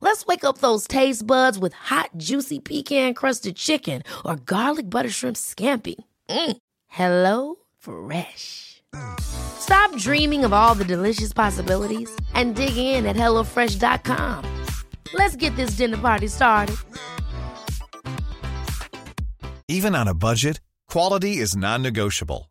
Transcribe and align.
Let's 0.00 0.26
wake 0.26 0.44
up 0.44 0.58
those 0.58 0.86
taste 0.86 1.26
buds 1.26 1.58
with 1.58 1.72
hot, 1.72 2.10
juicy 2.16 2.60
pecan 2.60 3.14
crusted 3.14 3.56
chicken 3.56 4.02
or 4.24 4.36
garlic 4.36 4.88
butter 4.88 5.10
shrimp 5.10 5.36
scampi. 5.36 5.96
Mm. 6.28 6.56
Hello 6.86 7.56
Fresh. 7.78 8.82
Stop 9.20 9.94
dreaming 9.96 10.44
of 10.44 10.52
all 10.52 10.74
the 10.74 10.84
delicious 10.84 11.32
possibilities 11.32 12.10
and 12.34 12.54
dig 12.56 12.76
in 12.76 13.06
at 13.06 13.16
HelloFresh.com. 13.16 14.44
Let's 15.14 15.36
get 15.36 15.54
this 15.56 15.70
dinner 15.70 15.98
party 15.98 16.28
started. 16.28 16.76
Even 19.68 19.94
on 19.94 20.08
a 20.08 20.14
budget, 20.14 20.60
quality 20.88 21.36
is 21.38 21.54
non-negotiable. 21.54 22.50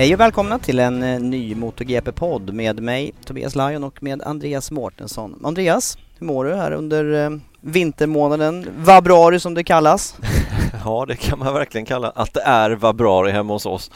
Hej 0.00 0.14
och 0.14 0.20
välkomna 0.20 0.58
till 0.58 0.78
en 0.78 1.02
eh, 1.02 1.20
ny 1.20 1.54
MotoGP-podd 1.54 2.54
med 2.54 2.82
mig, 2.82 3.12
Tobias 3.24 3.54
Lajon 3.54 3.84
och 3.84 4.02
med 4.02 4.22
Andreas 4.22 4.70
Mårtensson. 4.70 5.40
Andreas, 5.44 5.98
hur 6.18 6.26
mår 6.26 6.44
du 6.44 6.54
här 6.54 6.72
under 6.72 7.24
eh, 7.24 7.30
vintermånaden, 7.60 8.66
vabruari 8.76 9.40
som 9.40 9.54
det 9.54 9.64
kallas? 9.64 10.16
Ja, 10.84 11.04
det 11.08 11.16
kan 11.16 11.38
man 11.38 11.54
verkligen 11.54 11.84
kalla 11.84 12.10
att 12.10 12.34
det 12.34 12.40
är 12.40 12.70
vabruari 12.70 13.30
hemma 13.30 13.52
hos 13.52 13.66
oss. 13.66 13.90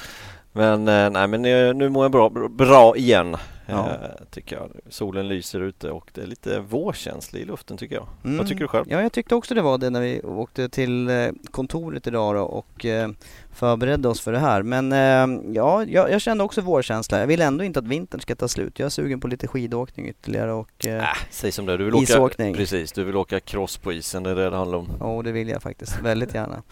Men 0.52 0.88
eh, 0.88 1.10
nej, 1.10 1.27
men 1.28 1.42
nu 1.78 1.88
mår 1.88 2.05
jag 2.05 2.12
bra, 2.12 2.48
bra 2.48 2.97
igen. 2.97 3.36
Ja. 3.67 3.91
Eh, 3.91 4.25
tycker 4.31 4.57
jag. 4.57 4.70
Solen 4.89 5.29
lyser 5.29 5.61
ute 5.61 5.91
och 5.91 6.11
det 6.15 6.23
är 6.23 6.27
lite 6.27 6.61
vårkänsla 6.61 7.39
i 7.39 7.45
luften 7.45 7.77
tycker 7.77 7.95
jag. 7.95 8.06
Mm. 8.25 8.39
Vad 8.39 8.48
tycker 8.48 8.61
du 8.61 8.69
själv? 8.69 8.87
Ja, 8.89 9.03
jag 9.03 9.12
tyckte 9.12 9.34
också 9.34 9.55
det 9.55 9.62
var 9.62 9.79
det 9.79 9.91
när 9.91 10.01
vi 10.01 10.21
åkte 10.23 10.69
till 10.69 11.09
eh, 11.09 11.27
kontoret 11.51 12.06
idag 12.06 12.34
då 12.34 12.43
och 12.43 12.84
eh, 12.84 13.11
förberedde 13.53 14.09
oss 14.09 14.21
för 14.21 14.33
det 14.33 14.38
här. 14.38 14.62
Men 14.62 14.93
eh, 14.93 15.43
ja, 15.55 15.84
jag, 15.84 16.11
jag 16.11 16.21
kände 16.21 16.44
också 16.44 16.61
vårkänsla. 16.61 17.21
Jag 17.21 17.27
vill 17.27 17.41
ändå 17.41 17.65
inte 17.65 17.78
att 17.78 17.87
vintern 17.87 18.21
ska 18.21 18.34
ta 18.34 18.49
slut. 18.49 18.78
Jag 18.78 18.87
är 18.87 18.91
sugen 18.91 19.21
på 19.21 19.28
lite 19.28 19.47
skidåkning 19.47 20.09
ytterligare 20.09 20.53
och 20.53 20.87
eh, 20.87 20.94
Äh, 21.05 21.09
säg 21.31 21.53
som 21.53 21.67
det 21.67 21.77
du 21.77 21.84
vill 21.84 21.94
åka, 21.94 22.03
Isåkning. 22.03 22.55
Precis, 22.55 22.93
du 22.93 23.05
vill 23.05 23.17
åka 23.17 23.41
cross 23.41 23.77
på 23.77 23.93
isen, 23.93 24.22
det 24.22 24.31
är 24.31 24.34
det 24.34 24.50
det 24.50 24.56
handlar 24.56 24.78
om. 24.78 24.88
Ja, 25.00 25.22
det 25.25 25.33
vill 25.33 25.49
jag 25.49 25.62
faktiskt 25.62 26.00
väldigt 26.03 26.34
gärna. 26.34 26.62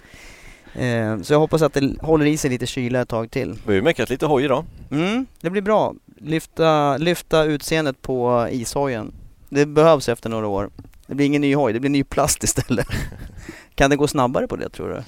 Så 1.22 1.32
jag 1.32 1.38
hoppas 1.38 1.62
att 1.62 1.74
det 1.74 2.00
håller 2.00 2.26
i 2.26 2.36
sig 2.36 2.50
lite 2.50 2.66
kyla 2.66 3.00
ett 3.00 3.08
tag 3.08 3.30
till. 3.30 3.52
Vi 3.52 3.66
har 3.66 3.72
ju 3.72 3.82
meckat 3.82 4.10
lite 4.10 4.26
hoj 4.26 4.44
idag. 4.44 4.64
Mm, 4.90 5.26
det 5.40 5.50
blir 5.50 5.62
bra. 5.62 5.94
Lyfta, 6.24 6.96
lyfta 6.96 7.44
utseendet 7.44 8.02
på 8.02 8.48
ishojen. 8.50 9.14
Det 9.48 9.66
behövs 9.66 10.08
efter 10.08 10.30
några 10.30 10.46
år. 10.46 10.70
Det 11.06 11.14
blir 11.14 11.26
ingen 11.26 11.42
ny 11.42 11.54
hoj, 11.54 11.72
det 11.72 11.80
blir 11.80 11.90
ny 11.90 12.04
plast 12.04 12.44
istället. 12.44 12.86
kan 13.74 13.90
det 13.90 13.96
gå 13.96 14.08
snabbare 14.08 14.48
på 14.48 14.56
det 14.56 14.68
tror 14.68 14.88
du? 14.88 15.02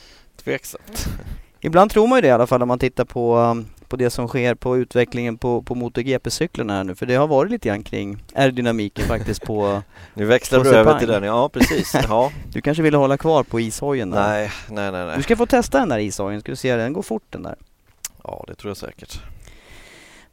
Tveksamt. 0.44 1.06
Ibland 1.60 1.90
tror 1.90 2.06
man 2.06 2.18
ju 2.18 2.22
det 2.22 2.28
i 2.28 2.30
alla 2.30 2.46
fall 2.46 2.62
om 2.62 2.68
man 2.68 2.78
tittar 2.78 3.04
på, 3.04 3.36
um, 3.36 3.66
på 3.88 3.96
det 3.96 4.10
som 4.10 4.28
sker 4.28 4.54
på 4.54 4.76
utvecklingen 4.76 5.38
på, 5.38 5.62
på 5.62 5.74
MotoGP-cyklarna 5.74 6.72
här 6.72 6.84
nu. 6.84 6.94
För 6.94 7.06
det 7.06 7.14
har 7.14 7.26
varit 7.26 7.50
lite 7.50 7.68
grann 7.68 7.82
kring 7.82 8.22
aerodynamiken 8.34 9.04
faktiskt 9.04 9.42
på... 9.42 9.82
Nu 10.14 10.24
växlar 10.24 10.58
På 10.58 10.64
du 10.64 10.76
över 10.76 10.98
till 10.98 11.08
den, 11.08 11.22
ja 11.22 11.48
precis. 11.48 11.94
Ja. 12.08 12.32
Du 12.52 12.60
kanske 12.60 12.82
ville 12.82 12.96
hålla 12.96 13.16
kvar 13.16 13.42
på 13.42 13.60
ishojen 13.60 14.10
där? 14.10 14.28
nej, 14.28 14.50
nej, 14.70 14.92
nej, 14.92 15.06
nej. 15.06 15.16
Du 15.16 15.22
ska 15.22 15.36
få 15.36 15.46
testa 15.46 15.78
den 15.78 15.88
där 15.88 15.98
ishojen, 15.98 16.40
ska 16.40 16.52
du 16.52 16.56
se 16.56 16.76
den 16.76 16.92
går 16.92 17.02
fort 17.02 17.24
den 17.30 17.42
där. 17.42 17.54
Ja, 18.24 18.44
det 18.48 18.54
tror 18.54 18.70
jag 18.70 18.76
säkert. 18.76 19.20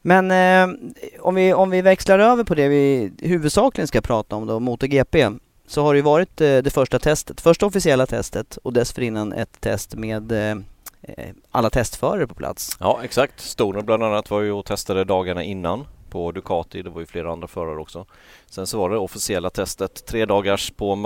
Men 0.02 0.32
eh, 0.32 0.76
om, 1.20 1.36
vi, 1.36 1.54
om 1.54 1.70
vi 1.70 1.82
växlar 1.82 2.20
över 2.20 2.44
på 2.44 2.56
det 2.56 2.68
vi 2.68 3.12
huvudsakligen 3.20 3.88
ska 3.88 4.02
prata 4.02 4.36
om 4.36 4.48
då, 4.48 4.60
MotoGP. 4.60 5.30
Så 5.68 5.84
har 5.84 5.94
det 5.94 5.98
ju 5.98 6.04
varit 6.04 6.42
eh, 6.42 6.58
det 6.58 6.74
första 6.74 7.00
testet, 7.00 7.42
första 7.42 7.66
officiella 7.66 8.06
testet 8.06 8.58
och 8.64 8.74
dessförinnan 8.74 9.34
ett 9.34 9.62
test 9.62 9.96
med 9.96 10.32
eh, 10.32 10.58
eh, 11.02 11.30
alla 11.52 11.70
testförare 11.70 12.28
på 12.28 12.36
plats. 12.36 12.78
Ja, 12.80 13.00
exakt. 13.04 13.40
Stoner 13.40 13.82
bland 13.82 14.04
annat 14.04 14.30
var 14.30 14.42
ju 14.42 14.52
och 14.52 14.66
testade 14.66 15.04
dagarna 15.04 15.44
innan 15.44 15.88
på 16.10 16.32
Ducati. 16.32 16.82
Det 16.82 16.90
var 16.90 17.00
ju 17.00 17.06
flera 17.06 17.32
andra 17.32 17.48
förare 17.48 17.80
också. 17.80 18.06
Sen 18.46 18.68
så 18.68 18.78
var 18.78 18.90
det 18.90 18.98
officiella 18.98 19.50
testet, 19.50 20.06
tre 20.06 20.26
dagars 20.26 20.72
på 20.72 20.98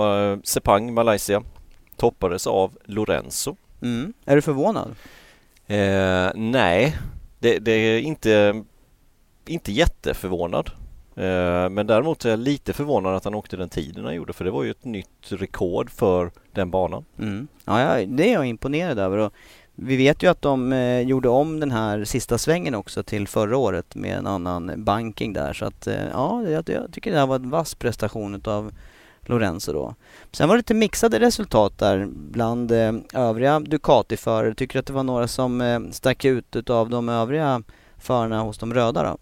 Sepang, 0.44 0.94
Malaysia. 0.94 1.42
Toppades 1.96 2.46
av 2.46 2.78
Lorenzo. 2.84 3.56
Mm. 3.82 4.12
Är 4.24 4.36
du 4.36 4.42
förvånad? 4.42 4.94
Eh, 5.66 6.30
nej, 6.34 6.96
det, 7.38 7.58
det 7.58 7.72
är 7.72 7.98
inte, 7.98 8.64
inte 9.48 9.72
jätteförvånad. 9.72 10.70
Eh, 11.16 11.68
men 11.68 11.86
däremot 11.86 12.24
är 12.24 12.30
jag 12.30 12.38
lite 12.38 12.72
förvånad 12.72 13.14
att 13.14 13.24
han 13.24 13.34
åkte 13.34 13.56
den 13.56 13.68
tiden 13.68 14.04
han 14.04 14.14
gjorde 14.14 14.32
för 14.32 14.44
det 14.44 14.50
var 14.50 14.64
ju 14.64 14.70
ett 14.70 14.84
nytt 14.84 15.28
rekord 15.28 15.90
för 15.90 16.30
den 16.52 16.70
banan. 16.70 17.04
Mm. 17.18 17.48
Ja, 17.64 18.06
det 18.06 18.30
är 18.30 18.32
jag 18.32 18.46
imponerad 18.46 18.98
över. 18.98 19.18
Och 19.18 19.32
vi 19.74 19.96
vet 19.96 20.22
ju 20.22 20.30
att 20.30 20.42
de 20.42 20.72
eh, 20.72 21.00
gjorde 21.00 21.28
om 21.28 21.60
den 21.60 21.70
här 21.70 22.04
sista 22.04 22.38
svängen 22.38 22.74
också 22.74 23.02
till 23.02 23.28
förra 23.28 23.56
året 23.56 23.94
med 23.94 24.18
en 24.18 24.26
annan 24.26 24.72
banking 24.76 25.32
där. 25.32 25.52
Så 25.52 25.64
att 25.64 25.86
eh, 25.86 26.08
ja, 26.12 26.42
jag, 26.42 26.68
jag 26.68 26.92
tycker 26.92 27.12
det 27.12 27.18
här 27.18 27.26
var 27.26 27.36
en 27.36 27.50
vass 27.50 27.74
prestation 27.74 28.34
utav 28.34 28.72
Lorenzo 29.20 29.72
då. 29.72 29.94
Sen 30.32 30.48
var 30.48 30.56
det 30.56 30.58
lite 30.58 30.74
mixade 30.74 31.20
resultat 31.20 31.78
där 31.78 32.08
bland 32.10 32.72
eh, 32.72 32.92
övriga 33.14 33.60
Ducati-förare. 33.60 34.54
Tycker 34.54 34.72
du 34.72 34.78
att 34.78 34.86
det 34.86 34.92
var 34.92 35.02
några 35.02 35.28
som 35.28 35.60
eh, 35.60 35.80
stack 35.90 36.24
ut 36.24 36.56
utav 36.56 36.90
de 36.90 37.08
övriga 37.08 37.62
förarna 37.98 38.42
hos 38.42 38.58
de 38.58 38.74
röda 38.74 39.02
då? 39.02 39.18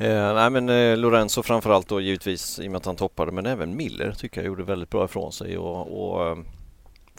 Eh, 0.00 0.34
nej 0.34 0.50
men 0.50 0.68
eh, 0.68 0.96
Lorenzo 0.96 1.42
framförallt 1.42 1.88
då 1.88 2.00
givetvis 2.00 2.58
i 2.58 2.68
och 2.68 2.72
med 2.72 2.78
att 2.78 2.86
han 2.86 2.96
toppade 2.96 3.32
men 3.32 3.46
även 3.46 3.76
Miller 3.76 4.12
tycker 4.12 4.40
jag 4.40 4.46
gjorde 4.46 4.62
väldigt 4.62 4.90
bra 4.90 5.04
ifrån 5.04 5.32
sig 5.32 5.58
och, 5.58 6.12
och 6.12 6.28
eh, 6.28 6.38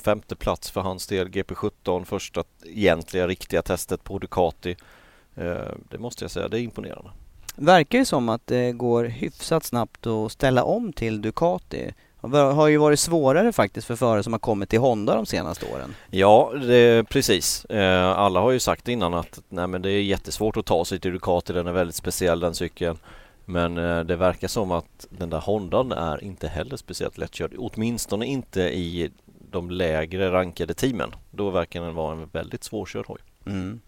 femte 0.04 0.36
plats 0.36 0.72
för 0.72 0.82
hans 0.82 1.08
del 1.08 1.30
GP17 1.30 2.06
första 2.06 2.44
egentliga 2.66 3.28
riktiga 3.28 3.62
testet 3.62 4.04
på 4.04 4.20
Ducati. 4.20 4.76
Eh, 5.36 5.72
det 5.90 5.98
måste 6.00 6.24
jag 6.24 6.32
säga, 6.32 6.48
det 6.48 6.60
är 6.60 6.62
imponerande. 6.62 7.10
Verkar 7.56 7.98
ju 7.98 8.06
som 8.06 8.30
att 8.30 8.48
det 8.48 8.72
går 8.72 9.04
hyfsat 9.04 9.64
snabbt 9.64 10.08
att 10.08 10.32
ställa 10.32 10.64
om 10.64 10.94
till 10.94 11.22
Ducati. 11.22 11.94
Har 12.22 12.68
ju 12.68 12.78
varit 12.78 13.00
svårare 13.00 13.52
faktiskt 13.52 13.88
för 13.88 13.96
förare 13.96 14.24
som 14.24 14.34
har 14.34 14.40
kommit 14.40 14.70
till 14.70 14.80
Honda 14.80 15.16
de 15.16 15.26
senaste 15.26 15.66
åren. 15.74 15.96
Ja, 16.10 16.52
det, 16.68 17.10
precis. 17.10 17.66
Eh, 17.66 18.10
alla 18.20 18.40
har 18.40 18.52
ju 18.52 18.60
sagt 18.60 18.88
innan 18.88 19.14
att 19.14 19.40
nej, 19.50 19.68
men 19.68 19.82
det 19.82 19.92
är 19.92 20.02
jättesvårt 20.02 20.58
att 20.58 20.66
ta 20.66 20.86
sig 20.86 21.00
till 21.00 21.12
Ducati, 21.12 21.54
den 21.54 21.68
är 21.68 21.72
väldigt 21.72 21.96
speciell 21.96 22.40
den 22.40 22.56
cykeln. 22.56 22.98
Men 23.46 23.78
eh, 23.78 24.00
det 24.00 24.16
verkar 24.16 24.48
som 24.48 24.72
att 24.72 25.08
den 25.10 25.30
där 25.30 25.40
Hondan 25.40 25.92
är 25.92 26.24
inte 26.24 26.48
heller 26.48 26.78
speciellt 26.78 27.18
lättkörd. 27.18 27.54
Åtminstone 27.58 28.26
inte 28.26 28.62
i 28.62 29.12
de 29.52 29.72
lägre 29.72 30.32
rankade 30.32 30.74
teamen. 30.74 31.16
Då 31.32 31.50
verkar 31.50 31.82
den 31.82 31.96
vara 31.96 32.14
en 32.14 32.30
väldigt 32.32 32.64
svårkörd 32.64 33.06
hoj. 33.08 33.20
Mm. 33.46 33.82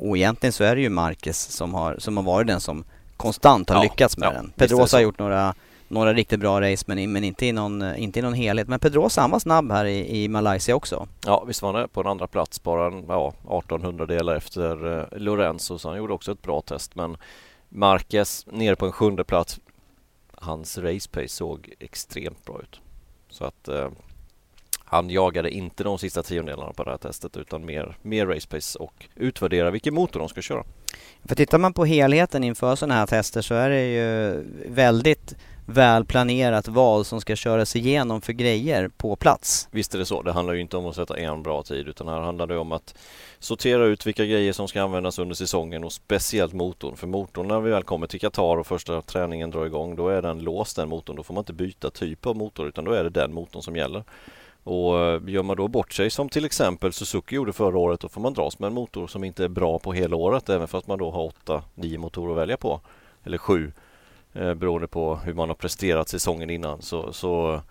Och 0.00 0.16
egentligen 0.16 0.52
så 0.52 0.64
är 0.64 0.76
det 0.76 0.82
ju 0.82 0.88
Marquez 0.88 1.38
som 1.38 1.74
har, 1.74 1.96
som 1.98 2.16
har 2.16 2.24
varit 2.24 2.46
den 2.46 2.60
som 2.60 2.84
konstant 3.16 3.68
har 3.68 3.76
Ja, 3.76 3.82
lyckats 3.82 4.18
med 4.18 4.26
ja, 4.26 4.32
den. 4.32 4.52
Pedrosa 4.56 4.96
har 4.96 5.02
gjort 5.02 5.18
några, 5.18 5.54
några 5.88 6.14
riktigt 6.14 6.40
bra 6.40 6.60
race 6.60 6.84
men, 6.86 7.12
men 7.12 7.24
inte, 7.24 7.46
i 7.46 7.52
någon, 7.52 7.96
inte 7.96 8.18
i 8.18 8.22
någon 8.22 8.34
helhet. 8.34 8.68
Men 8.68 8.80
Pedrosa 8.80 9.20
han 9.20 9.30
var 9.30 9.38
snabb 9.38 9.72
här 9.72 9.84
i, 9.84 10.22
i 10.22 10.28
Malaysia 10.28 10.74
också. 10.74 11.08
Ja, 11.26 11.44
visst 11.44 11.62
var 11.62 11.74
han 11.74 11.88
på 11.88 12.00
en 12.00 12.06
andra 12.06 12.26
plats 12.26 12.62
bara 12.62 12.86
en, 12.86 13.04
ja, 13.08 13.28
1800 13.28 14.06
delar 14.06 14.34
efter 14.34 14.98
eh, 14.98 15.18
Lorenzo 15.18 15.78
så 15.78 15.88
han 15.88 15.98
gjorde 15.98 16.12
också 16.12 16.32
ett 16.32 16.42
bra 16.42 16.60
test 16.60 16.94
men 16.94 17.16
Marquez 17.68 18.46
nere 18.50 18.76
på 18.76 18.86
en 18.86 18.92
sjunde 18.92 19.24
plats 19.24 19.60
hans 20.40 20.78
race 20.78 21.08
pace 21.10 21.28
såg 21.28 21.72
extremt 21.78 22.44
bra 22.44 22.60
ut. 22.62 22.80
Så 23.30 23.44
att 23.44 23.68
eh, 23.68 23.88
han 24.84 25.10
jagade 25.10 25.50
inte 25.50 25.84
de 25.84 25.98
sista 25.98 26.22
tiondelarna 26.22 26.72
på 26.72 26.84
det 26.84 26.90
här 26.90 26.98
testet 26.98 27.36
utan 27.36 27.64
mer, 27.64 27.96
mer 28.02 28.26
race 28.26 28.48
pace 28.48 28.78
och 28.78 29.08
utvärdera 29.14 29.70
vilken 29.70 29.94
motor 29.94 30.20
de 30.20 30.28
ska 30.28 30.42
köra. 30.42 30.64
För 31.24 31.34
tittar 31.34 31.58
man 31.58 31.72
på 31.72 31.84
helheten 31.84 32.44
inför 32.44 32.76
sådana 32.76 32.94
här 32.94 33.06
tester 33.06 33.42
så 33.42 33.54
är 33.54 33.70
det 33.70 33.86
ju 33.86 34.44
väldigt 34.68 35.36
välplanerat 35.70 36.68
vad 36.68 37.06
som 37.06 37.20
ska 37.20 37.36
köras 37.36 37.76
igenom 37.76 38.20
för 38.20 38.32
grejer 38.32 38.88
på 38.88 39.16
plats. 39.16 39.68
Visst 39.70 39.94
är 39.94 39.98
det 39.98 40.04
så. 40.04 40.22
Det 40.22 40.32
handlar 40.32 40.54
ju 40.54 40.60
inte 40.60 40.76
om 40.76 40.86
att 40.86 40.94
sätta 40.94 41.16
en 41.16 41.42
bra 41.42 41.62
tid 41.62 41.88
utan 41.88 42.08
här 42.08 42.20
handlar 42.20 42.46
det 42.46 42.58
om 42.58 42.72
att 42.72 42.94
sortera 43.38 43.84
ut 43.84 44.06
vilka 44.06 44.24
grejer 44.24 44.52
som 44.52 44.68
ska 44.68 44.82
användas 44.82 45.18
under 45.18 45.34
säsongen 45.34 45.84
och 45.84 45.92
speciellt 45.92 46.52
motorn. 46.52 46.96
För 46.96 47.06
motorn 47.06 47.48
när 47.48 47.60
vi 47.60 47.70
väl 47.70 47.82
kommer 47.82 48.06
till 48.06 48.20
Qatar 48.20 48.56
och 48.56 48.66
första 48.66 49.02
träningen 49.02 49.50
drar 49.50 49.66
igång 49.66 49.96
då 49.96 50.08
är 50.08 50.22
den 50.22 50.38
låst 50.38 50.76
den 50.76 50.88
motorn. 50.88 51.16
Då 51.16 51.22
får 51.22 51.34
man 51.34 51.42
inte 51.42 51.52
byta 51.52 51.90
typ 51.90 52.26
av 52.26 52.36
motor 52.36 52.68
utan 52.68 52.84
då 52.84 52.92
är 52.92 53.04
det 53.04 53.10
den 53.10 53.34
motorn 53.34 53.62
som 53.62 53.76
gäller. 53.76 54.04
Och 54.64 54.98
eh, 54.98 55.20
gör 55.26 55.42
man 55.42 55.56
då 55.56 55.68
bort 55.68 55.92
sig 55.92 56.10
som 56.10 56.28
till 56.28 56.44
exempel 56.44 56.92
Suzuki 56.92 57.34
gjorde 57.34 57.52
förra 57.52 57.78
året 57.78 58.00
då 58.00 58.08
får 58.08 58.20
man 58.20 58.34
dras 58.34 58.58
med 58.58 58.66
en 58.66 58.74
motor 58.74 59.06
som 59.06 59.24
inte 59.24 59.44
är 59.44 59.48
bra 59.48 59.78
på 59.78 59.92
hela 59.92 60.16
året 60.16 60.48
även 60.48 60.68
fast 60.68 60.86
man 60.86 60.98
då 60.98 61.10
har 61.10 61.24
åtta, 61.24 61.62
nio 61.74 61.98
motorer 61.98 62.32
att 62.32 62.38
välja 62.38 62.56
på. 62.56 62.80
Eller 63.24 63.38
7 63.38 63.72
eh, 64.34 64.54
beroende 64.54 64.88
på 64.88 65.16
hur 65.16 65.34
man 65.34 65.48
har 65.48 65.56
presterat 65.56 66.08
säsongen 66.08 66.50
innan 66.50 66.82
så, 66.82 67.12
så, 67.12 67.62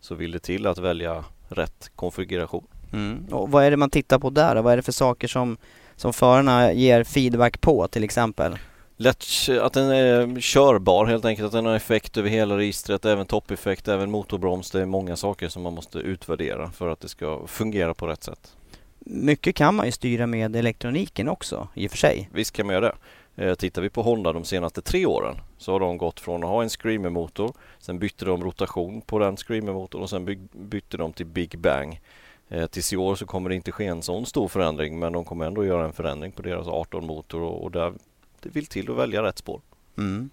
så 0.00 0.14
vill 0.14 0.32
det 0.32 0.38
till 0.38 0.66
att 0.66 0.78
välja 0.78 1.24
rätt 1.48 1.90
konfiguration. 1.96 2.66
Mm. 2.92 3.26
Och 3.30 3.50
vad 3.50 3.64
är 3.64 3.70
det 3.70 3.76
man 3.76 3.90
tittar 3.90 4.18
på 4.18 4.30
där? 4.30 4.62
Vad 4.62 4.72
är 4.72 4.76
det 4.76 4.82
för 4.82 4.92
saker 4.92 5.28
som, 5.28 5.56
som 5.96 6.12
förarna 6.12 6.72
ger 6.72 7.04
feedback 7.04 7.60
på 7.60 7.88
till 7.88 8.04
exempel? 8.04 8.58
Lätt, 8.98 9.24
att 9.60 9.72
den 9.72 9.90
är 9.90 10.40
körbar 10.40 11.06
helt 11.06 11.24
enkelt, 11.24 11.46
att 11.46 11.52
den 11.52 11.66
har 11.66 11.74
effekt 11.74 12.16
över 12.16 12.30
hela 12.30 12.56
registret, 12.56 13.04
även 13.04 13.26
toppeffekt, 13.26 13.88
även 13.88 14.10
motorbroms. 14.10 14.70
Det 14.70 14.80
är 14.80 14.86
många 14.86 15.16
saker 15.16 15.48
som 15.48 15.62
man 15.62 15.74
måste 15.74 15.98
utvärdera 15.98 16.70
för 16.70 16.88
att 16.88 17.00
det 17.00 17.08
ska 17.08 17.46
fungera 17.46 17.94
på 17.94 18.06
rätt 18.06 18.24
sätt. 18.24 18.56
Mycket 18.98 19.56
kan 19.56 19.74
man 19.74 19.86
ju 19.86 19.92
styra 19.92 20.26
med 20.26 20.56
elektroniken 20.56 21.28
också 21.28 21.68
i 21.74 21.86
och 21.86 21.90
för 21.90 21.98
sig. 21.98 22.28
Visst 22.32 22.52
kan 22.52 22.66
man 22.66 22.74
göra 22.74 22.86
det. 22.86 22.96
Eh, 23.36 23.54
tittar 23.54 23.82
vi 23.82 23.90
på 23.90 24.02
Honda 24.02 24.32
de 24.32 24.44
senaste 24.44 24.82
tre 24.82 25.06
åren 25.06 25.36
så 25.58 25.72
har 25.72 25.80
de 25.80 25.98
gått 25.98 26.20
från 26.20 26.44
att 26.44 26.50
ha 26.50 26.62
en 26.62 26.68
Screamer-motor, 26.68 27.52
sen 27.78 27.98
bytte 27.98 28.24
de 28.24 28.44
rotation 28.44 29.00
på 29.00 29.18
den 29.18 29.36
Screamer-motorn 29.36 30.02
och 30.02 30.10
sen 30.10 30.48
bytte 30.52 30.96
de 30.96 31.12
till 31.12 31.26
Big 31.26 31.58
Bang. 31.58 32.00
Eh, 32.48 32.66
tills 32.66 32.92
i 32.92 32.96
år 32.96 33.14
så 33.14 33.26
kommer 33.26 33.48
det 33.48 33.56
inte 33.56 33.72
ske 33.72 33.86
en 33.86 34.02
sån 34.02 34.26
stor 34.26 34.48
förändring 34.48 34.98
men 34.98 35.12
de 35.12 35.24
kommer 35.24 35.46
ändå 35.46 35.64
göra 35.64 35.84
en 35.84 35.92
förändring 35.92 36.32
på 36.32 36.42
deras 36.42 36.66
18-motor 36.66 37.40
och, 37.40 37.64
och 37.64 37.70
där 37.70 37.92
det 38.40 38.48
vill 38.48 38.66
till 38.66 38.90
att 38.90 38.96
välja 38.96 39.22
rätt 39.22 39.38
spår. 39.38 39.60
Mm. 39.98 40.30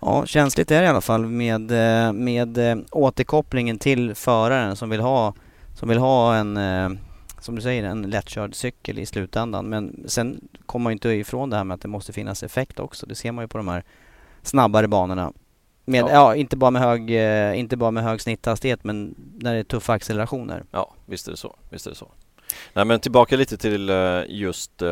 Ja, 0.00 0.26
känsligt 0.26 0.70
är 0.70 0.80
det 0.80 0.86
i 0.86 0.88
alla 0.88 1.00
fall 1.00 1.26
med, 1.26 1.70
eh, 1.70 2.12
med 2.12 2.58
eh, 2.58 2.76
återkopplingen 2.92 3.78
till 3.78 4.14
föraren 4.14 4.76
som 4.76 4.90
vill 4.90 5.00
ha, 5.00 5.34
som 5.74 5.88
vill 5.88 5.98
ha 5.98 6.34
en, 6.34 6.56
eh, 6.56 6.90
som 7.40 7.56
du 7.56 7.62
säger, 7.62 7.84
en 7.84 8.02
lättkörd 8.02 8.54
cykel 8.54 8.98
i 8.98 9.06
slutändan. 9.06 9.68
Men 9.68 10.04
sen 10.06 10.48
kommer 10.66 10.84
man 10.84 10.90
ju 10.90 10.94
inte 10.94 11.08
ifrån 11.08 11.50
det 11.50 11.56
här 11.56 11.64
med 11.64 11.74
att 11.74 11.80
det 11.80 11.88
måste 11.88 12.12
finnas 12.12 12.42
effekt 12.42 12.80
också. 12.80 13.06
Det 13.06 13.14
ser 13.14 13.32
man 13.32 13.44
ju 13.44 13.48
på 13.48 13.58
de 13.58 13.68
här 13.68 13.84
snabbare 14.42 14.88
banorna. 14.88 15.32
Med, 15.84 16.00
ja. 16.00 16.10
ja. 16.10 16.34
inte, 16.34 16.56
bara 16.56 16.70
med 16.70 16.82
hög, 16.82 17.10
inte 17.58 17.76
bara 17.76 17.90
med 17.90 18.04
hög 18.04 18.20
snitthastighet 18.20 18.84
men 18.84 19.14
när 19.40 19.54
det 19.54 19.58
är 19.58 19.64
tuffa 19.64 19.92
accelerationer. 19.92 20.64
Ja, 20.70 20.94
visst 21.06 21.26
är 21.26 21.30
det 21.30 21.36
så. 21.36 21.56
Visst 21.70 21.86
är 21.86 21.90
det 21.90 21.96
så. 21.96 22.08
Nej 22.72 22.84
men 22.84 23.00
tillbaka 23.00 23.36
lite 23.36 23.56
till 23.56 23.90
just 24.28 24.82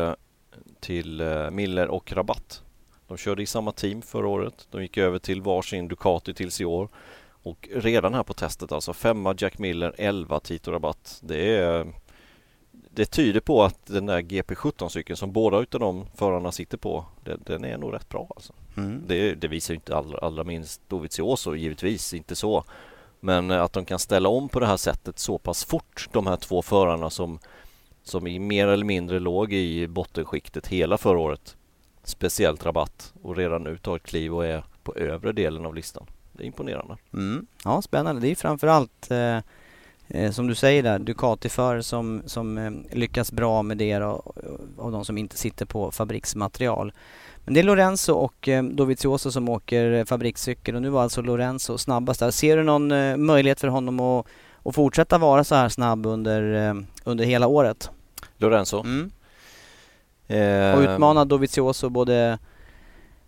till 0.85 1.21
eh, 1.21 1.49
Miller 1.49 1.87
och 1.87 2.13
Rabatt. 2.13 2.61
De 3.07 3.17
körde 3.17 3.43
i 3.43 3.45
samma 3.45 3.71
team 3.71 4.01
förra 4.01 4.27
året. 4.27 4.67
De 4.71 4.81
gick 4.81 4.97
över 4.97 5.19
till 5.19 5.41
varsin 5.41 5.87
Ducati 5.87 6.33
tills 6.33 6.61
i 6.61 6.65
år. 6.65 6.89
Och 7.27 7.69
redan 7.75 8.13
här 8.13 8.23
på 8.23 8.33
testet 8.33 8.71
alltså 8.71 8.93
femma 8.93 9.35
Jack 9.37 9.57
Miller, 9.57 9.95
11 9.97 10.39
Tito 10.39 10.71
Rabatt. 10.71 11.19
Det 11.23 11.55
är 11.55 11.87
det 12.95 13.05
tyder 13.05 13.39
på 13.39 13.63
att 13.63 13.85
den 13.85 14.05
där 14.05 14.21
GP17-cykeln 14.21 15.17
som 15.17 15.31
båda 15.31 15.59
utav 15.59 15.79
de 15.79 16.05
förarna 16.15 16.51
sitter 16.51 16.77
på, 16.77 17.05
den, 17.23 17.41
den 17.45 17.65
är 17.65 17.77
nog 17.77 17.93
rätt 17.93 18.09
bra 18.09 18.27
alltså. 18.35 18.53
Mm. 18.77 19.03
Det, 19.07 19.35
det, 19.35 19.47
visar 19.47 19.73
ju 19.73 19.75
inte 19.75 19.95
allra, 19.95 20.17
allra 20.17 20.43
minst 20.43 20.81
Dovizioso 20.89 21.55
givetvis, 21.55 22.13
inte 22.13 22.35
så. 22.35 22.63
Men 23.19 23.51
att 23.51 23.73
de 23.73 23.85
kan 23.85 23.99
ställa 23.99 24.29
om 24.29 24.49
på 24.49 24.59
det 24.59 24.67
här 24.67 24.77
sättet 24.77 25.19
så 25.19 25.37
pass 25.37 25.65
fort, 25.65 26.09
de 26.11 26.27
här 26.27 26.35
två 26.35 26.61
förarna 26.61 27.09
som 27.09 27.39
som 28.07 28.27
i 28.27 28.39
mer 28.39 28.67
eller 28.67 28.85
mindre 28.85 29.19
låg 29.19 29.53
i 29.53 29.87
bottenskiktet 29.87 30.67
hela 30.67 30.97
förra 30.97 31.19
året. 31.19 31.57
Speciellt 32.03 32.65
rabatt 32.65 33.13
och 33.21 33.35
redan 33.35 33.63
nu 33.63 33.77
tar 33.77 33.95
ett 33.95 34.03
kliv 34.03 34.35
och 34.35 34.45
är 34.45 34.63
på 34.83 34.95
övre 34.95 35.31
delen 35.31 35.65
av 35.65 35.75
listan. 35.75 36.05
Det 36.31 36.43
är 36.43 36.47
imponerande. 36.47 36.97
Mm. 37.13 37.47
Ja, 37.63 37.81
spännande. 37.81 38.21
Det 38.21 38.27
är 38.27 38.35
framförallt 38.35 39.11
eh, 39.11 39.39
eh, 40.07 40.31
som 40.31 40.47
du 40.47 40.55
säger 40.55 40.83
där, 40.83 40.99
Ducati-förare 40.99 41.83
som, 41.83 42.21
som 42.25 42.57
eh, 42.57 42.71
lyckas 42.91 43.31
bra 43.31 43.63
med 43.63 43.77
det 43.77 43.97
och, 43.97 44.37
och 44.77 44.91
de 44.91 45.05
som 45.05 45.17
inte 45.17 45.37
sitter 45.37 45.65
på 45.65 45.91
fabriksmaterial. 45.91 46.93
Men 47.45 47.53
det 47.53 47.59
är 47.59 47.63
Lorenzo 47.63 48.13
och 48.13 48.47
eh, 48.47 48.63
Dovizioso 48.63 49.31
som 49.31 49.49
åker 49.49 49.91
eh, 49.91 50.05
fabrikscykel 50.05 50.75
och 50.75 50.81
nu 50.81 50.89
var 50.89 51.03
alltså 51.03 51.21
Lorenzo 51.21 51.77
snabbast 51.77 52.19
där. 52.19 52.31
Ser 52.31 52.57
du 52.57 52.63
någon 52.63 52.91
eh, 52.91 53.17
möjlighet 53.17 53.59
för 53.59 53.67
honom 53.67 53.99
att, 53.99 54.25
att 54.63 54.75
fortsätta 54.75 55.17
vara 55.17 55.43
så 55.43 55.55
här 55.55 55.69
snabb 55.69 56.05
under, 56.05 56.69
eh, 56.69 56.73
under 57.03 57.25
hela 57.25 57.47
året? 57.47 57.89
Lorenzo. 58.37 58.79
Mm. 58.79 59.11
Eh, 60.27 60.77
och 60.77 60.81
utmana 60.81 61.25
Dovizioso 61.25 61.89
både, 61.89 62.39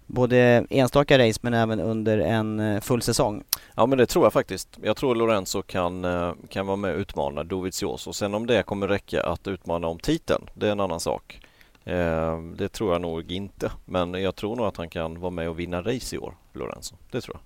både 0.07 0.65
enstaka 0.69 1.18
race 1.19 1.39
men 1.44 1.54
även 1.54 1.80
under 1.80 2.18
en 2.18 2.59
eh, 2.59 2.81
full 2.81 3.01
säsong. 3.01 3.44
Ja 3.75 3.86
men 3.86 3.98
det 3.98 4.06
tror 4.06 4.25
jag 4.25 4.33
faktiskt. 4.33 4.80
Jag 4.81 4.98
tror 4.98 5.15
Lorenzo 5.15 5.62
kan, 5.62 6.06
eh, 6.06 6.33
kan 6.50 6.68
vara 6.68 6.77
med 6.77 6.94
och 6.94 7.00
utmana 7.00 7.44
Dovizioso. 7.44 8.13
Sen 8.13 8.33
om 8.33 8.48
det 8.48 8.63
kommer 8.63 8.88
räcka 8.88 9.24
att 9.24 9.48
utmana 9.48 9.88
om 9.88 10.00
titeln, 10.00 10.50
det 10.54 10.68
är 10.68 10.71
en 10.71 10.80
annan 10.80 11.00
sak. 11.00 11.42
Eh, 11.86 12.42
det 12.42 12.69
tror 12.69 12.92
jag 12.92 13.01
nog 13.01 13.31
inte. 13.31 13.71
Men 13.86 14.13
jag 14.13 14.36
tror 14.36 14.56
nog 14.56 14.65
att 14.65 14.77
han 14.77 14.89
kan 14.89 15.19
vara 15.19 15.31
med 15.31 15.50
och 15.50 15.59
vinna 15.59 15.81
race 15.81 16.15
i 16.15 16.19
år, 16.19 16.33
Lorenzo. 16.54 16.95
Det 17.12 17.21
tror 17.21 17.36
jag. 17.36 17.42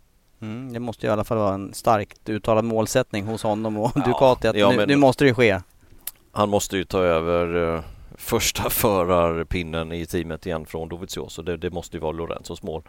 Mm, 0.49 0.73
det 0.73 0.79
måste 0.79 1.07
i 1.07 1.09
alla 1.09 1.23
fall 1.23 1.37
vara 1.37 1.53
en 1.53 1.73
starkt 1.73 2.29
uttalad 2.29 2.65
målsättning 2.65 3.25
hos 3.25 3.43
honom 3.43 3.77
och 3.77 3.91
ja, 3.95 4.01
Ducati 4.05 4.47
att 4.47 4.55
ja, 4.55 4.71
nu, 4.71 4.85
nu, 4.85 4.95
måste 4.95 5.23
det 5.25 5.33
ske 5.33 5.59
han 6.31 6.49
måste 6.49 6.77
ju 6.77 6.83
ta 6.83 6.99
över 6.99 7.83
första 8.15 8.69
förarpinnen 8.69 9.91
i 9.91 10.05
teamet 10.05 10.45
igen 10.45 10.65
från 10.65 10.89
Dovizioso. 10.89 11.41
Det, 11.41 11.57
det 11.57 11.69
måste 11.69 11.97
ju 11.97 12.01
vara 12.01 12.11
Lorenzos 12.11 12.63
mål. 12.63 12.83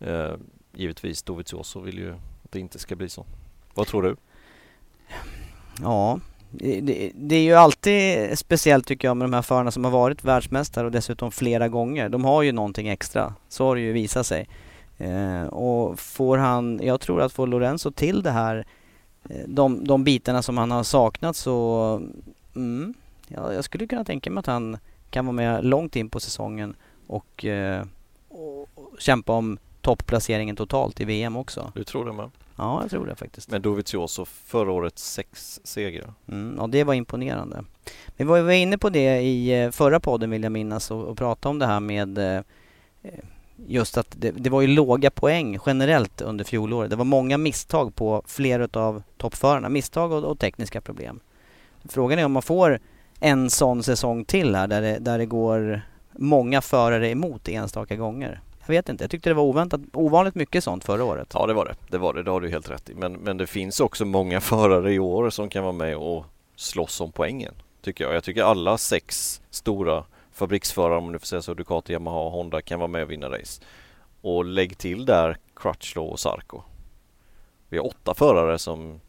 Eh, 0.00 0.32
givetvis 0.74 1.22
Dovizioso 1.22 1.80
vill 1.80 1.98
ju 1.98 2.12
att 2.12 2.52
det 2.52 2.60
inte 2.60 2.78
ska 2.78 2.96
bli 2.96 3.08
så. 3.08 3.26
Vad 3.74 3.86
tror 3.86 4.02
du? 4.02 4.16
Ja, 5.82 6.20
det, 6.50 7.12
det, 7.14 7.36
är 7.36 7.42
ju 7.42 7.54
alltid 7.54 8.38
speciellt 8.38 8.86
tycker 8.86 9.08
jag 9.08 9.16
med 9.16 9.24
de 9.24 9.32
här 9.32 9.42
förarna 9.42 9.70
som 9.70 9.84
har 9.84 9.90
varit 9.90 10.24
världsmästare 10.24 10.86
och 10.86 10.92
dessutom 10.92 11.32
flera 11.32 11.68
gånger. 11.68 12.08
De 12.08 12.24
har 12.24 12.42
ju 12.42 12.52
någonting 12.52 12.88
extra. 12.88 13.34
Så 13.48 13.64
har 13.64 13.74
det 13.74 13.80
ju 13.80 13.92
visat 13.92 14.26
sig. 14.26 14.48
Eh, 14.98 15.42
och 15.42 15.98
får 15.98 16.38
han, 16.38 16.80
jag 16.82 17.00
tror 17.00 17.22
att 17.22 17.32
får 17.32 17.46
Lorenzo 17.46 17.90
till 17.90 18.22
det 18.22 18.30
här, 18.30 18.66
eh, 19.30 19.48
de, 19.48 19.84
de 19.84 20.04
bitarna 20.04 20.42
som 20.42 20.58
han 20.58 20.70
har 20.70 20.82
saknat 20.82 21.36
så 21.36 22.00
Mm. 22.58 22.94
Ja, 23.28 23.52
jag 23.52 23.64
skulle 23.64 23.86
kunna 23.86 24.04
tänka 24.04 24.30
mig 24.30 24.40
att 24.40 24.46
han 24.46 24.78
kan 25.10 25.26
vara 25.26 25.32
med 25.32 25.64
långt 25.64 25.96
in 25.96 26.10
på 26.10 26.20
säsongen 26.20 26.76
och, 27.06 27.44
eh, 27.44 27.84
och, 28.28 28.68
och 28.74 28.96
kämpa 28.98 29.32
om 29.32 29.58
toppplaceringen 29.80 30.56
totalt 30.56 31.00
i 31.00 31.04
VM 31.04 31.36
också. 31.36 31.72
Du 31.74 31.84
tror 31.84 32.04
det 32.04 32.12
med? 32.12 32.30
Ja, 32.56 32.82
jag 32.82 32.90
tror 32.90 33.06
det 33.06 33.14
faktiskt. 33.14 33.50
Men 33.50 33.62
Dovizioso 33.62 34.24
förra 34.24 34.72
året 34.72 34.98
sex 34.98 35.60
segrar. 35.64 36.12
Mm, 36.28 36.54
ja, 36.58 36.66
det 36.66 36.84
var 36.84 36.94
imponerande. 36.94 37.64
Vi 38.16 38.24
var 38.24 38.36
ju 38.36 38.56
inne 38.56 38.78
på 38.78 38.90
det 38.90 39.20
i 39.20 39.62
eh, 39.62 39.70
förra 39.70 40.00
podden 40.00 40.30
vill 40.30 40.42
jag 40.42 40.52
minnas 40.52 40.90
och, 40.90 41.04
och 41.04 41.18
prata 41.18 41.48
om 41.48 41.58
det 41.58 41.66
här 41.66 41.80
med 41.80 42.18
eh, 42.18 42.40
just 43.66 43.98
att 43.98 44.14
det, 44.18 44.30
det, 44.30 44.50
var 44.50 44.60
ju 44.60 44.66
låga 44.66 45.10
poäng 45.10 45.58
generellt 45.66 46.20
under 46.20 46.44
fjolåret. 46.44 46.90
Det 46.90 46.96
var 46.96 47.04
många 47.04 47.38
misstag 47.38 47.94
på 47.94 48.22
flera 48.26 48.80
av 48.80 49.02
toppförarna. 49.16 49.68
Misstag 49.68 50.12
och, 50.12 50.24
och 50.24 50.38
tekniska 50.38 50.80
problem. 50.80 51.20
Frågan 51.84 52.18
är 52.18 52.24
om 52.24 52.32
man 52.32 52.42
får 52.42 52.80
en 53.20 53.50
sån 53.50 53.82
säsong 53.82 54.24
till 54.24 54.54
här 54.54 54.66
där 54.66 54.82
det, 54.82 54.98
där 54.98 55.18
det 55.18 55.26
går 55.26 55.82
många 56.12 56.60
förare 56.60 57.10
emot 57.10 57.48
enstaka 57.48 57.96
gånger. 57.96 58.40
Jag 58.60 58.68
vet 58.68 58.88
inte, 58.88 59.04
jag 59.04 59.10
tyckte 59.10 59.30
det 59.30 59.34
var 59.34 59.42
oväntat, 59.42 59.80
ovanligt 59.92 60.34
mycket 60.34 60.64
sånt 60.64 60.84
förra 60.84 61.04
året. 61.04 61.30
Ja 61.34 61.46
det 61.46 61.52
var 61.52 61.64
det, 61.64 61.74
det 61.88 61.98
var 61.98 62.14
det, 62.14 62.22
det 62.22 62.30
har 62.30 62.40
du 62.40 62.50
helt 62.50 62.70
rätt 62.70 62.90
i. 62.90 62.94
Men, 62.94 63.12
men 63.12 63.36
det 63.36 63.46
finns 63.46 63.80
också 63.80 64.04
många 64.04 64.40
förare 64.40 64.92
i 64.92 64.98
år 64.98 65.30
som 65.30 65.48
kan 65.48 65.62
vara 65.62 65.72
med 65.72 65.96
och 65.96 66.24
slåss 66.56 67.00
om 67.00 67.12
poängen. 67.12 67.54
Tycker 67.82 68.04
jag. 68.04 68.14
Jag 68.14 68.24
tycker 68.24 68.42
alla 68.42 68.78
sex 68.78 69.40
stora 69.50 70.04
fabriksförare, 70.32 70.98
om 70.98 71.12
du 71.12 71.18
får 71.18 71.26
säga 71.26 71.42
så, 71.42 71.54
Ducati, 71.54 71.92
Yamaha 71.92 72.20
och 72.20 72.30
Honda 72.30 72.62
kan 72.62 72.78
vara 72.78 72.88
med 72.88 73.02
och 73.02 73.10
vinna 73.10 73.28
race. 73.30 73.62
Och 74.20 74.44
lägg 74.44 74.78
till 74.78 75.06
där 75.06 75.36
Crutchlow 75.56 76.08
och 76.08 76.20
Sarko. 76.20 76.62
Vi 77.68 77.78
har 77.78 77.86
åtta 77.86 78.14
förare 78.14 78.58
som 78.58 79.00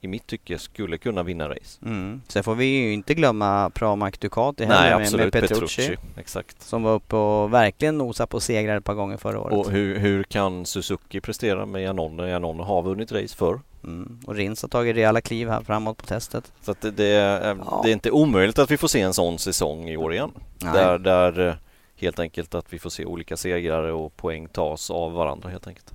i 0.00 0.08
mitt 0.08 0.26
tycke 0.26 0.58
skulle 0.58 0.98
kunna 0.98 1.22
vinna 1.22 1.48
race. 1.48 1.78
Mm. 1.84 2.22
Sen 2.28 2.44
får 2.44 2.54
vi 2.54 2.64
ju 2.64 2.92
inte 2.92 3.14
glömma 3.14 3.70
Pramac 3.70 4.14
Ducati 4.18 4.66
Nej, 4.66 4.76
heller 4.76 5.00
absolut. 5.00 5.34
med, 5.34 5.42
med 5.42 5.50
Petrucci, 5.50 5.96
Exakt. 6.16 6.62
Som 6.62 6.82
var 6.82 6.92
uppe 6.94 7.16
och 7.16 7.54
verkligen 7.54 7.98
nosade 7.98 8.26
på 8.26 8.40
segrar 8.40 8.76
ett 8.76 8.84
par 8.84 8.94
gånger 8.94 9.16
förra 9.16 9.40
året. 9.40 9.54
Och 9.54 9.70
hur, 9.70 9.98
hur 9.98 10.22
kan 10.22 10.66
Suzuki 10.66 11.20
prestera 11.20 11.66
med 11.66 11.82
Janone? 11.82 12.28
Janone 12.28 12.62
har 12.62 12.82
vunnit 12.82 13.12
race 13.12 13.36
förr. 13.36 13.60
Mm. 13.84 14.18
Och 14.26 14.34
Rins 14.34 14.62
har 14.62 14.68
tagit 14.68 14.96
rejäla 14.96 15.20
kliv 15.20 15.48
här 15.48 15.62
framåt 15.62 15.96
på 15.96 16.06
testet. 16.06 16.52
Så 16.62 16.74
det, 16.80 16.90
det, 16.90 17.06
är, 17.06 17.56
Ja. 17.66 17.80
det 17.84 17.90
är 17.90 17.92
inte 17.92 18.10
omöjligt 18.10 18.58
att 18.58 18.70
vi 18.70 18.76
får 18.76 18.88
se 18.88 19.00
en 19.00 19.14
sån 19.14 19.38
säsong 19.38 19.88
i 19.88 19.96
år 19.96 20.12
igen. 20.12 20.30
Nej. 20.58 20.72
Där, 20.72 20.98
där 20.98 21.48
eh, 21.48 21.54
helt 21.96 22.18
enkelt 22.18 22.54
att 22.54 22.72
vi 22.72 22.78
får 22.78 22.90
se 22.90 23.04
olika 23.04 23.36
segrare 23.36 23.92
och 23.92 24.16
poäng 24.16 24.48
tas 24.48 24.90
av 24.90 25.12
varandra 25.12 25.48
helt 25.48 25.66
enkelt. 25.66 25.94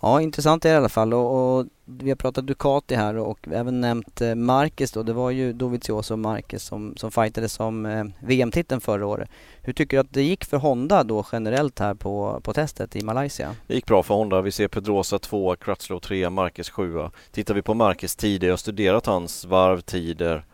Ja, 0.00 0.20
intressant 0.20 0.64
är 0.64 0.68
det 0.68 0.74
i 0.74 0.76
alla 0.76 0.88
fall 0.88 1.14
och, 1.14 1.58
och 1.58 1.66
vi 1.84 2.10
har 2.10 2.16
pratat 2.16 2.46
Ducati 2.46 2.94
här 2.94 3.16
och 3.16 3.48
även 3.52 3.80
nämnt 3.80 4.20
eh, 4.20 4.34
Marquez 4.34 4.92
då. 4.92 5.02
Det 5.02 5.12
var 5.12 5.30
ju 5.30 5.52
Dovizioso 5.52 6.14
och 6.14 6.18
Marquez 6.18 6.62
som, 6.62 6.96
som 6.96 7.10
fightade 7.10 7.48
om 7.58 7.86
eh, 7.86 8.04
VM-titeln 8.20 8.80
förra 8.80 9.06
året. 9.06 9.28
Hur 9.62 9.72
tycker 9.72 9.96
du 9.96 10.00
att 10.00 10.12
det 10.12 10.22
gick 10.22 10.44
för 10.44 10.56
Honda 10.56 11.04
då 11.04 11.26
generellt 11.32 11.78
här 11.78 11.94
på, 11.94 12.40
på 12.42 12.52
testet 12.52 12.96
i 12.96 13.04
Malaysia? 13.04 13.54
Det 13.66 13.74
gick 13.74 13.86
bra 13.86 14.02
för 14.02 14.14
Honda. 14.14 14.40
Vi 14.40 14.52
ser 14.52 14.68
Pedrosa 14.68 15.18
2, 15.18 15.56
Crutchlow 15.56 16.00
3, 16.00 16.30
Marquez 16.30 16.70
7. 16.70 16.94
Tittar 17.30 17.54
vi 17.54 17.62
på 17.62 17.74
Marquez 17.74 18.16
tider, 18.16 18.46
jag 18.46 18.52
har 18.52 18.58
studerat 18.58 19.06
hans 19.06 19.44
varvtider. 19.44 20.44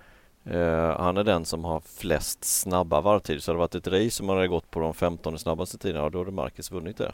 Eh, 0.45 1.01
han 1.01 1.17
är 1.17 1.25
den 1.25 1.45
som 1.45 1.65
har 1.65 1.83
flest 1.99 2.45
snabba 2.45 3.01
varvtider. 3.01 3.41
Så 3.41 3.53
det 3.53 3.59
varit 3.59 3.75
ett 3.75 3.87
race 3.87 4.11
som 4.11 4.29
hade 4.29 4.49
gått 4.49 4.71
på 4.71 4.81
de 4.81 4.95
15 4.95 5.39
snabbaste 5.39 5.79
tiderna, 5.79 6.11
då 6.11 6.19
hade 6.19 6.31
Marquez 6.31 6.71
vunnit 6.71 6.97
det. 6.97 7.13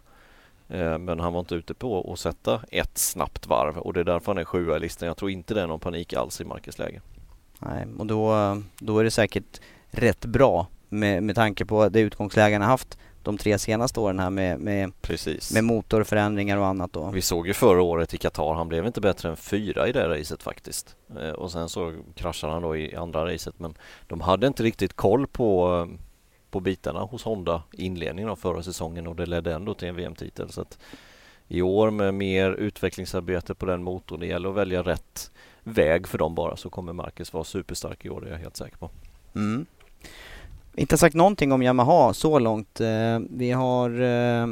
Eh, 0.68 0.98
men 0.98 1.20
han 1.20 1.32
var 1.32 1.40
inte 1.40 1.54
ute 1.54 1.74
på 1.74 2.12
att 2.12 2.18
sätta 2.18 2.60
ett 2.70 2.98
snabbt 2.98 3.46
varv 3.46 3.78
och 3.78 3.92
det 3.92 4.00
är 4.00 4.04
därför 4.04 4.26
han 4.32 4.38
är 4.38 4.44
sjua 4.44 4.76
i 4.76 4.80
listan. 4.80 5.06
Jag 5.06 5.16
tror 5.16 5.30
inte 5.30 5.54
det 5.54 5.62
är 5.62 5.66
någon 5.66 5.80
panik 5.80 6.12
alls 6.12 6.40
i 6.40 6.44
Marquez 6.44 6.78
läge. 6.78 7.00
Nej, 7.58 7.86
och 7.98 8.06
då, 8.06 8.32
då 8.78 8.98
är 8.98 9.04
det 9.04 9.10
säkert 9.10 9.60
rätt 9.90 10.24
bra 10.24 10.66
med, 10.88 11.22
med 11.22 11.34
tanke 11.34 11.64
på 11.64 11.88
det 11.88 12.00
utgångsläge 12.00 12.54
han 12.54 12.62
har 12.62 12.68
haft 12.68 12.98
de 13.22 13.38
tre 13.38 13.58
senaste 13.58 14.00
åren 14.00 14.18
här 14.18 14.30
med, 14.30 14.60
med, 14.60 14.92
Precis. 15.00 15.52
med 15.52 15.64
motorförändringar 15.64 16.56
och 16.56 16.66
annat 16.66 16.92
då. 16.92 17.10
Vi 17.10 17.22
såg 17.22 17.46
ju 17.46 17.54
förra 17.54 17.82
året 17.82 18.14
i 18.14 18.18
Qatar, 18.18 18.54
han 18.54 18.68
blev 18.68 18.86
inte 18.86 19.00
bättre 19.00 19.28
än 19.28 19.36
fyra 19.36 19.88
i 19.88 19.92
det 19.92 20.08
racet 20.08 20.42
faktiskt. 20.42 20.96
Eh, 21.20 21.30
och 21.30 21.50
sen 21.50 21.68
så 21.68 21.94
kraschade 22.14 22.52
han 22.52 22.62
då 22.62 22.76
i 22.76 22.96
andra 22.96 23.32
racet 23.32 23.54
men 23.58 23.74
de 24.06 24.20
hade 24.20 24.46
inte 24.46 24.62
riktigt 24.62 24.96
koll 24.96 25.26
på, 25.26 25.76
eh, 25.76 25.98
på 26.50 26.60
bitarna 26.60 27.00
hos 27.00 27.24
Honda 27.24 27.62
i 27.72 27.84
inledningen 27.84 28.30
av 28.30 28.36
förra 28.36 28.62
säsongen 28.62 29.06
och 29.06 29.16
det 29.16 29.26
ledde 29.26 29.54
ändå 29.54 29.74
till 29.74 29.88
en 29.88 29.96
VM-titel. 29.96 30.52
Så 30.52 30.60
att 30.60 30.78
i 31.48 31.62
år 31.62 31.90
med 31.90 32.14
mer 32.14 32.50
utvecklingsarbete 32.50 33.54
på 33.54 33.66
den 33.66 33.82
motorn, 33.82 34.20
det 34.20 34.26
gäller 34.26 34.48
att 34.48 34.54
välja 34.54 34.82
rätt 34.82 35.30
väg 35.62 36.08
för 36.08 36.18
dem 36.18 36.34
bara 36.34 36.56
så 36.56 36.70
kommer 36.70 36.92
Marcus 36.92 37.32
vara 37.32 37.44
superstark 37.44 38.04
i 38.04 38.10
år, 38.10 38.20
det 38.20 38.26
är 38.26 38.32
jag 38.32 38.38
helt 38.38 38.56
säker 38.56 38.76
på. 38.76 38.90
Mm. 39.34 39.66
Inte 40.74 40.98
sagt 40.98 41.14
någonting 41.14 41.52
om 41.52 41.62
Yamaha 41.62 42.14
så 42.14 42.38
långt. 42.38 42.80
Eh, 42.80 43.18
vi 43.30 43.50
har 43.50 44.00
eh, 44.00 44.46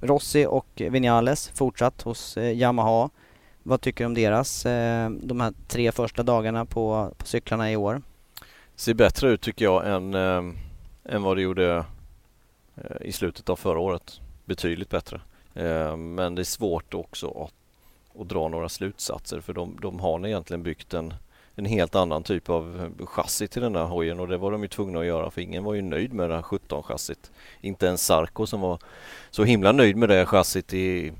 Rossi 0.00 0.46
och 0.46 0.66
Vinales 0.76 1.48
fortsatt 1.54 2.02
hos 2.02 2.36
eh, 2.36 2.58
Yamaha. 2.58 3.10
Vad 3.62 3.80
tycker 3.80 4.04
du 4.04 4.06
om 4.06 4.14
deras, 4.14 4.62
de 5.22 5.40
här 5.40 5.52
tre 5.68 5.92
första 5.92 6.22
dagarna 6.22 6.64
på, 6.64 7.14
på 7.18 7.26
cyklarna 7.26 7.72
i 7.72 7.76
år? 7.76 8.02
Ser 8.76 8.94
bättre 8.94 9.28
ut 9.28 9.40
tycker 9.40 9.64
jag 9.64 9.94
än, 9.94 10.14
än 11.10 11.22
vad 11.22 11.36
det 11.36 11.42
gjorde 11.42 11.84
eh, 12.76 12.96
i 13.00 13.12
slutet 13.12 13.48
av 13.48 13.56
förra 13.56 13.78
året. 13.78 14.20
Betydligt 14.44 14.90
bättre. 14.90 15.20
Eh, 15.54 15.96
men 15.96 16.34
det 16.34 16.42
är 16.42 16.44
svårt 16.44 16.94
också 16.94 17.26
att, 17.26 17.54
att 18.20 18.28
dra 18.28 18.48
några 18.48 18.68
slutsatser 18.68 19.40
för 19.40 19.52
de, 19.52 19.78
de 19.82 20.00
har 20.00 20.26
egentligen 20.26 20.62
byggt 20.62 20.94
en, 20.94 21.14
en 21.54 21.64
helt 21.64 21.94
annan 21.94 22.22
typ 22.22 22.48
av 22.50 22.92
chassi 23.04 23.48
till 23.48 23.62
den 23.62 23.76
här 23.76 23.84
hojen 23.84 24.20
och 24.20 24.28
det 24.28 24.36
var 24.36 24.52
de 24.52 24.62
ju 24.62 24.68
tvungna 24.68 25.00
att 25.00 25.06
göra 25.06 25.30
för 25.30 25.40
ingen 25.40 25.64
var 25.64 25.74
ju 25.74 25.82
nöjd 25.82 26.12
med 26.12 26.30
det 26.30 26.34
här 26.34 26.42
17 26.42 26.82
chassit. 26.82 27.30
Inte 27.60 27.86
ens 27.86 28.06
Sarko 28.06 28.46
som 28.46 28.60
var 28.60 28.78
så 29.30 29.44
himla 29.44 29.72
nöjd 29.72 29.96
med 29.96 30.08
det 30.08 30.26
chassit 30.26 30.74
i 30.74 31.12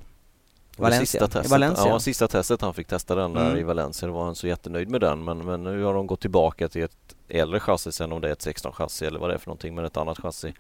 Valencia. 0.77 1.07
Sista 1.07 1.27
testet. 1.27 1.51
Valencia. 1.51 1.89
Ja, 1.89 2.01
sista 2.01 2.29
testet 2.29 2.61
han 2.61 2.75
fick 2.75 2.87
testa 2.87 3.15
den 3.15 3.33
där 3.33 3.47
Mm. 3.47 3.59
i 3.59 3.63
Valencia. 3.63 4.09
Då 4.09 4.15
var 4.15 4.25
han 4.25 4.35
så 4.35 4.47
jättenöjd 4.47 4.91
med 4.91 5.01
den. 5.01 5.25
Men, 5.25 5.39
men 5.39 5.65
nu 5.65 5.83
har 5.83 5.95
de 5.95 6.07
gått 6.07 6.21
tillbaka 6.21 6.69
till 6.69 6.83
ett 6.83 7.17
äldre 7.31 7.61
chassi 7.61 7.93
sen 7.93 8.13
om 8.13 8.21
det 8.21 8.29
är 8.29 8.33
ett 8.33 8.43
16 8.43 8.73
chassi 8.73 9.07
eller 9.07 9.19
vad 9.19 9.31
det 9.31 9.35
är 9.35 9.39
för 9.39 9.49
någonting 9.49 9.75
men 9.75 9.85
ett 9.85 9.97
annat 9.97 10.19
chassi. 10.19 10.55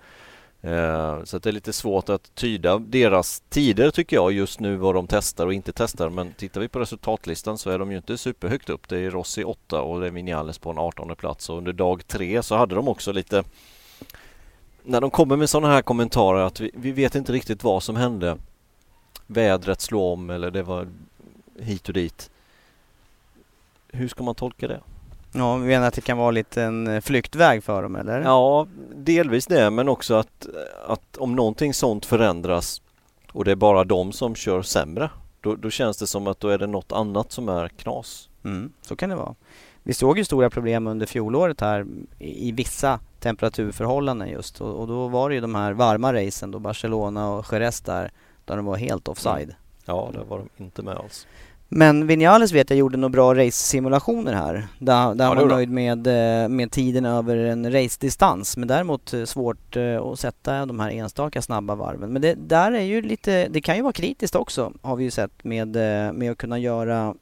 Eh, 0.63 1.25
så 1.25 1.37
att 1.37 1.43
det 1.43 1.51
är 1.51 1.53
lite 1.53 1.73
svårt 1.73 2.09
att 2.09 2.35
tyda 2.35 2.79
deras 2.79 3.41
tider 3.41 3.91
tycker 3.91 4.17
jag 4.17 4.33
just 4.33 4.61
nu 4.61 4.77
vad 4.77 4.95
de 4.95 5.07
testar 5.07 5.47
och 5.47 5.55
inte 5.55 5.73
testar. 5.73 6.11
Men 6.11 6.33
tittar 6.33 6.61
vi 6.61 6.69
på 6.69 6.79
resultatlistan 6.79 7.59
så 7.59 7.71
är 7.71 7.79
de 7.79 7.91
ju 7.91 7.97
inte 7.97 8.19
superhögt 8.19 8.71
upp. 8.71 8.89
Det 8.89 8.99
är 8.99 9.11
Rossi 9.11 9.45
8 9.45 9.83
och 9.83 10.01
det 10.01 10.07
är 10.07 10.11
Vinales 10.11 10.59
på 10.59 10.71
en 10.71 10.79
18 10.79 11.17
plats 11.17 11.51
och 11.51 11.59
under 11.59 11.73
dag 11.73 12.07
3 12.07 12.43
så 12.43 12.57
hade 12.57 12.75
de 12.75 12.89
också 12.89 13.13
lite 13.13 13.45
när 14.83 15.01
de 15.01 15.11
kommer 15.11 15.37
med 15.37 15.51
sådana 15.51 15.75
här 15.75 15.83
kommentarer 15.83 16.41
att 16.41 16.61
vi, 16.61 16.71
vi 16.75 16.93
vet 16.93 17.15
inte 17.15 17.33
riktigt 17.33 17.65
vad 17.65 17.83
som 17.83 17.97
hände. 17.97 18.37
Vädret 19.27 19.81
slog 19.81 20.03
om 20.03 20.31
eller 20.31 20.51
det 20.51 20.63
var 20.63 20.89
hit 21.59 21.89
och 21.89 21.95
dit. 21.95 22.31
Hur 23.89 24.09
ska 24.09 24.23
man 24.23 24.35
tolka 24.35 24.69
det? 24.69 24.81
Ja, 25.33 25.57
vi 25.57 25.67
menar 25.67 25.89
att 25.89 25.95
det 25.95 26.01
kan 26.01 26.19
vara 26.19 26.31
lite 26.31 26.63
en 26.63 26.87
eh, 26.87 27.01
flyktväg 27.01 27.65
för 27.65 27.83
dem 27.83 27.97
eller? 27.97 28.21
Ja, 28.21 28.67
delvis 28.95 29.47
det 29.47 29.71
men 29.71 29.89
också 29.89 30.15
att, 30.15 30.47
att 30.87 31.17
om 31.17 31.37
någonting 31.37 31.75
sånt 31.75 32.07
förändras 32.07 32.83
och 33.33 33.45
det 33.45 33.51
är 33.51 33.57
bara 33.57 33.85
de 33.85 34.13
som 34.13 34.35
kör 34.35 34.63
sämre 34.63 35.11
då, 35.41 35.57
då 35.57 35.71
känns 35.71 35.99
det 35.99 36.07
som 36.07 36.27
att 36.27 36.41
då 36.41 36.49
är 36.49 36.59
det 36.59 36.67
något 36.67 36.93
annat 36.93 37.33
som 37.33 37.49
är 37.49 37.69
knas. 37.69 38.29
Mm, 38.45 38.73
så 38.83 38.97
kan 38.97 39.11
det 39.11 39.17
vara. 39.17 39.35
Vi 39.83 39.95
såg 39.95 40.19
ju 40.19 40.25
stora 40.25 40.51
problem 40.51 40.87
under 40.87 41.07
fjolåret 41.07 41.61
här 41.61 41.87
i, 42.19 42.53
vissa 42.53 43.01
temperaturförhållanden 43.21 44.29
just 44.29 44.61
och, 44.61 44.81
och 44.81 44.87
då 44.87 45.09
var 45.09 45.29
det 45.29 45.35
ju 45.35 45.41
de 45.41 45.55
här 45.55 45.73
varma 45.73 46.13
racen 46.13 46.51
då 46.51 46.59
Barcelona 46.59 47.31
och 47.31 47.47
Jerez 47.53 47.81
där, 47.81 48.11
där 48.45 48.57
de 48.57 48.65
var 48.65 48.77
helt 48.77 49.09
offside. 49.09 49.55
Ja, 49.85 50.11
där 50.13 50.25
var 50.25 50.39
de 50.39 50.49
inte 50.57 50.83
med 50.83 50.97
alls. 50.97 51.27
Men 51.73 52.07
Vinales 52.07 52.53
vet 52.53 52.71
jag 52.71 52.79
gjorde 52.79 52.97
några 52.97 53.13
bra 53.13 53.35
race-simulationer 53.35 54.33
här. 54.33 54.69
Där, 54.79 55.15
där 55.15 55.25
Ja, 55.25 55.29
han 55.29 55.37
var 55.37 55.47
nöjd 55.47 55.71
med, 55.71 56.07
eh, 56.07 56.49
med 56.49 56.73
tiden 56.73 57.07
över 57.07 57.37
en 57.37 57.73
race-distans. 57.73 58.57
Men 58.57 58.69
däremot 58.69 59.13
eh, 59.13 59.25
svårt 59.25 59.77
eh, 59.77 60.03
att 60.03 60.19
sätta 60.19 60.67
de 60.67 60.81
här 60.81 60.91
enstaka 60.91 61.43
snabba 61.43 61.75
varven. 61.75 62.13
Men 62.13 62.23
det 62.23 62.35
där 62.35 62.73
är 62.73 62.81
ju 62.81 63.03
lite, 63.03 63.49
det 63.49 63.61
kan 63.61 63.77
ju 63.77 63.83
vara 63.83 63.93
kritiskt 63.93 64.35
också 64.35 64.73
har 64.83 64.97
vi 64.97 65.05
ju 65.05 65.11
sett 65.11 65.45
med, 65.45 65.69
med 66.15 66.31
att 66.31 66.39
kunna 66.39 66.59
göra 66.59 67.15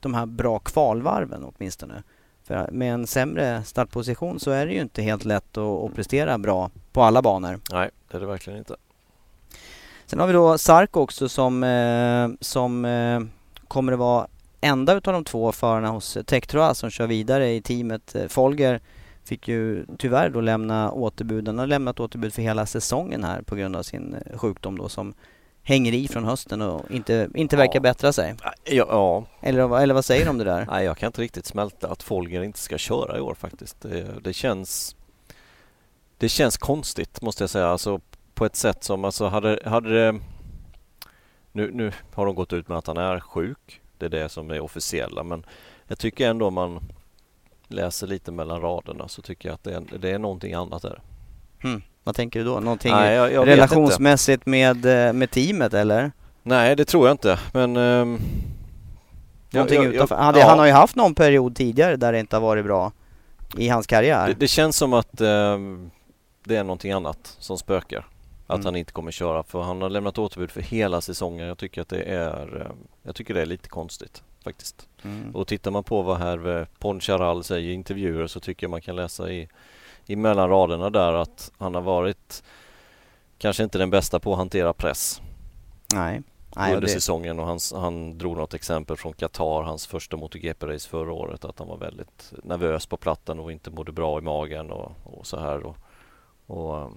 de 0.00 0.14
här 0.14 0.26
bra 0.26 0.58
kvalvarven 0.58 1.44
åtminstone. 1.44 2.02
För 2.44 2.68
med 2.72 2.94
en 2.94 3.06
sämre 3.06 3.62
startposition 3.64 4.40
så 4.40 4.50
är 4.50 4.66
det 4.66 4.72
ju 4.72 4.80
inte 4.80 5.02
helt 5.02 5.24
lätt 5.24 5.56
att, 5.56 5.84
att 5.84 5.94
prestera 5.94 6.38
bra 6.38 6.70
på 6.92 7.02
alla 7.02 7.22
banor. 7.22 7.60
Nej, 7.72 7.90
det 8.10 8.16
är 8.16 8.20
det 8.20 8.26
verkligen 8.26 8.58
inte. 8.58 8.76
Sen 10.06 10.18
har 10.18 10.26
vi 10.26 10.32
då 10.32 10.58
Sark 10.58 10.96
också 10.96 11.28
som, 11.28 11.64
som 12.40 12.84
kommer 13.70 13.92
att 13.92 13.98
vara 13.98 14.26
enda 14.60 14.94
utav 14.94 15.12
de 15.14 15.24
två 15.24 15.52
förarna 15.52 15.88
hos 15.88 16.18
Tektroa 16.26 16.74
som 16.74 16.90
kör 16.90 17.06
vidare 17.06 17.50
i 17.52 17.62
teamet. 17.62 18.14
Eh, 18.14 18.28
Folger 18.28 18.80
fick 19.24 19.48
ju 19.48 19.86
tyvärr 19.98 20.30
då 20.30 20.40
lämna 20.40 20.92
återbud. 20.92 21.46
Han 21.48 21.58
har 21.58 21.66
lämnat 21.66 22.00
återbud 22.00 22.34
för 22.34 22.42
hela 22.42 22.66
säsongen 22.66 23.24
här 23.24 23.42
på 23.42 23.56
grund 23.56 23.76
av 23.76 23.82
sin 23.82 24.14
eh, 24.14 24.38
sjukdom 24.38 24.78
då 24.78 24.88
som 24.88 25.14
hänger 25.62 25.92
i 25.92 26.08
från 26.08 26.24
hösten 26.24 26.62
och 26.62 26.90
inte, 26.90 27.28
inte 27.34 27.56
verkar 27.56 27.74
Ja. 27.74 27.80
bättra 27.80 28.12
sig. 28.12 28.34
Ja, 28.42 28.52
ja, 28.88 29.24
Eller, 29.40 29.62
vad- 29.62 29.82
eller 29.82 29.94
vad 29.94 30.04
säger 30.04 30.24
du 30.24 30.30
om 30.30 30.38
det 30.38 30.44
där? 30.44 30.66
Nej, 30.70 30.84
jag 30.84 30.96
kan 30.98 31.06
inte 31.06 31.22
riktigt 31.22 31.46
smälta 31.46 31.88
att 31.88 32.02
Folger 32.02 32.42
inte 32.42 32.58
ska 32.58 32.78
köra 32.78 33.18
i 33.18 33.20
år 33.20 33.34
faktiskt. 33.34 33.80
Det, 33.80 34.06
det 34.22 34.32
känns 34.32 34.96
Det 36.18 36.28
känns 36.28 36.56
konstigt 36.56 37.22
måste 37.22 37.42
jag 37.42 37.50
säga. 37.50 37.66
Alltså 37.68 38.00
på 38.34 38.44
ett 38.44 38.56
sätt 38.56 38.84
som, 38.84 39.04
alltså 39.04 39.26
hade, 39.26 39.60
hade 39.64 39.94
det 39.94 40.20
nu, 41.52 41.70
nu 41.72 41.92
har 42.14 42.26
de 42.26 42.34
gått 42.34 42.52
ut 42.52 42.68
med 42.68 42.78
att 42.78 42.86
han 42.86 42.96
är 42.96 43.20
sjuk. 43.20 43.80
Det 43.98 44.04
är 44.04 44.10
det 44.10 44.28
som 44.28 44.50
är 44.50 44.60
officiella 44.60 45.22
men 45.22 45.46
jag 45.86 45.98
tycker 45.98 46.30
ändå 46.30 46.46
om 46.46 46.54
man 46.54 46.80
läser 47.68 48.06
lite 48.06 48.32
mellan 48.32 48.60
raderna 48.60 49.08
så 49.08 49.22
tycker 49.22 49.48
jag 49.48 49.54
att 49.54 49.64
det 49.64 49.74
är, 49.74 49.98
det 49.98 50.10
är 50.10 50.18
någonting 50.18 50.54
annat 50.54 50.82
där. 50.82 51.00
Hmm. 51.62 51.82
Vad 52.04 52.14
tänker 52.14 52.40
du 52.40 52.44
då? 52.46 52.60
Någonting 52.60 52.92
Nej, 52.92 53.14
jag, 53.14 53.32
jag 53.32 53.46
relationsmässigt 53.48 54.46
med, 54.46 55.06
eh, 55.06 55.12
med 55.12 55.30
teamet 55.30 55.74
eller? 55.74 56.12
Nej, 56.42 56.76
det 56.76 56.84
tror 56.84 57.06
jag 57.06 57.14
inte 57.14 57.38
men 57.52 57.76
ehm, 57.76 58.18
Någonting 59.50 59.82
jag- 59.82 59.94
utanför? 59.94 60.16
Han, 60.16 60.34
ja. 60.38 60.46
han 60.48 60.58
har 60.58 60.66
ju 60.66 60.72
haft 60.72 60.96
någon 60.96 61.14
period 61.14 61.56
tidigare 61.56 61.96
där 61.96 62.12
det 62.12 62.20
inte 62.20 62.36
har 62.36 62.40
varit 62.40 62.64
bra 62.64 62.92
i 63.56 63.68
hans 63.68 63.86
karriär. 63.86 64.26
Det, 64.26 64.34
det 64.34 64.48
känns 64.48 64.76
som 64.76 64.92
att 64.92 65.20
ehm, 65.20 65.90
det 66.44 66.56
är 66.56 66.64
någonting 66.64 66.92
annat 66.92 67.36
som 67.38 67.58
spökar. 67.58 68.06
Att 68.50 68.54
Mm. 68.54 68.64
han 68.64 68.76
inte 68.76 68.92
kommer 68.92 69.10
köra 69.10 69.42
för 69.42 69.62
han 69.62 69.82
har 69.82 69.90
lämnat 69.90 70.18
återbud 70.18 70.50
för 70.50 70.60
hela 70.60 71.00
säsongen. 71.00 71.46
Jag 71.46 71.58
tycker 71.58 71.82
att 71.82 71.88
det 71.88 72.02
är 72.02 72.66
ehm, 72.66 72.76
Jag 73.02 73.14
tycker 73.14 73.34
det 73.34 73.42
är 73.42 73.46
lite 73.46 73.68
konstigt 73.68 74.22
faktiskt. 74.44 74.88
Mm. 75.02 75.36
Och 75.36 75.46
tittar 75.46 75.70
man 75.70 75.84
på 75.84 76.02
vad 76.02 76.18
här 76.18 76.66
Poncharal 76.78 77.44
säger 77.44 77.70
i 77.70 77.72
intervjuer 77.72 78.26
så 78.26 78.40
tycker 78.40 78.64
jag 78.64 78.70
man 78.70 78.80
kan 78.80 78.96
läsa 78.96 79.30
i, 79.30 79.48
i 80.06 80.16
mellan 80.16 80.48
raderna 80.48 80.90
där 80.90 81.12
att 81.12 81.52
han 81.58 81.74
har 81.74 81.82
varit 81.82 82.42
kanske 83.38 83.62
inte 83.62 83.78
den 83.78 83.90
bästa 83.90 84.18
på 84.20 84.32
att 84.32 84.38
hantera 84.38 84.72
press. 84.72 85.20
Nej. 85.94 86.22
Nej, 86.56 86.74
under 86.74 86.86
det, 86.86 86.92
säsongen 86.92 87.38
och 87.38 87.46
han, 87.46 87.58
han 87.74 88.18
drog 88.18 88.36
något 88.36 88.54
exempel 88.54 88.96
från 88.96 89.12
Qatar, 89.12 89.62
hans 89.62 89.86
första 89.86 90.16
MotoGP-race 90.16 90.88
förra 90.88 91.12
året, 91.12 91.44
att 91.44 91.58
han 91.58 91.68
var 91.68 91.76
väldigt 91.76 92.32
nervös 92.44 92.86
på 92.86 92.96
plattan 92.96 93.40
och 93.40 93.52
inte 93.52 93.70
mådde 93.70 93.92
bra 93.92 94.18
i 94.18 94.20
magen 94.20 94.70
och, 94.70 94.92
och 95.04 95.26
så 95.26 95.40
här. 95.40 95.62
Och, 95.66 95.76
och 96.46 96.90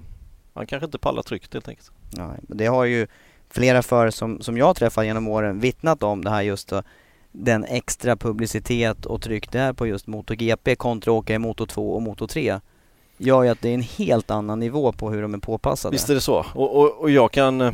han 0.53 0.65
kanske 0.65 0.85
inte 0.85 0.99
pallar 0.99 1.23
trycket 1.23 1.53
helt 1.53 1.67
enkelt. 1.67 1.91
nej, 2.17 2.39
det 2.41 2.65
har 2.65 2.85
ju 2.85 3.07
flera 3.49 3.81
förare 3.81 4.11
som, 4.11 4.41
som 4.41 4.57
jag 4.57 4.75
träffat 4.75 5.05
genom 5.05 5.27
åren 5.27 5.59
vittnat 5.59 6.03
om 6.03 6.23
det 6.23 6.29
här 6.29 6.41
just 6.41 6.67
då, 6.67 6.83
den 7.31 7.63
extra 7.63 8.15
publicitet 8.15 9.05
och 9.05 9.21
tryck 9.21 9.51
det 9.51 9.59
är 9.59 9.73
på 9.73 9.87
just 9.87 10.07
MotoGP 10.07 10.75
kontra 10.75 11.11
åka 11.11 11.33
i 11.33 11.39
Moto 11.39 11.65
2 11.65 11.93
och 11.93 12.01
Moto 12.01 12.27
3 12.27 12.59
gör 13.17 13.43
ju 13.43 13.49
att 13.49 13.61
det 13.61 13.69
är 13.69 13.73
en 13.73 13.81
helt 13.81 14.31
annan 14.31 14.59
nivå 14.59 14.91
på 14.91 15.09
hur 15.11 15.21
de 15.21 15.33
är 15.33 15.37
påpassade. 15.37 15.91
Visst 15.91 16.09
är 16.09 16.15
det 16.15 16.21
så. 16.21 16.45
Och, 16.53 16.75
och, 16.75 17.01
och 17.01 17.09
jag 17.09 17.31
kan 17.31 17.73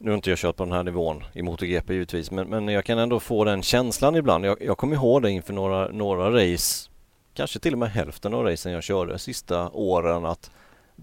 nu 0.00 0.10
har 0.10 0.16
inte 0.16 0.30
jag 0.30 0.38
kört 0.38 0.56
på 0.56 0.64
den 0.64 0.72
här 0.72 0.82
nivån 0.82 1.24
i 1.32 1.42
MotoGP 1.42 1.92
givetvis 1.92 2.30
men, 2.30 2.48
men 2.48 2.68
jag 2.68 2.84
kan 2.84 2.98
ändå 2.98 3.20
få 3.20 3.44
den 3.44 3.62
känslan 3.62 4.16
ibland. 4.16 4.46
Jag, 4.46 4.62
jag 4.62 4.78
kommer 4.78 4.94
ihåg 4.94 5.22
det 5.22 5.30
inför 5.30 5.52
några, 5.52 5.88
några 5.88 6.30
race, 6.30 6.90
kanske 7.34 7.58
till 7.58 7.72
och 7.72 7.78
med 7.78 7.90
hälften 7.90 8.34
av 8.34 8.44
racen 8.44 8.72
jag 8.72 8.82
körde 8.82 9.12
de 9.12 9.18
sista 9.18 9.70
åren 9.70 10.24
att 10.26 10.50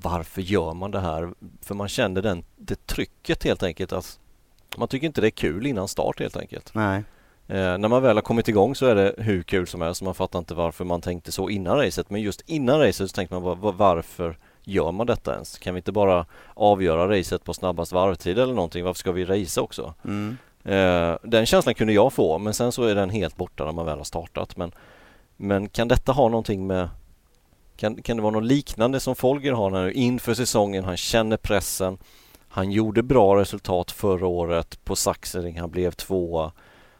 varför 0.01 0.41
gör 0.41 0.73
man 0.73 0.91
det 0.91 0.99
här? 0.99 1.33
För 1.61 1.75
man 1.75 1.87
kände 1.87 2.21
den, 2.21 2.43
det 2.55 2.87
trycket 2.87 3.43
helt 3.43 3.63
enkelt 3.63 3.93
att 3.93 4.19
man 4.77 4.87
tycker 4.87 5.07
inte 5.07 5.21
det 5.21 5.27
är 5.27 5.31
kul 5.31 5.65
innan 5.65 5.87
start 5.87 6.19
helt 6.19 6.37
enkelt. 6.37 6.71
Nej. 6.73 7.03
Eh, 7.47 7.77
när 7.77 7.87
man 7.87 8.03
väl 8.03 8.17
har 8.17 8.21
kommit 8.21 8.47
igång 8.47 8.75
så 8.75 8.85
är 8.85 8.95
det 8.95 9.15
hur 9.17 9.43
kul 9.43 9.67
som 9.67 9.81
helst. 9.81 10.01
Man 10.01 10.15
fattar 10.15 10.39
inte 10.39 10.53
varför 10.53 10.85
man 10.85 11.01
tänkte 11.01 11.31
så 11.31 11.49
innan 11.49 11.77
racet. 11.77 12.09
Men 12.09 12.21
just 12.21 12.41
innan 12.45 12.79
racet 12.79 13.09
så 13.09 13.15
tänkte 13.15 13.35
man 13.39 13.59
bara, 13.61 13.71
varför 13.71 14.37
gör 14.63 14.91
man 14.91 15.07
detta 15.07 15.33
ens? 15.33 15.59
Kan 15.59 15.73
vi 15.73 15.77
inte 15.77 15.91
bara 15.91 16.25
avgöra 16.53 17.17
racet 17.19 17.43
på 17.43 17.53
snabbast 17.53 17.91
varvtid 17.91 18.39
eller 18.39 18.53
någonting? 18.53 18.83
Varför 18.83 18.99
ska 18.99 19.11
vi 19.11 19.25
racea 19.25 19.63
också? 19.63 19.93
Mm. 20.05 20.37
Eh, 20.63 21.17
den 21.23 21.45
känslan 21.45 21.75
kunde 21.75 21.93
jag 21.93 22.13
få 22.13 22.37
men 22.37 22.53
sen 22.53 22.71
så 22.71 22.83
är 22.83 22.95
den 22.95 23.09
helt 23.09 23.37
borta 23.37 23.65
när 23.65 23.71
man 23.71 23.85
väl 23.85 23.97
har 23.97 24.03
startat. 24.03 24.57
Men, 24.57 24.71
men 25.37 25.69
kan 25.69 25.87
detta 25.87 26.11
ha 26.11 26.29
någonting 26.29 26.67
med 26.67 26.89
kan, 27.75 28.01
kan 28.01 28.17
det 28.17 28.23
vara 28.23 28.33
något 28.33 28.43
liknande 28.43 28.99
som 28.99 29.15
Folger 29.15 29.51
har 29.51 29.69
nu 29.69 29.91
inför 29.93 30.33
säsongen? 30.33 30.83
Han 30.83 30.97
känner 30.97 31.37
pressen. 31.37 31.97
Han 32.47 32.71
gjorde 32.71 33.03
bra 33.03 33.39
resultat 33.39 33.91
förra 33.91 34.27
året 34.27 34.83
på 34.83 34.95
Saxering. 34.95 35.59
Han 35.59 35.71
blev 35.71 35.91
tvåa. 35.91 36.51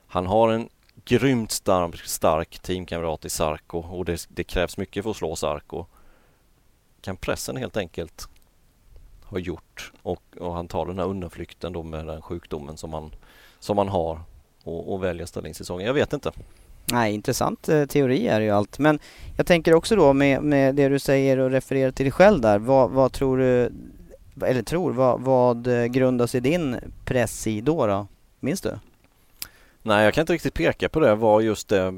Han 0.07 0.25
har 0.25 0.49
en 0.49 0.69
grymt 1.05 1.51
stark, 1.51 1.95
stark 1.95 2.59
teamkamrat 2.59 3.25
i 3.25 3.29
Sarko 3.29 3.79
och 3.79 4.05
det, 4.05 4.27
det 4.29 4.43
krävs 4.43 4.77
mycket 4.77 5.03
för 5.03 5.11
att 5.11 5.17
slå 5.17 5.35
Sarko. 5.35 5.85
Kan 7.01 7.17
pressen 7.17 7.57
helt 7.57 7.77
enkelt 7.77 8.27
ha 9.23 9.39
gjort 9.39 9.91
och, 10.01 10.23
och 10.39 10.53
han 10.53 10.67
tar 10.67 10.85
den 10.85 10.99
här 10.99 11.05
undanflykten 11.05 11.73
då 11.73 11.83
med 11.83 12.07
den 12.07 12.21
sjukdomen 12.21 12.77
som 12.77 12.93
han, 12.93 13.15
som 13.59 13.77
han 13.77 13.89
har 13.89 14.21
och, 14.63 14.93
och 14.93 15.03
väljer 15.03 15.23
att 15.23 15.29
ställa 15.29 15.47
in 15.47 15.53
säsongen. 15.53 15.87
Jag 15.87 15.93
vet 15.93 16.13
inte. 16.13 16.31
Nej, 16.91 17.13
intressant 17.13 17.69
eh, 17.69 17.85
teori 17.85 18.27
är 18.27 18.39
det 18.39 18.45
ju 18.45 18.51
allt. 18.51 18.79
Men 18.79 18.99
jag 19.37 19.45
tänker 19.45 19.73
också 19.73 19.95
då 19.95 20.13
med, 20.13 20.43
med 20.43 20.75
det 20.75 20.89
du 20.89 20.99
säger 20.99 21.37
och 21.37 21.51
refererar 21.51 21.91
till 21.91 22.05
dig 22.05 22.11
själv 22.11 22.41
där. 22.41 22.59
Vad, 22.59 22.91
vad 22.91 23.11
tror 23.11 23.37
du, 23.37 23.71
eller 24.45 24.61
tror, 24.61 24.93
vad, 24.93 25.21
vad 25.21 25.67
eh, 25.67 25.73
grundas 25.73 25.91
grundar 25.93 26.27
sig 26.27 26.41
din 26.41 26.77
press 27.05 27.47
i 27.47 27.61
då? 27.61 27.87
då? 27.87 28.07
Minns 28.39 28.61
du? 28.61 28.71
Nej, 29.81 30.03
jag 30.03 30.13
kan 30.13 30.21
inte 30.21 30.33
riktigt 30.33 30.53
peka 30.53 30.89
på 30.89 30.99
det, 30.99 31.15
vad 31.15 31.43
just 31.43 31.67
det 31.67 31.93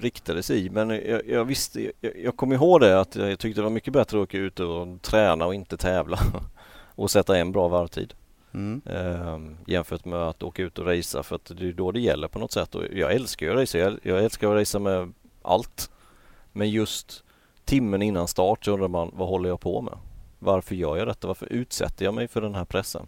riktades 0.00 0.50
i. 0.50 0.70
Men 0.70 0.90
jag, 0.90 1.28
jag 1.28 1.44
visste, 1.44 1.90
jag, 2.00 2.12
jag 2.24 2.36
kommer 2.36 2.54
ihåg 2.54 2.80
det 2.80 3.00
att 3.00 3.16
jag 3.16 3.38
tyckte 3.38 3.60
det 3.60 3.64
var 3.64 3.70
mycket 3.70 3.92
bättre 3.92 4.18
att 4.18 4.22
åka 4.22 4.38
ut 4.38 4.60
och 4.60 5.02
träna 5.02 5.46
och 5.46 5.54
inte 5.54 5.76
tävla. 5.76 6.18
och 6.94 7.10
sätta 7.10 7.36
en 7.36 7.52
bra 7.52 7.68
varvtid. 7.68 8.14
Mm. 8.54 8.82
Eh, 8.86 9.38
jämfört 9.66 10.04
med 10.04 10.18
att 10.18 10.42
åka 10.42 10.62
ut 10.62 10.78
och 10.78 10.86
racea 10.86 11.22
för 11.22 11.36
att 11.36 11.44
det 11.44 11.68
är 11.68 11.72
då 11.72 11.92
det 11.92 12.00
gäller 12.00 12.28
på 12.28 12.38
något 12.38 12.52
sätt. 12.52 12.74
Och 12.74 12.84
jag 12.92 13.12
älskar 13.12 13.46
ju 13.46 13.52
att 13.52 13.58
racea. 13.58 13.84
Jag, 13.84 13.98
jag 14.02 14.24
älskar 14.24 14.48
att 14.48 14.60
racea 14.60 14.80
med 14.80 15.12
allt. 15.42 15.90
Men 16.52 16.70
just 16.70 17.24
timmen 17.64 18.02
innan 18.02 18.28
start 18.28 18.64
så 18.64 18.72
undrar 18.72 18.88
man, 18.88 19.10
vad 19.14 19.28
håller 19.28 19.48
jag 19.48 19.60
på 19.60 19.80
med? 19.80 19.98
Varför 20.38 20.74
gör 20.74 20.96
jag 20.96 21.06
detta? 21.06 21.26
Varför 21.26 21.52
utsätter 21.52 22.04
jag 22.04 22.14
mig 22.14 22.28
för 22.28 22.40
den 22.40 22.54
här 22.54 22.64
pressen? 22.64 23.06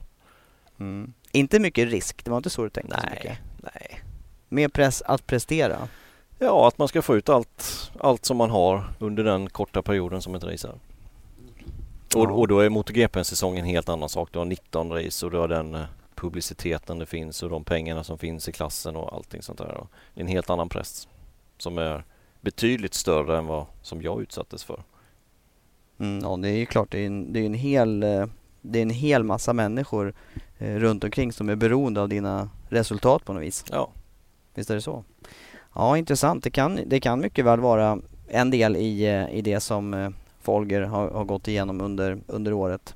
Mm. 0.78 1.12
Inte 1.32 1.60
mycket 1.60 1.90
risk, 1.90 2.24
det 2.24 2.30
var 2.30 2.36
inte 2.36 2.50
så 2.50 2.62
du 2.62 2.70
tänkte? 2.70 3.00
så 3.00 3.06
mycket. 3.10 3.38
Nej, 3.62 3.72
nej. 3.74 4.00
Mer 4.48 4.68
press 4.68 5.02
att 5.02 5.26
prestera? 5.26 5.88
Ja, 6.38 6.68
att 6.68 6.78
man 6.78 6.88
ska 6.88 7.02
få 7.02 7.16
ut 7.16 7.28
allt, 7.28 7.90
allt 7.98 8.24
som 8.24 8.36
man 8.36 8.50
har 8.50 8.84
under 8.99 9.25
den 9.25 9.50
korta 9.50 9.82
perioden 9.82 10.23
som 10.23 10.34
ett 10.34 10.44
race 10.44 10.68
är. 10.68 10.75
Och, 12.16 12.38
och 12.38 12.48
då 12.48 12.60
är 12.60 12.68
MotoGP-säsongen 12.68 13.64
en 13.64 13.70
helt 13.70 13.88
annan 13.88 14.08
sak. 14.08 14.28
Du 14.32 14.38
har 14.38 14.46
19 14.46 14.92
race 14.92 15.26
och 15.26 15.32
du 15.32 15.38
har 15.38 15.48
den 15.48 15.74
eh, 15.74 15.84
publiciteten 16.14 16.98
det 16.98 17.06
finns 17.06 17.42
och 17.42 17.50
de 17.50 17.64
pengarna 17.64 18.04
som 18.04 18.18
finns 18.18 18.48
i 18.48 18.52
klassen 18.52 18.96
och 18.96 19.14
allting 19.14 19.42
sånt 19.42 19.58
där. 19.58 19.74
Och 19.74 19.88
Det 20.14 20.20
är 20.20 20.24
en 20.24 20.28
helt 20.28 20.50
annan 20.50 20.68
press 20.68 21.08
som 21.58 21.78
är 21.78 22.04
betydligt 22.40 22.94
större 22.94 23.38
än 23.38 23.46
vad 23.46 23.66
som 23.82 24.02
jag 24.02 24.22
utsattes 24.22 24.64
för. 24.64 24.82
Mm, 25.98 26.20
ja, 26.22 26.36
det 26.36 26.48
är 26.48 26.56
ju 26.56 26.66
klart, 26.66 26.90
det 26.90 26.98
är 26.98 27.06
en, 27.06 27.32
det 27.32 27.40
är 27.40 27.46
en, 27.46 27.54
hel, 27.54 28.02
eh, 28.02 28.26
det 28.62 28.78
är 28.78 28.82
en 28.82 28.90
hel 28.90 29.22
massa 29.24 29.52
människor 29.52 30.14
eh, 30.58 30.74
runt 30.74 31.04
omkring 31.04 31.32
som 31.32 31.48
är 31.48 31.56
beroende 31.56 32.00
av 32.00 32.08
dina 32.08 32.50
resultat 32.68 33.24
på 33.24 33.32
något 33.32 33.42
vis. 33.42 33.64
Ja, 33.70 33.90
Visst 34.54 34.70
är 34.70 34.74
det 34.74 34.82
så? 34.82 35.04
Ja, 35.74 35.98
intressant. 35.98 36.44
Det 36.44 36.50
kan, 36.50 36.80
det 36.86 37.00
kan 37.00 37.20
mycket 37.20 37.44
väl 37.44 37.60
vara 37.60 37.98
en 38.28 38.50
del 38.50 38.76
i, 38.76 39.06
eh, 39.06 39.30
i 39.30 39.42
det 39.42 39.60
som 39.60 40.14
Folger 40.47 40.82
har, 40.82 41.11
har 41.11 41.25
gått 41.25 41.49
igenom 41.49 41.80
under, 41.80 42.19
under 42.26 42.52
året. 42.52 42.95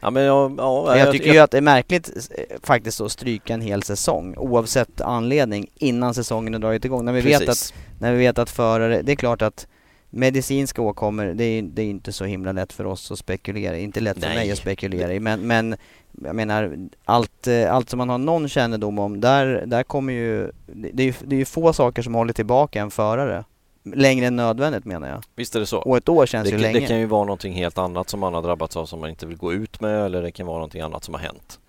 ja 0.00 0.10
men 0.10 0.22
jag, 0.22 0.54
ja, 0.58 0.84
Men 0.88 0.98
jag 0.98 1.12
tycker 1.12 1.32
ju 1.32 1.38
att 1.38 1.50
det 1.50 1.58
är 1.58 1.62
märkligt 1.62 2.10
eh, 2.30 2.56
faktiskt 2.62 3.00
att 3.00 3.12
stryka 3.12 3.54
en 3.54 3.60
hel 3.60 3.82
säsong 3.82 4.34
oavsett 4.36 5.00
anledning 5.00 5.70
innan 5.74 6.14
säsongen 6.14 6.52
har 6.52 6.60
dragit 6.60 6.84
igång. 6.84 7.04
När 7.04 7.12
vi, 7.12 7.20
vet 7.20 7.48
att, 7.48 7.74
när 7.98 8.12
vi 8.12 8.18
vet 8.18 8.38
att 8.38 8.50
förare, 8.50 9.02
det 9.02 9.12
är 9.12 9.16
klart 9.16 9.42
att 9.42 9.66
medicinska 10.10 10.82
åkommor, 10.82 11.24
det 11.24 11.44
är, 11.44 11.62
det 11.62 11.82
är 11.82 11.86
inte 11.86 12.12
så 12.12 12.24
himla 12.24 12.52
lätt 12.52 12.72
för 12.72 12.86
oss 12.86 13.10
att 13.10 13.18
spekulera 13.18 13.78
Inte 13.78 14.00
lätt 14.00 14.20
för 14.20 14.28
Nej. 14.28 14.36
mig 14.36 14.52
att 14.52 14.58
spekulera 14.58 15.14
i 15.14 15.20
men, 15.20 15.40
men 15.40 15.76
jag 16.24 16.36
menar 16.36 16.76
allt, 17.04 17.46
eh, 17.46 17.74
allt 17.74 17.90
som 17.90 17.98
man 17.98 18.08
har 18.08 18.18
någon 18.18 18.48
kännedom 18.48 18.98
om, 18.98 19.20
där, 19.20 19.62
där 19.66 19.82
kommer 19.82 20.12
ju 20.12 20.52
det 20.66 20.90
det 20.92 21.02
är 21.02 21.06
ju 21.06 21.12
det 21.24 21.36
är 21.36 21.38
ju 21.38 21.44
få 21.44 21.72
saker 21.72 22.02
som 22.02 22.14
håller 22.14 22.32
tillbaka 22.32 22.80
en 22.80 22.90
förare. 22.90 23.44
Längre 23.94 24.26
än 24.26 24.36
nödvändigt 24.36 24.84
menar 24.84 25.08
jag. 25.08 25.22
Visst 25.34 25.54
är 25.56 25.60
det 25.60 25.66
så. 25.66 25.78
Och 25.78 25.96
ett 25.96 26.08
år 26.08 26.26
känns 26.26 26.48
Det, 26.48 26.56
ju 26.56 26.62
länge. 26.62 26.80
det 26.80 26.86
kan 26.86 26.98
ju 26.98 27.06
vara 27.06 27.24
någonting 27.24 27.52
helt 27.52 27.78
annat 27.78 28.08
som 28.10 28.20
man 28.20 28.34
har 28.34 28.42
drabbats 28.42 28.76
av 28.76 28.86
som 28.86 29.00
man 29.00 29.10
inte 29.10 29.26
vill 29.26 29.36
gå 29.36 29.52
ut 29.52 29.80
med 29.80 30.04
eller 30.06 30.22
det 30.22 30.30
kan 30.30 30.46
vara 30.46 30.56
någonting 30.56 30.80
annat 30.80 31.04
som 31.04 31.14
har 31.14 31.20
hänt. 31.20 31.60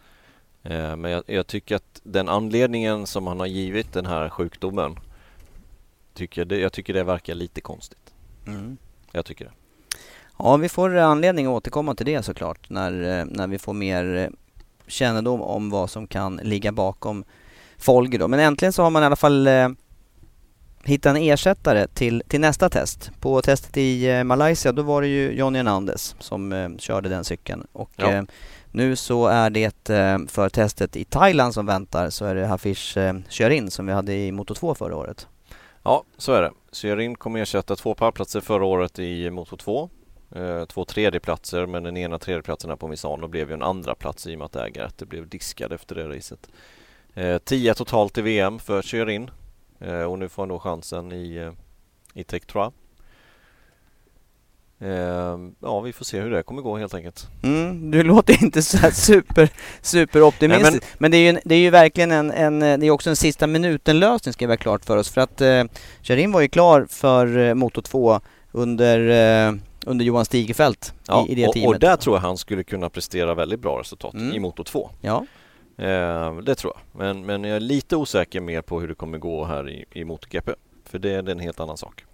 Eh, 0.63 0.95
Men 0.95 1.11
jag, 1.11 1.23
jag 1.27 1.47
tycker 1.47 1.75
att 1.75 2.01
den 2.03 2.29
anledningen 2.29 3.07
som 3.07 3.27
han 3.27 3.39
har 3.39 3.47
givit 3.47 3.93
den 3.93 4.05
här 4.05 4.29
sjukdomen 4.29 4.99
tycker 6.13 6.45
det, 6.45 6.57
jag 6.59 6.73
tycker 6.73 6.93
det 6.93 7.03
verkar 7.03 7.35
lite 7.35 7.61
konstigt. 7.61 8.13
Mm. 8.47 8.77
Jag 9.11 9.25
tycker 9.25 9.45
det. 9.45 9.51
Ja, 10.39 10.57
vi 10.57 10.69
får 10.69 10.95
anledning 10.95 11.45
att 11.45 11.51
återkomma 11.51 11.95
till 11.95 12.05
det 12.05 12.23
såklart 12.23 12.69
när, 12.69 13.19
eh, 13.19 13.25
när 13.25 13.47
vi 13.47 13.57
får 13.59 13.73
mer 13.73 14.15
eh, 14.15 14.27
kännedom 14.87 15.41
om 15.41 15.69
vad 15.69 15.89
som 15.89 16.07
kan 16.07 16.35
ligga 16.43 16.71
bakom 16.71 17.23
Folger 17.77 18.19
då. 18.19 18.27
Men 18.27 18.39
äntligen 18.39 18.73
så 18.73 18.83
har 18.83 18.89
man 18.89 19.03
i 19.03 19.05
alla 19.05 19.15
fall 19.15 19.47
hittat 20.87 21.15
en 21.15 21.21
ersättare 21.23 21.87
till, 21.87 22.23
till 22.27 22.39
nästa 22.41 22.69
test. 22.69 23.11
På 23.19 23.41
testet 23.41 23.77
i 23.77 24.09
eh, 24.09 24.23
Malaysia 24.23 24.71
då 24.71 24.81
var 24.81 25.01
det 25.01 25.07
ju 25.07 25.31
Johnny 25.31 25.57
Hernandez 25.59 26.15
som 26.19 26.53
eh, 26.53 26.69
körde 26.77 27.09
den 27.09 27.23
cykeln. 27.23 27.67
Och 27.71 27.91
Ja. 27.95 28.11
eh, 28.13 28.23
nu 28.71 28.95
så 28.95 29.27
är 29.27 29.49
det 29.49 29.89
eh, 29.89 30.17
för 30.27 30.49
testet 30.49 30.95
i 30.95 31.05
Thailand 31.05 31.53
som 31.53 31.65
väntar 31.65 32.09
så 32.09 32.25
är 32.25 32.35
det 32.35 32.45
Hafish 32.47 32.97
eh, 32.97 33.13
Kör 33.29 33.69
som 33.69 33.85
vi 33.85 33.93
hade 33.93 34.13
i 34.13 34.31
Moto 34.31 34.53
2 34.53 34.75
förra 34.75 34.95
året. 34.95 35.27
Ja, 35.83 36.03
så 36.17 36.33
är 36.33 36.41
det. 36.41 36.51
Syerin 36.71 37.15
kommer 37.15 37.39
ersätta 37.39 37.75
två 37.75 37.95
pallplatser 37.95 38.41
förra 38.41 38.65
året 38.65 38.99
i 38.99 39.29
Moto 39.29 39.57
2. 39.57 39.89
Eh, 40.35 40.65
två 40.65 40.85
tredjeplatser 40.85 41.65
men 41.65 41.83
den 41.83 41.97
ena 41.97 42.19
tredjeplatsen 42.19 42.69
här 42.69 42.77
på 42.77 42.87
Misano 42.87 43.27
blev 43.27 43.47
ju 43.49 43.53
en 43.53 43.61
andra 43.63 43.95
plats 43.95 44.27
i 44.27 44.35
och 44.35 44.37
med 44.39 44.45
att 44.45 44.55
ägaret 44.55 44.97
blev 44.97 45.29
diskad 45.29 45.73
efter 45.73 45.95
det 45.95 46.07
racet. 46.07 46.49
Eh, 47.13 47.37
tio 47.37 47.73
totalt 47.73 48.17
i 48.17 48.21
VM 48.21 48.59
för 48.59 48.81
Syerin 48.81 49.29
eh, 49.79 50.01
och 50.03 50.19
nu 50.19 50.29
får 50.29 50.41
han 50.41 50.49
då 50.49 50.59
chansen 50.59 51.11
i, 51.11 51.35
eh, 51.35 51.51
i 52.13 52.23
Tech 52.23 52.45
3. 52.45 52.61
Eh, 54.79 55.37
ja, 55.61 55.79
vi 55.79 55.93
får 55.93 56.05
se 56.05 56.19
hur 56.21 56.31
det 56.31 56.43
kommer 56.43 56.61
gå 56.61 56.77
helt 56.77 56.93
enkelt. 56.93 57.27
Mm, 57.43 57.91
du 57.91 58.03
låter 58.13 58.43
inte 58.43 58.61
så 58.61 58.77
här 58.77 58.91
super, 58.91 59.49
super 59.81 60.21
optimistisk. 60.21 60.71
Nej, 60.71 60.81
men 60.97 61.11
det 61.11 61.17
är, 61.17 61.33
ju 61.33 61.39
det 61.45 61.55
är 61.55 61.59
ju 61.59 61.69
verkligen 61.69 62.11
en, 62.11 62.31
en, 62.31 62.59
det 62.79 62.85
är 62.87 62.91
också 62.91 63.09
en 63.09 63.15
sista 63.15 63.47
minuten 63.47 63.99
lösning 63.99 64.33
ska 64.33 64.47
vi 64.47 64.51
ha 64.53 64.57
klart 64.57 64.85
för 64.85 64.97
oss. 64.97 65.09
För 65.09 65.21
att 65.21 65.41
eh, 65.41 65.63
Kjell 66.01 66.31
var 66.31 66.41
ju 66.41 66.47
klar 66.47 66.85
för 66.89 67.37
eh, 67.37 67.53
Moto 67.53 67.81
2 67.81 68.19
under, 68.51 68.99
eh, 69.49 69.53
under 69.85 70.05
Johan 70.05 70.25
Stigefelt 70.25 70.93
Ja, 71.07 71.25
i, 71.27 71.31
i 71.31 71.35
det 71.35 71.47
och, 71.47 71.53
teamet. 71.53 71.67
och 71.75 71.79
där 71.79 71.95
tror 71.95 72.15
jag 72.15 72.21
han 72.21 72.37
skulle 72.37 72.63
kunna 72.63 72.89
prestera 72.89 73.33
väldigt 73.33 73.59
bra 73.59 73.79
resultat 73.79 74.13
Mm. 74.13 74.33
i 74.33 74.39
Moto 74.39 74.63
2. 74.63 74.89
Ja, 75.01 75.25
Eh, 75.77 76.37
det 76.37 76.55
tror 76.55 76.73
jag. 76.75 76.99
Men, 76.99 77.25
men 77.25 77.43
jag 77.43 77.55
är 77.55 77.59
lite 77.59 77.95
osäker 77.95 78.41
mer 78.41 78.61
på 78.61 78.79
hur 78.79 78.87
det 78.87 78.95
kommer 78.95 79.17
gå 79.17 79.45
här 79.45 79.69
i, 79.69 79.85
i 79.91 80.03
MotoGP. 80.03 80.51
För 80.85 80.99
det, 80.99 81.21
det 81.21 81.31
är 81.31 81.35
en 81.35 81.39
helt 81.39 81.59
annan 81.59 81.77
sak. 81.77 82.05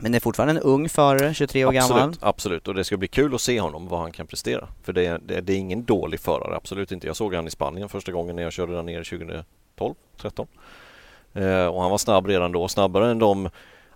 Men 0.00 0.12
det 0.12 0.18
är 0.18 0.20
fortfarande 0.20 0.54
en 0.54 0.60
ung 0.60 0.88
förare, 0.88 1.34
23 1.34 1.64
år 1.64 1.76
absolut, 1.76 2.00
gammal. 2.00 2.16
Absolut, 2.20 2.68
och 2.68 2.74
det 2.74 2.84
ska 2.84 2.96
bli 2.96 3.08
kul 3.08 3.34
att 3.34 3.40
se 3.40 3.60
honom, 3.60 3.88
vad 3.88 4.00
han 4.00 4.12
kan 4.12 4.26
prestera. 4.26 4.68
För 4.82 4.92
det 4.92 5.06
är, 5.06 5.18
det, 5.18 5.40
det 5.40 5.52
är 5.52 5.56
ingen 5.56 5.84
dålig 5.84 6.20
förare, 6.20 6.56
absolut 6.56 6.92
inte. 6.92 7.06
Jag 7.06 7.16
såg 7.16 7.34
han 7.34 7.46
i 7.46 7.50
Spanien 7.50 7.88
första 7.88 8.12
gången 8.12 8.36
när 8.36 8.42
jag 8.42 8.52
körde 8.52 8.74
där 8.74 8.82
nere 8.82 9.04
2012, 9.04 9.94
13 10.16 10.46
eh, 11.34 11.66
Och 11.66 11.82
han 11.82 11.90
var 11.90 11.98
snabb 11.98 12.26
redan 12.26 12.52
då, 12.52 12.68
snabbare 12.68 13.10
än 13.10 13.18
de 13.18 13.50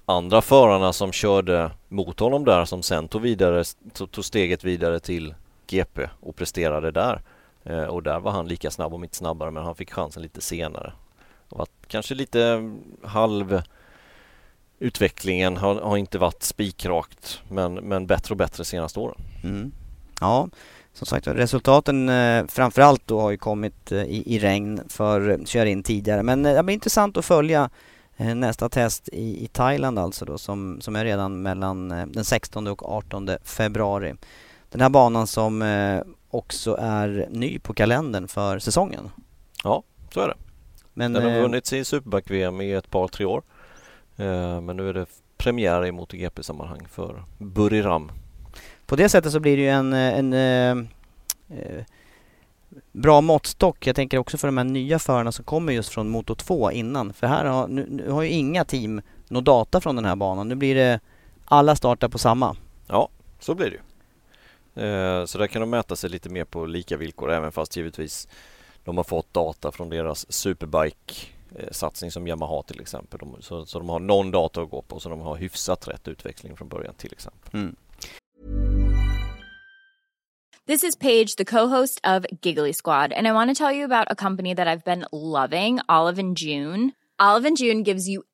andra 0.04 0.42
förarna 0.42 0.92
som 0.92 1.12
körde 1.12 1.70
mot 1.88 2.20
honom 2.20 2.44
där 2.44 2.64
som 2.64 2.82
sen 2.82 3.08
tog, 3.08 3.22
vidare, 3.22 3.64
tog 3.92 4.24
steget 4.24 4.64
vidare 4.64 5.00
till 5.00 5.34
GP 5.66 6.08
och 6.20 6.36
presterade 6.36 6.90
där. 6.90 7.22
Eh, 7.64 7.84
och 7.84 8.02
där 8.02 8.20
var 8.20 8.32
han 8.32 8.48
lika 8.48 8.70
snabb 8.70 8.94
om 8.94 9.04
inte 9.04 9.16
snabbare 9.16 9.50
men 9.50 9.64
han 9.64 9.74
fick 9.74 9.92
chansen 9.92 10.22
lite 10.22 10.40
senare. 10.40 10.92
Och 11.48 11.62
att 11.62 11.70
kanske 11.86 12.14
lite 12.14 12.70
halv 13.02 13.62
utvecklingen 14.78 15.56
har, 15.56 15.74
har 15.74 15.96
inte 15.96 16.18
varit 16.18 16.42
spikrakt 16.42 17.42
men, 17.48 17.74
men 17.74 18.06
bättre 18.06 18.32
och 18.32 18.38
bättre 18.38 18.64
senaste 18.64 19.00
åren. 19.00 19.16
Mm. 19.44 19.72
Ja, 20.20 20.48
som 20.92 21.06
sagt 21.06 21.26
resultaten 21.26 22.08
eh, 22.08 22.46
framförallt 22.46 23.06
då 23.06 23.20
har 23.20 23.30
ju 23.30 23.36
kommit 23.36 23.92
eh, 23.92 24.02
i, 24.02 24.22
i 24.34 24.38
regn 24.38 24.80
för 24.88 25.30
eh, 25.56 25.70
in 25.70 25.82
tidigare. 25.82 26.22
Men 26.22 26.46
eh, 26.46 26.54
det 26.54 26.62
blir 26.62 26.74
intressant 26.74 27.16
att 27.16 27.24
följa 27.24 27.70
eh, 28.16 28.34
nästa 28.34 28.68
test 28.68 29.08
i, 29.12 29.44
i 29.44 29.48
Thailand 29.48 29.98
alltså 29.98 30.24
då 30.24 30.38
som, 30.38 30.80
som 30.80 30.96
är 30.96 31.04
redan 31.04 31.42
mellan 31.42 31.90
eh, 31.90 32.06
den 32.06 32.24
16 32.24 32.66
och 32.66 32.88
18 32.88 33.30
februari. 33.42 34.14
Den 34.70 34.80
här 34.80 34.88
banan 34.88 35.26
som 35.26 35.62
eh, 35.62 36.00
också 36.38 36.76
är 36.80 37.28
ny 37.30 37.58
på 37.58 37.74
kalendern 37.74 38.28
för 38.28 38.58
säsongen. 38.58 39.10
Ja, 39.64 39.82
så 40.14 40.20
är 40.20 40.28
det. 40.28 40.34
Men, 40.94 41.12
Den 41.12 41.22
har 41.22 41.30
eh, 41.30 41.42
vunnits 41.42 41.72
i 41.72 41.84
Superbike-VM 41.84 42.60
i 42.60 42.72
ett 42.72 42.90
par, 42.90 43.08
tre 43.08 43.24
år. 43.26 43.42
Eh, 44.16 44.60
Men 44.60 44.76
nu 44.76 44.88
är 44.88 44.94
det 44.94 45.06
premiär 45.36 45.86
i 45.86 45.92
MotoGP-sammanhang 45.92 46.86
för 46.90 47.24
Buriram. 47.38 48.10
På 48.86 48.96
det 48.96 49.08
sättet 49.08 49.32
så 49.32 49.40
blir 49.40 49.56
det 49.56 49.62
ju 49.62 49.68
en, 49.68 49.92
eh, 49.92 50.18
en 50.18 50.32
eh, 50.32 51.84
bra 52.92 53.20
måttstock. 53.20 53.86
Jag 53.86 53.96
tänker 53.96 54.18
också 54.18 54.38
för 54.38 54.48
de 54.48 54.56
här 54.58 54.64
nya 54.64 54.98
förarna 54.98 55.32
som 55.32 55.44
kommer 55.44 55.72
just 55.72 55.88
från 55.88 56.08
Moto 56.08 56.34
2 56.34 56.72
innan. 56.72 57.12
För 57.12 57.26
här 57.26 57.44
har, 57.44 57.68
nu, 57.68 57.86
nu 57.90 58.10
har 58.10 58.22
ju 58.22 58.28
inga 58.28 58.64
team 58.64 59.00
någon 59.28 59.44
data 59.44 59.80
från 59.80 59.96
den 59.96 60.04
här 60.04 60.16
banan. 60.16 60.48
Nu 60.48 60.54
blir 60.54 60.74
det 60.74 61.00
alla 61.44 61.76
startar 61.76 62.08
på 62.08 62.18
samma. 62.18 62.56
Ja, 62.86 63.08
så 63.40 63.54
blir 63.54 63.66
det 63.66 63.72
ju. 63.72 63.80
Eh, 64.78 65.24
Så 65.24 65.38
där 65.38 65.46
kan 65.46 65.60
de 65.60 65.70
mäta 65.70 65.96
sig 65.96 66.10
lite 66.10 66.28
mer 66.28 66.44
på 66.44 66.66
lika 66.66 66.96
villkor 66.96 67.30
även 67.30 67.52
fast 67.52 67.76
givetvis 67.76 68.28
de 68.84 68.96
har 68.96 69.04
fått 69.04 69.34
data 69.34 69.72
från 69.72 69.90
deras 69.90 70.32
Superbike-satsning 70.32 72.10
som 72.10 72.26
Yamaha 72.26 72.62
till 72.62 72.80
exempel. 72.80 73.20
De, 73.20 73.36
så, 73.42 73.66
så 73.66 73.78
de 73.78 73.88
har 73.88 73.98
någon 73.98 74.30
data 74.30 74.62
att 74.62 74.70
gå 74.70 74.82
på 74.82 75.00
så 75.00 75.08
de 75.08 75.20
har 75.20 75.36
hyfsat 75.36 75.88
rätt 75.88 76.08
utväxling 76.08 76.56
från 76.56 76.68
början 76.68 76.94
till 76.94 77.12
exempel. 77.12 77.50
Mm. 77.52 77.76
This 80.66 80.84
is 80.84 80.96
Paige, 80.96 81.36
the 81.36 81.44
co-host 81.44 82.00
of 82.04 82.26
Giggly 82.42 82.72
Squad, 82.72 83.12
and 83.12 83.26
I 83.26 83.32
want 83.32 83.56
to 83.56 83.64
tell 83.64 83.72
you 83.76 83.84
about 83.84 84.12
a 84.12 84.14
company 84.14 84.54
that 84.54 84.66
I've 84.68 84.84
been 84.84 85.06
loving, 85.12 85.80
Olive 85.88 86.20
and 86.20 86.36
June. 86.36 86.92
Olive 87.18 87.48
and 87.48 87.56
June 87.56 87.82
gives 87.82 88.06
you 88.06 88.22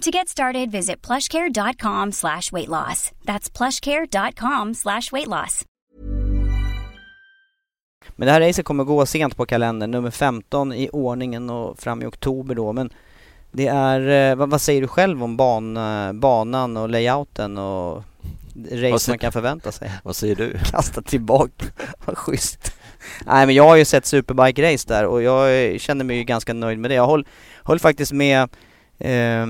To 0.00 0.10
get 0.10 0.28
started, 0.28 0.70
visit 0.70 1.06
plushcare.com 1.06 2.12
slash 2.12 2.52
weight 2.52 2.68
loss. 2.68 3.10
That's 3.24 3.50
plushcare.com 3.50 4.74
slash 4.74 5.12
weight 5.12 5.28
loss. 5.28 5.64
Men 8.16 8.26
det 8.26 8.32
här 8.32 8.40
racet 8.40 8.64
kommer 8.64 8.84
gå 8.84 9.06
sent 9.06 9.36
på 9.36 9.46
kalendern, 9.46 9.90
nummer 9.90 10.10
15 10.10 10.72
i 10.72 10.88
ordningen 10.88 11.50
och 11.50 11.78
fram 11.78 12.02
i 12.02 12.06
oktober 12.06 12.54
då. 12.54 12.72
Men 12.72 12.90
det 13.52 13.66
är, 13.66 14.30
eh, 14.30 14.36
vad, 14.36 14.50
vad 14.50 14.60
säger 14.60 14.80
du 14.80 14.88
själv 14.88 15.24
om 15.24 15.36
ban, 15.36 15.76
eh, 15.76 16.12
banan 16.12 16.76
och 16.76 16.88
layouten 16.88 17.58
och 17.58 18.04
race 18.70 19.10
man 19.10 19.18
kan 19.18 19.32
förvänta 19.32 19.72
sig? 19.72 19.90
Vad 20.02 20.16
säger 20.16 20.34
du? 20.34 20.58
Kasta 20.70 21.02
tillbaka, 21.02 21.66
vad 22.04 22.18
schysst. 22.18 22.72
Nej 23.26 23.46
men 23.46 23.54
jag 23.54 23.64
har 23.64 23.76
ju 23.76 23.84
sett 23.84 24.04
Superbike-race 24.04 24.88
där 24.88 25.06
och 25.06 25.22
jag 25.22 25.80
känner 25.80 26.04
mig 26.04 26.16
ju 26.16 26.24
ganska 26.24 26.54
nöjd 26.54 26.78
med 26.78 26.90
det. 26.90 26.94
Jag 26.94 27.06
höll, 27.06 27.26
höll 27.62 27.78
faktiskt 27.78 28.12
med, 28.12 28.48
eh, 28.98 29.46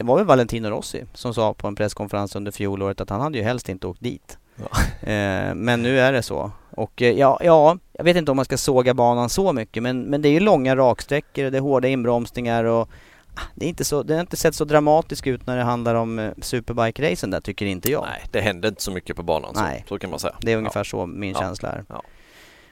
det 0.00 0.04
var 0.06 0.16
väl 0.16 0.26
Valentino 0.26 0.68
Rossi 0.68 1.04
som 1.14 1.34
sa 1.34 1.54
på 1.54 1.68
en 1.68 1.74
presskonferens 1.74 2.36
under 2.36 2.52
fjolåret 2.52 3.00
att 3.00 3.10
han 3.10 3.20
hade 3.20 3.38
ju 3.38 3.44
helst 3.44 3.68
inte 3.68 3.86
åkt 3.86 4.00
dit. 4.00 4.38
Eh, 5.02 5.54
men 5.54 5.82
nu 5.82 6.00
är 6.00 6.12
det 6.12 6.22
så. 6.22 6.50
Och 6.70 7.02
eh, 7.02 7.18
ja, 7.18 7.38
ja, 7.44 7.78
jag 7.92 8.04
vet 8.04 8.16
inte 8.16 8.30
om 8.30 8.36
man 8.36 8.44
ska 8.44 8.56
såga 8.56 8.94
banan 8.94 9.28
så 9.28 9.52
mycket 9.52 9.82
men, 9.82 10.02
men 10.02 10.22
det 10.22 10.28
är 10.28 10.30
ju 10.30 10.40
långa 10.40 10.76
raksträckor 10.76 11.50
det 11.50 11.58
är 11.58 11.60
hårda 11.60 11.88
inbromsningar 11.88 12.64
och 12.64 12.88
ah, 13.34 13.40
det, 13.54 13.64
är 13.64 13.68
inte 13.68 13.84
så, 13.84 14.02
det 14.02 14.14
har 14.14 14.20
inte 14.20 14.36
sett 14.36 14.54
så 14.54 14.64
dramatiskt 14.64 15.26
ut 15.26 15.46
när 15.46 15.56
det 15.56 15.62
handlar 15.62 15.94
om 15.94 16.18
eh, 16.18 16.30
Superbike-racen 16.42 17.30
där 17.30 17.40
tycker 17.40 17.66
inte 17.66 17.90
jag. 17.90 18.06
Nej, 18.10 18.22
det 18.30 18.40
händer 18.40 18.68
inte 18.68 18.82
så 18.82 18.90
mycket 18.90 19.16
på 19.16 19.22
banan 19.22 19.52
Nej. 19.56 19.84
så, 19.88 19.94
så 19.94 19.98
kan 19.98 20.10
man 20.10 20.18
säga. 20.18 20.34
Det 20.40 20.52
är 20.52 20.56
ungefär 20.56 20.80
Ja. 20.80 20.84
så 20.84 21.06
min 21.06 21.32
Ja. 21.32 21.38
känsla 21.40 21.68
är. 21.68 21.84
Ja. 21.88 22.02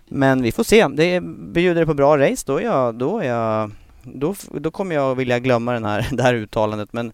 Men 0.08 0.42
vi 0.42 0.52
får 0.52 0.64
se. 0.64 0.88
Det 0.88 1.20
bjuder 1.52 1.80
det 1.80 1.86
på 1.86 1.94
bra 1.94 2.18
race 2.18 2.44
då 2.46 2.56
är 2.56 2.64
jag, 2.64 2.94
då 2.94 3.18
är 3.18 3.28
jag, 3.28 3.70
då, 4.02 4.34
då 4.52 4.70
kommer 4.70 4.94
jag 4.94 5.14
vilja 5.14 5.38
glömma 5.38 5.72
den 5.72 5.84
här, 5.84 6.08
det 6.16 6.22
här 6.22 6.34
uttalandet 6.34 6.92
men 6.92 7.12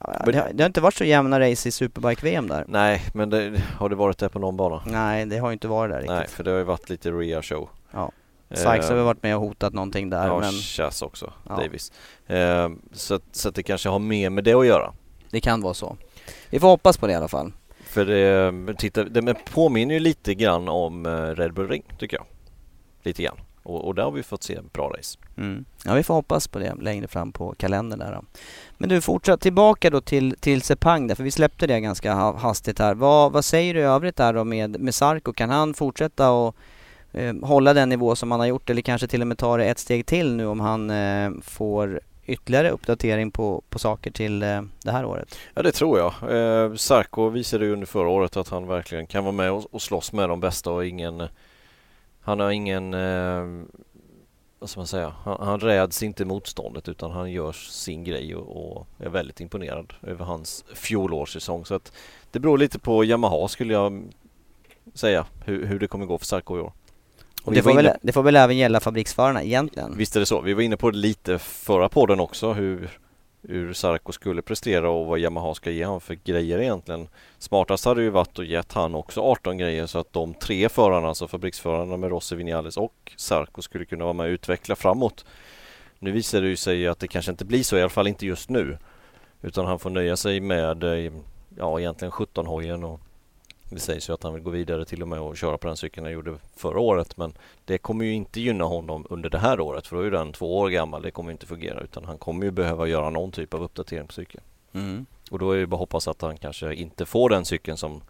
ja, 0.00 0.22
det, 0.26 0.38
har, 0.38 0.50
det 0.52 0.62
har 0.62 0.66
inte 0.66 0.80
varit 0.80 0.94
så 0.94 1.04
jämna 1.04 1.40
race 1.40 1.68
i 1.68 1.72
Superbike-VM 1.72 2.48
där. 2.48 2.64
Nej, 2.68 3.02
men 3.14 3.30
det, 3.30 3.62
har 3.78 3.88
det 3.88 3.96
varit 3.96 4.18
det 4.18 4.28
på 4.28 4.38
någon 4.38 4.56
bana? 4.56 4.82
Nej, 4.86 5.26
det 5.26 5.38
har 5.38 5.52
inte 5.52 5.68
varit 5.68 5.92
där 5.92 5.98
riktigt. 5.98 6.16
Nej, 6.16 6.28
för 6.28 6.44
det 6.44 6.50
har 6.50 6.58
ju 6.58 6.64
varit 6.64 6.88
lite 6.90 7.10
rea 7.10 7.42
show. 7.42 7.68
Ja. 7.90 8.10
Sykes 8.50 8.64
har 8.64 8.88
väl 8.88 8.98
Eh, 8.98 9.04
varit 9.04 9.22
med 9.22 9.36
och 9.36 9.42
hotat 9.42 9.72
någonting 9.72 10.10
där 10.10 10.26
Ja, 10.26 10.38
men 10.40 10.52
Chas 10.52 11.02
också, 11.02 11.32
Ja. 11.48 11.56
Davis. 11.56 11.92
Eh, 12.26 12.68
så, 12.92 13.20
så 13.32 13.48
att 13.48 13.54
det 13.54 13.62
kanske 13.62 13.88
har 13.88 13.98
mer 13.98 14.30
med 14.30 14.44
det 14.44 14.52
att 14.54 14.66
göra. 14.66 14.92
det 15.30 15.40
kan 15.40 15.60
vara 15.62 15.74
så. 15.74 15.96
Vi 16.50 16.60
får 16.60 16.68
hoppas 16.68 16.98
på 16.98 17.06
det 17.06 17.12
i 17.12 17.16
alla 17.16 17.28
fall. 17.28 17.52
För 17.84 18.04
det, 18.04 18.52
men 18.52 18.76
titta, 18.76 19.04
det 19.04 19.34
påminner 19.52 19.94
ju 19.94 20.00
lite 20.00 20.34
grann 20.34 20.68
om 20.68 21.06
eh, 21.06 21.10
Red 21.12 21.54
Bull 21.54 21.68
Ring 21.68 21.82
tycker 21.98 22.16
jag. 22.16 22.26
Lite 23.02 23.22
grann. 23.22 23.36
Och, 23.62 23.86
och 23.86 23.94
där 23.94 24.02
har 24.02 24.10
vi 24.10 24.22
fått 24.22 24.42
se 24.42 24.58
bra 24.72 24.92
race. 24.98 25.18
Mm. 25.36 25.64
Ja, 25.84 25.94
vi 25.94 26.02
får 26.02 26.14
hoppas 26.14 26.48
på 26.48 26.58
det 26.58 26.74
längre 26.80 27.08
fram 27.08 27.32
på 27.32 27.54
kalendern 27.58 27.98
där 27.98 28.12
då. 28.12 28.24
Men 28.78 28.88
du, 28.88 29.00
fortsatt 29.00 29.40
tillbaka 29.40 29.90
då 29.90 30.00
till, 30.00 30.36
till 30.40 30.62
Sepang 30.62 31.06
där, 31.06 31.14
för 31.14 31.24
vi 31.24 31.30
släppte 31.30 31.66
det 31.66 31.80
ganska 31.80 32.14
ha- 32.14 32.36
hastigt 32.36 32.78
här. 32.78 32.94
Vad, 32.94 33.32
vad 33.32 33.44
säger 33.44 33.74
du 33.74 33.80
i 33.80 33.82
övrigt 33.82 34.16
där 34.16 34.32
då 34.32 34.44
med, 34.44 34.80
med 34.80 34.94
Sarko? 34.94 35.32
Kan 35.32 35.50
han 35.50 35.74
fortsätta 35.74 36.30
och 36.30 36.56
eh, 37.12 37.34
hålla 37.42 37.74
den 37.74 37.88
nivå 37.88 38.16
som 38.16 38.30
han 38.30 38.40
har 38.40 38.46
gjort 38.46 38.70
eller 38.70 38.82
kanske 38.82 39.06
till 39.06 39.20
och 39.20 39.26
med 39.26 39.38
ta 39.38 39.56
det 39.56 39.64
ett 39.64 39.78
steg 39.78 40.06
till 40.06 40.34
nu 40.34 40.46
om 40.46 40.60
han 40.60 40.90
eh, 40.90 41.30
får 41.42 42.00
ytterligare 42.26 42.70
uppdatering 42.70 43.30
på, 43.30 43.62
på 43.68 43.78
saker 43.78 44.10
till 44.10 44.42
eh, 44.42 44.62
det 44.84 44.90
här 44.90 45.04
året? 45.04 45.38
Ja 45.54 45.62
det 45.62 45.72
tror 45.72 45.98
jag. 45.98 46.12
Eh, 46.36 46.74
Sarko 46.74 47.28
visade 47.28 47.64
ju 47.64 47.72
under 47.72 47.86
förra 47.86 48.08
året 48.08 48.36
att 48.36 48.48
han 48.48 48.66
verkligen 48.66 49.06
kan 49.06 49.24
vara 49.24 49.32
med 49.32 49.52
och, 49.52 49.74
och 49.74 49.82
slåss 49.82 50.12
med 50.12 50.28
de 50.28 50.40
bästa 50.40 50.70
och 50.70 50.86
ingen 50.86 51.22
Han 52.20 52.40
har 52.40 52.50
ingen 52.50 52.94
eh, 52.94 53.44
Vad 54.58 54.70
ska 54.70 54.80
man 54.80 54.86
säga? 54.86 55.14
Han, 55.24 55.36
han 55.40 55.60
räds 55.60 56.02
inte 56.02 56.24
motståndet 56.24 56.88
utan 56.88 57.10
han 57.10 57.30
gör 57.30 57.52
sin 57.52 58.04
grej 58.04 58.34
och, 58.34 58.76
och 58.76 58.86
är 58.98 59.08
väldigt 59.08 59.40
imponerad 59.40 59.92
över 60.02 60.24
hans 60.24 60.64
fjolårssäsong 60.74 61.64
så 61.64 61.74
att 61.74 61.92
Det 62.30 62.38
beror 62.38 62.58
lite 62.58 62.78
på 62.78 63.04
Yamaha 63.04 63.48
skulle 63.48 63.72
jag 63.72 64.02
säga 64.94 65.26
hur, 65.44 65.66
hur 65.66 65.78
det 65.78 65.86
kommer 65.86 66.06
gå 66.06 66.18
för 66.18 66.26
Sarko 66.26 66.56
i 66.56 66.60
år. 66.60 66.72
Och 67.44 67.52
det, 67.52 67.62
får 67.62 67.74
väl, 67.74 67.90
det 68.02 68.12
får 68.12 68.22
väl 68.22 68.36
även 68.36 68.56
gälla 68.56 68.80
fabriksförarna 68.80 69.42
egentligen? 69.42 69.96
Visst 69.96 70.16
är 70.16 70.20
det 70.20 70.26
så. 70.26 70.40
Vi 70.40 70.54
var 70.54 70.62
inne 70.62 70.76
på 70.76 70.90
det 70.90 70.98
lite 70.98 71.38
förra 71.38 71.88
podden 71.88 72.20
också 72.20 72.52
hur, 72.52 72.98
hur 73.42 73.72
Sarko 73.72 74.12
skulle 74.12 74.42
prestera 74.42 74.90
och 74.90 75.06
vad 75.06 75.18
Yamaha 75.18 75.54
ska 75.54 75.70
ge 75.70 75.84
honom 75.84 76.00
för 76.00 76.14
grejer 76.14 76.58
egentligen. 76.58 77.08
Smartast 77.38 77.84
hade 77.84 78.02
ju 78.02 78.10
varit 78.10 78.38
att 78.38 78.46
gett 78.46 78.72
han 78.72 78.94
också 78.94 79.20
18 79.20 79.58
grejer 79.58 79.86
så 79.86 79.98
att 79.98 80.12
de 80.12 80.34
tre 80.34 80.68
förarna, 80.68 81.08
alltså 81.08 81.28
fabriksförarna 81.28 81.96
med 81.96 82.10
Rossi, 82.10 82.36
Vinales 82.36 82.76
och 82.76 83.12
Sarko 83.16 83.62
skulle 83.62 83.84
kunna 83.84 84.04
vara 84.04 84.12
med 84.12 84.26
och 84.26 84.30
utveckla 84.30 84.76
framåt. 84.76 85.24
Nu 85.98 86.12
visar 86.12 86.40
det 86.40 86.48
ju 86.48 86.56
sig 86.56 86.86
att 86.86 86.98
det 86.98 87.08
kanske 87.08 87.30
inte 87.30 87.44
blir 87.44 87.62
så, 87.62 87.76
i 87.76 87.80
alla 87.80 87.88
fall 87.88 88.06
inte 88.06 88.26
just 88.26 88.50
nu. 88.50 88.78
Utan 89.42 89.66
han 89.66 89.78
får 89.78 89.90
nöja 89.90 90.16
sig 90.16 90.40
med, 90.40 90.84
eh, 90.84 91.12
ja 91.56 91.80
egentligen 91.80 92.12
17-hojen 92.12 92.84
och 92.84 93.00
det 93.74 93.80
sägs 93.80 94.08
ju 94.08 94.14
att 94.14 94.22
han 94.22 94.34
vill 94.34 94.42
gå 94.42 94.50
vidare 94.50 94.84
till 94.84 95.02
och 95.02 95.08
med 95.08 95.20
och 95.20 95.36
köra 95.36 95.58
på 95.58 95.66
den 95.66 95.76
cykeln 95.76 96.04
han 96.04 96.12
gjorde 96.12 96.34
förra 96.56 96.80
året 96.80 97.16
men 97.16 97.32
det 97.64 97.78
kommer 97.78 98.04
ju 98.04 98.12
inte 98.12 98.40
gynna 98.40 98.64
honom 98.64 99.06
under 99.10 99.30
det 99.30 99.38
här 99.38 99.60
året 99.60 99.86
för 99.86 99.96
då 99.96 100.02
är 100.02 100.10
den 100.10 100.32
två 100.32 100.58
år 100.58 100.68
gammal. 100.68 101.02
Det 101.02 101.10
kommer 101.10 101.32
inte 101.32 101.46
fungera 101.46 101.80
utan 101.80 102.04
han 102.04 102.18
kommer 102.18 102.44
ju 102.44 102.50
behöva 102.50 102.86
göra 102.86 103.10
någon 103.10 103.32
typ 103.32 103.54
av 103.54 103.62
uppdatering 103.62 104.06
på 104.06 104.12
cykeln. 104.12 104.42
Mm. 104.72 105.06
Och 105.30 105.38
då 105.38 105.52
är 105.52 105.58
det 105.58 105.66
bara 105.66 105.76
att 105.76 105.80
hoppas 105.80 106.08
att 106.08 106.22
han 106.22 106.36
kanske 106.36 106.74
inte 106.74 107.06
får 107.06 107.28
den 107.28 107.44
cykeln 107.44 107.76
som, 107.76 108.02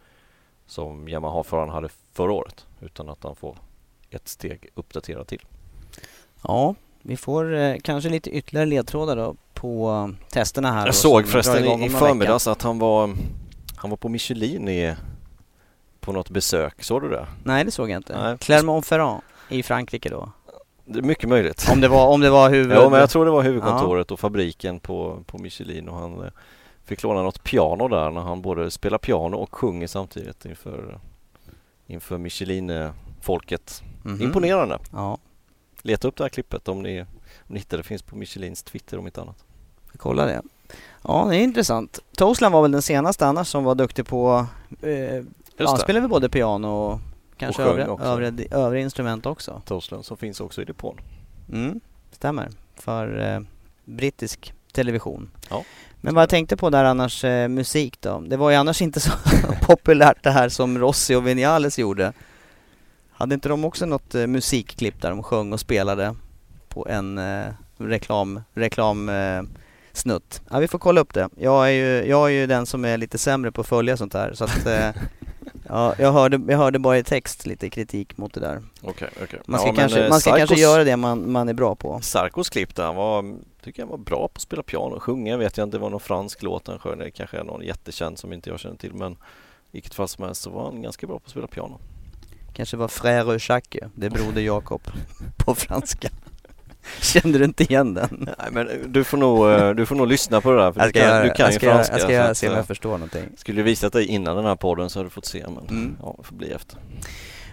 som 0.67 1.09
Yamaha-föraren 1.09 1.71
hade 1.71 1.89
förra 2.13 2.33
året 2.33 2.67
utan 2.81 3.09
att 3.09 3.25
han 3.25 3.37
får 3.37 3.57
ett 4.11 4.29
steg 4.29 4.69
uppdaterat 4.75 5.29
till. 5.29 5.45
Ja, 6.43 6.75
vi 7.03 7.17
får 7.17 7.55
eh, 7.55 7.77
kanske 7.83 8.11
lite 8.11 8.31
ytterligare 8.31 8.67
ledtrådar 8.67 9.17
då 9.17 9.35
på 9.55 10.15
testerna 10.31 10.73
här. 10.73 10.87
Jag 10.87 10.95
såg 10.95 11.27
förresten 11.27 11.65
i, 11.65 11.87
i 11.87 11.89
förmiddags 11.89 12.47
att 12.47 12.63
han 12.63 12.79
var, 12.79 13.17
han 13.77 13.91
var 13.91 13.97
på 13.97 14.09
Michelin 14.09 14.69
i 14.69 14.95
på 16.01 16.13
något 16.13 16.31
besök. 16.31 16.83
Såg 16.83 17.03
du 17.03 17.09
det? 17.09 17.27
Nej, 17.45 17.65
det 17.65 17.71
såg 17.71 17.91
jag 17.91 17.97
inte. 17.97 18.37
Clermont-Ferrand 18.41 19.21
i 19.49 19.63
Frankrike 19.63 20.09
då? 20.09 20.33
Det 20.85 20.99
är 20.99 21.03
mycket 21.03 21.29
möjligt. 21.29 21.69
Om 21.73 21.81
det 21.81 21.89
var, 21.89 22.07
om 22.07 22.21
det 22.21 22.31
var 22.31 22.51
huvud... 22.51 22.77
Ja, 22.77 22.89
men 22.89 23.01
jag 23.01 23.11
tror 23.11 23.25
det 23.25 23.31
var 23.31 23.43
huvudkontoret 23.43 24.07
ja. 24.11 24.15
och 24.15 24.21
fabriken 24.21 24.81
på, 24.81 25.23
på 25.27 25.39
Michelin 25.39 25.89
och 25.89 25.97
han 25.97 26.25
eh, 26.25 26.31
fick 26.85 27.03
låna 27.03 27.23
något 27.23 27.45
piano 27.45 27.89
där 27.89 28.11
när 28.11 28.21
han 28.21 28.43
både 28.43 28.71
spelar 28.71 28.99
piano 28.99 29.37
och 29.37 29.55
sjunger 29.55 29.87
samtidigt 29.87 30.45
inför, 30.45 31.01
inför 31.87 32.19
Michelin-folket. 32.19 33.83
Mm 34.05 34.19
-hmm. 34.19 34.23
Imponerande. 34.23 34.79
Ja. 34.93 35.19
Leta 35.83 36.09
upp 36.09 36.17
det 36.17 36.25
här 36.25 36.29
klippet 36.29 36.69
om 36.69 36.83
ni, 36.83 37.01
om 37.01 37.07
ni 37.47 37.59
hittar 37.59 37.77
det. 37.77 37.83
finns 37.83 38.03
på 38.03 38.17
Michelins 38.17 38.63
Twitter 38.63 38.99
om 38.99 39.07
inte 39.07 39.21
annat. 39.21 39.45
Kolla 39.97 40.27
det. 40.27 40.43
Ja, 41.03 41.27
det 41.31 41.37
är 41.37 41.41
intressant. 41.41 41.99
Toslan 42.17 42.53
var 42.53 42.63
väl 42.63 42.73
den 42.73 42.83
senaste 42.83 43.27
annars 43.27 43.49
som 43.49 43.65
var 43.65 43.75
duktig 43.75 44.07
på 44.07 44.47
eh, 44.83 45.25
han 45.67 45.79
spelar 45.79 46.01
väl 46.01 46.11
både 46.11 46.29
piano 46.29 46.69
och 46.69 47.01
kanske 47.37 47.63
och 47.63 47.69
övriga, 47.69 47.89
övriga, 48.01 48.57
övriga, 48.57 48.83
instrument 48.83 49.27
också. 49.27 49.63
Toslund 49.65 50.05
som 50.05 50.17
finns 50.17 50.41
också 50.41 50.63
i 50.63 50.65
depån. 50.65 51.01
Mm, 51.53 51.81
stämmer. 52.13 52.49
För 52.77 53.35
eh, 53.35 53.41
brittisk 53.85 54.53
television. 54.73 55.31
Ja. 55.51 55.65
Men 56.01 56.15
vad 56.15 56.23
jag 56.23 56.29
tänkte 56.29 56.57
på 56.57 56.71
där 56.71 56.85
annars, 56.85 57.25
eh, 57.25 57.49
musik 57.49 58.01
då. 58.01 58.21
Det 58.21 58.37
var 58.37 58.51
ju 58.51 58.57
annars 58.57 58.83
inte 58.83 59.01
så 59.01 59.11
populärt 59.63 60.23
det 60.23 60.31
här 60.31 60.49
som 60.49 60.79
Rossi 60.79 61.15
och 61.15 61.27
Vinales 61.27 61.79
gjorde. 61.79 62.13
Hade 63.11 63.35
inte 63.35 63.49
de 63.49 63.65
också 63.65 63.87
något 63.87 64.15
eh, 64.15 64.27
musikklipp 64.27 65.03
där 65.03 65.11
de 65.11 65.23
sjöng 65.23 65.53
och 65.53 65.61
spelade 65.61 66.15
på 66.69 66.87
en 66.89 67.19
eh, 67.19 67.47
reklam, 67.79 68.43
reklam 68.55 69.09
eh, 69.09 69.43
snutt? 69.93 70.43
Ja, 70.51 70.59
vi 70.59 70.69
får 70.69 70.79
kolla 70.79 71.01
upp 71.01 71.15
det. 71.15 71.29
Jag 71.37 71.67
är 71.67 71.71
ju, 71.71 72.09
jag 72.09 72.27
är 72.27 72.33
ju 72.33 72.47
den 72.47 72.67
som 72.67 72.85
är 72.85 72.99
lite 72.99 73.19
sämre 73.19 73.53
på 73.53 73.61
att 73.61 73.67
följa 73.67 73.97
sånt 73.97 74.15
här 74.15 74.33
så 74.35 74.45
att 74.45 74.67
eh, 74.67 74.91
Ja, 75.71 75.95
jag 75.99 76.13
hörde, 76.13 76.41
jag 76.53 76.59
hörde 76.59 76.79
bara 76.79 76.99
i 76.99 77.05
text 77.05 77.47
lite 77.47 77.71
kritik 77.71 78.17
mot 78.17 78.35
det 78.35 78.41
där. 78.41 78.63
Okej, 78.83 79.09
okay, 79.13 79.25
okay. 79.25 79.41
Man 79.47 79.61
ska, 79.61 79.69
ja, 79.69 79.75
kanske, 79.75 80.09
man 80.09 80.21
ska 80.21 80.37
kanske 80.37 80.57
göra 80.57 80.85
det 80.85 80.97
man, 80.97 81.33
man 81.33 81.49
är 81.49 81.55
bra 81.55 81.75
på. 81.75 82.01
Sarkos 82.03 82.51
klipp 82.51 82.77
där, 82.77 82.85
han 82.85 82.97
var, 82.97 83.35
tycker 83.63 83.83
jag 83.83 83.87
var 83.87 83.99
bra 83.99 84.29
på 84.29 84.33
att 84.35 84.41
spela 84.41 84.63
piano. 84.63 85.01
Sjunga 85.01 85.37
vet 85.37 85.57
jag 85.57 85.67
inte, 85.67 85.77
det 85.77 85.81
var 85.81 85.91
någon 85.91 86.01
fransk 86.01 86.43
låt 86.43 86.67
han 86.67 86.79
sjöng. 86.79 86.99
Det 86.99 87.11
kanske 87.11 87.39
är 87.39 87.45
någon 87.45 87.63
jättekänd 87.63 88.19
som 88.19 88.33
inte 88.33 88.51
jag 88.51 88.61
känner 88.61 88.77
till 88.77 88.95
men 88.95 89.13
i 89.13 89.17
vilket 89.71 89.95
fall 89.95 90.09
som 90.09 90.25
helst 90.25 90.43
så 90.43 90.51
var 90.51 90.65
han 90.65 90.83
ganska 90.83 91.07
bra 91.07 91.19
på 91.19 91.25
att 91.25 91.31
spela 91.31 91.47
piano. 91.47 91.79
Kanske 92.53 92.77
var 92.77 92.89
Frère 92.89 93.39
Jacques, 93.49 93.91
det 93.95 94.07
är 94.07 94.11
broder 94.11 94.43
Jakob 94.43 94.83
på 95.37 95.55
franska. 95.55 96.09
Kände 97.01 97.39
du 97.39 97.45
inte 97.45 97.63
igen 97.63 97.95
den? 97.95 98.29
Nej 98.39 98.49
men 98.51 98.93
du 98.93 99.05
får 99.05 99.19
nog, 99.19 99.51
eh, 99.51 99.71
du 99.71 99.87
får 99.87 99.95
nog 99.95 100.09
lyssna 100.09 100.41
på 100.41 100.51
det 100.51 100.57
där 100.57 100.73
för 100.73 100.81
jag 100.81 100.89
ska 100.89 101.01
du 101.01 101.11
kan, 101.11 101.23
du 101.23 101.31
kan 101.31 101.47
jag 101.47 101.55
ska 101.55 101.67
ju 101.67 101.73
franska. 101.73 101.95
Jag 101.95 102.03
ska 102.03 102.13
göra, 102.13 102.35
se 102.35 102.49
om 102.49 102.55
jag 102.55 102.67
förstår 102.67 102.91
någonting. 102.91 103.29
Skulle 103.37 103.59
du 103.59 103.63
visat 103.63 103.93
dig 103.93 104.07
innan 104.07 104.37
den 104.37 104.45
här 104.45 104.57
podden 104.57 104.91
så 104.91 104.99
hade 104.99 105.07
du 105.07 105.11
fått 105.11 105.27
se 105.27 105.45
men 105.49 105.69
mm. 105.69 105.97
ja, 106.03 106.15
det 106.19 106.25
får 106.25 106.37
bli 106.37 106.51
efter. 106.51 106.79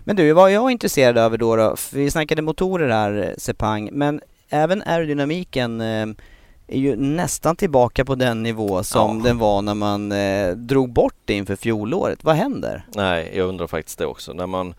Men 0.04 0.15
du, 0.15 0.34
vad 0.34 0.52
jag 0.52 0.65
är 0.65 0.69
intresserad 0.69 1.17
över 1.17 1.38
då, 1.38 1.56
då 1.56 1.76
vi 1.93 2.12
snackade 2.12 2.41
motorer 2.41 2.89
här 2.89 3.36
Sepang, 3.38 3.89
men 3.91 4.21
även 4.50 4.82
aerodynamiken 4.82 5.82
eh, 5.82 6.08
är 6.67 6.80
ju 6.80 6.95
nästan 6.95 7.56
tillbaka 7.56 8.06
på 8.06 8.15
den 8.15 8.43
nivå 8.43 8.84
som 8.84 9.17
ja. 9.17 9.23
den 9.23 9.38
var 9.38 9.62
när 9.62 9.73
man 9.73 10.12
eh, 10.12 10.52
drog 10.56 10.93
bort 10.93 11.15
det 11.26 11.34
inför 11.34 11.56
fjolåret. 11.56 12.23
Vad 12.23 12.36
händer? 12.36 12.86
Nej, 12.95 13.32
jag 13.36 13.47
undrar 13.50 13.67
faktiskt 13.67 13.97
det 13.97 14.06
också. 14.06 14.34
När 14.34 14.47
man 14.47 14.73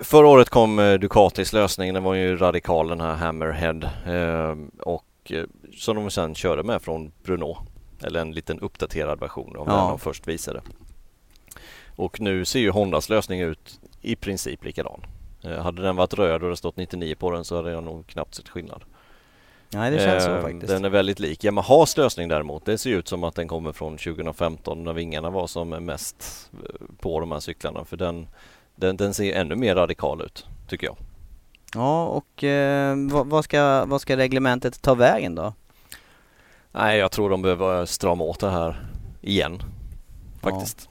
Förra 0.00 0.28
året 0.28 0.50
kom 0.50 0.78
eh, 0.78 0.94
Ducatis 0.94 1.52
lösning, 1.52 1.94
den 1.94 2.02
var 2.02 2.14
ju 2.14 2.36
radikal 2.36 2.88
den 2.88 3.00
här 3.00 3.14
Hammerhead 3.14 3.90
eh, 4.06 4.56
och 4.80 5.04
eh, 5.30 5.44
som 5.76 5.96
de 5.96 6.10
sen 6.10 6.34
körde 6.34 6.62
med 6.62 6.82
från 6.82 7.12
Bruno. 7.22 7.56
Eller 8.02 8.20
en 8.20 8.32
liten 8.32 8.60
uppdaterad 8.60 9.20
version 9.20 9.56
av 9.56 9.66
ja. 9.68 9.76
den 9.76 9.88
de 9.88 9.98
först 9.98 10.28
visade. 10.28 10.60
Och 11.96 12.20
nu 12.20 12.44
ser 12.44 12.60
ju 12.60 12.70
Hondas 12.70 13.08
lösning 13.08 13.40
ut 13.40 13.80
i 14.02 14.16
princip 14.16 14.64
likadan. 14.64 15.00
Hade 15.62 15.82
den 15.82 15.96
varit 15.96 16.14
röd 16.14 16.42
och 16.42 16.50
det 16.50 16.56
stått 16.56 16.76
99 16.76 17.14
på 17.14 17.30
den 17.30 17.44
så 17.44 17.56
hade 17.56 17.70
jag 17.70 17.84
nog 17.84 18.06
knappt 18.06 18.34
sett 18.34 18.48
skillnad. 18.48 18.84
Nej 19.70 19.90
det 19.90 19.98
känns 19.98 20.24
så 20.24 20.42
faktiskt. 20.42 20.68
Den 20.68 20.84
är 20.84 20.88
väldigt 20.88 21.18
lik. 21.18 21.44
Yamahas 21.44 21.96
lösning 21.96 22.28
däremot, 22.28 22.64
det 22.64 22.78
ser 22.78 22.90
ut 22.90 23.08
som 23.08 23.24
att 23.24 23.34
den 23.34 23.48
kommer 23.48 23.72
från 23.72 23.96
2015 23.96 24.84
när 24.84 24.92
vingarna 24.92 25.30
var 25.30 25.46
som 25.46 25.68
mest 25.68 26.50
på 27.00 27.20
de 27.20 27.32
här 27.32 27.40
cyklarna. 27.40 27.84
För 27.84 27.96
den 27.96 28.26
den, 28.76 28.96
den 28.96 29.14
ser 29.14 29.32
ännu 29.32 29.56
mer 29.56 29.74
radikal 29.74 30.22
ut, 30.22 30.46
tycker 30.68 30.86
jag. 30.86 30.96
Ja, 31.74 32.06
och 32.06 32.44
eh, 32.44 32.96
vad, 33.10 33.26
vad, 33.26 33.44
ska, 33.44 33.84
vad 33.84 34.00
ska 34.00 34.16
reglementet 34.16 34.82
ta 34.82 34.94
vägen 34.94 35.34
då? 35.34 35.54
Nej, 36.72 36.98
jag 36.98 37.10
tror 37.10 37.30
de 37.30 37.42
behöver 37.42 37.86
strama 37.86 38.24
åt 38.24 38.40
det 38.40 38.50
här 38.50 38.86
igen, 39.20 39.62
faktiskt. 40.40 40.88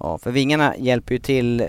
Ja, 0.00 0.18
för 0.18 0.30
vingarna 0.30 0.76
hjälper 0.76 1.14
ju 1.14 1.18
till. 1.18 1.68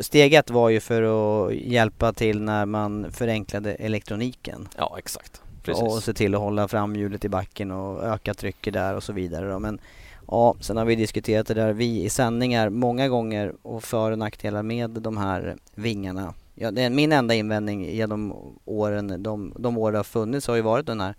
Steg 0.00 0.34
ett 0.34 0.50
var 0.50 0.68
ju 0.68 0.80
för 0.80 1.02
att 1.02 1.54
hjälpa 1.54 2.12
till 2.12 2.42
när 2.42 2.66
man 2.66 3.12
förenklade 3.12 3.74
elektroniken. 3.74 4.68
Ja, 4.76 4.96
exakt. 4.98 5.42
Precis. 5.62 5.82
Och 5.82 6.02
se 6.02 6.12
till 6.12 6.34
att 6.34 6.40
hålla 6.40 6.68
framhjulet 6.68 7.24
i 7.24 7.28
backen 7.28 7.70
och 7.70 8.04
öka 8.04 8.34
trycket 8.34 8.72
där 8.72 8.94
och 8.94 9.02
så 9.02 9.12
vidare. 9.12 9.58
Men 9.58 9.80
Ja, 10.30 10.54
sen 10.60 10.76
har 10.76 10.84
vi 10.84 10.96
diskuterat 10.96 11.46
det 11.46 11.54
där 11.54 11.72
vi 11.72 12.04
i 12.04 12.10
sändningar 12.10 12.68
många 12.68 13.08
gånger 13.08 13.54
och 13.62 13.84
för 13.84 14.10
och 14.10 14.18
nackdelar 14.18 14.62
med 14.62 14.90
de 14.90 15.16
här 15.16 15.56
vingarna. 15.74 16.34
Ja, 16.54 16.70
det 16.70 16.82
är 16.82 16.90
min 16.90 17.12
enda 17.12 17.34
invändning 17.34 17.84
genom 17.84 18.34
åren, 18.64 19.22
de, 19.22 19.54
de 19.58 19.78
år 19.78 19.92
det 19.92 19.98
har 19.98 20.04
funnits 20.04 20.46
har 20.46 20.54
ju 20.54 20.62
varit 20.62 20.86
den 20.86 21.00
här 21.00 21.14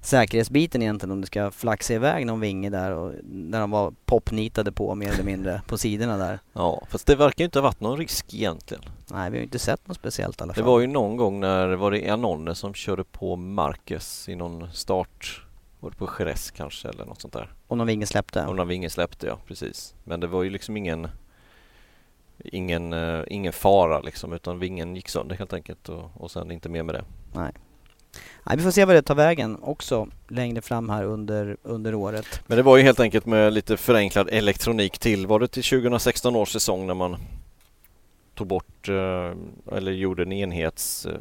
säkerhetsbiten 0.00 0.82
egentligen 0.82 1.10
om 1.10 1.20
det 1.20 1.26
ska 1.26 1.50
flaxa 1.50 1.94
iväg 1.94 2.26
någon 2.26 2.40
vinge 2.40 2.70
där 2.70 2.92
och 2.92 3.12
när 3.24 3.60
de 3.60 3.70
var 3.70 3.92
popnitade 4.04 4.72
på 4.72 4.94
mer 4.94 5.12
eller 5.12 5.24
mindre 5.24 5.62
på 5.66 5.78
sidorna 5.78 6.16
där. 6.16 6.40
Ja, 6.52 6.82
fast 6.90 7.06
det 7.06 7.14
verkar 7.14 7.44
inte 7.44 7.58
ha 7.58 7.62
varit 7.62 7.80
någon 7.80 7.98
risk 7.98 8.34
egentligen. 8.34 8.84
Nej, 9.10 9.30
vi 9.30 9.36
har 9.36 9.40
ju 9.40 9.44
inte 9.44 9.58
sett 9.58 9.88
något 9.88 9.96
speciellt 9.96 10.40
i 10.40 10.42
alla 10.42 10.54
fall. 10.54 10.64
Det 10.64 10.70
var 10.70 10.80
ju 10.80 10.86
någon 10.86 11.16
gång 11.16 11.40
när, 11.40 11.74
var 11.74 11.90
det 11.90 12.08
Anonne 12.08 12.54
som 12.54 12.74
körde 12.74 13.04
på 13.04 13.36
Marcus 13.36 14.28
i 14.28 14.36
någon 14.36 14.72
start 14.72 15.45
var 15.86 15.90
det 15.90 15.96
på 15.96 16.10
Jerez 16.18 16.50
kanske 16.50 16.88
eller 16.88 17.04
något 17.04 17.20
sånt 17.20 17.34
där? 17.34 17.52
Om 17.66 17.78
någon 17.78 17.86
vinge 17.86 18.06
släppte? 18.06 18.46
Om 18.46 18.56
någon 18.56 18.68
vinge 18.68 18.90
släppte 18.90 19.26
ja, 19.26 19.38
precis. 19.46 19.94
Men 20.04 20.20
det 20.20 20.26
var 20.26 20.42
ju 20.42 20.50
liksom 20.50 20.76
ingen 20.76 21.08
ingen, 22.44 22.92
uh, 22.92 23.24
ingen 23.26 23.52
fara 23.52 24.00
liksom 24.00 24.32
utan 24.32 24.58
vingen 24.58 24.96
gick 24.96 25.08
sönder 25.08 25.36
helt 25.36 25.52
enkelt 25.52 25.88
och, 25.88 26.10
och 26.14 26.30
sen 26.30 26.50
inte 26.50 26.68
mer 26.68 26.82
med 26.82 26.94
det. 26.94 27.04
Nej. 27.34 27.52
Nej, 28.44 28.56
vi 28.56 28.62
får 28.62 28.70
se 28.70 28.84
vad 28.84 28.96
det 28.96 29.02
tar 29.02 29.14
vägen 29.14 29.58
också 29.62 30.08
längre 30.28 30.62
fram 30.62 30.90
här 30.90 31.04
under, 31.04 31.56
under 31.62 31.94
året. 31.94 32.40
Men 32.46 32.56
det 32.56 32.62
var 32.62 32.76
ju 32.76 32.82
helt 32.82 33.00
enkelt 33.00 33.26
med 33.26 33.52
lite 33.52 33.76
förenklad 33.76 34.28
elektronik 34.32 34.98
till. 34.98 35.26
Var 35.26 35.40
det 35.40 35.48
till 35.48 35.64
2016 35.64 36.36
års 36.36 36.52
säsong 36.52 36.86
när 36.86 36.94
man 36.94 37.16
tog 38.34 38.46
bort 38.46 38.88
uh, 38.88 39.32
eller 39.72 39.92
gjorde 39.92 40.22
en 40.22 40.32
enhets 40.32 41.06
uh, 41.06 41.12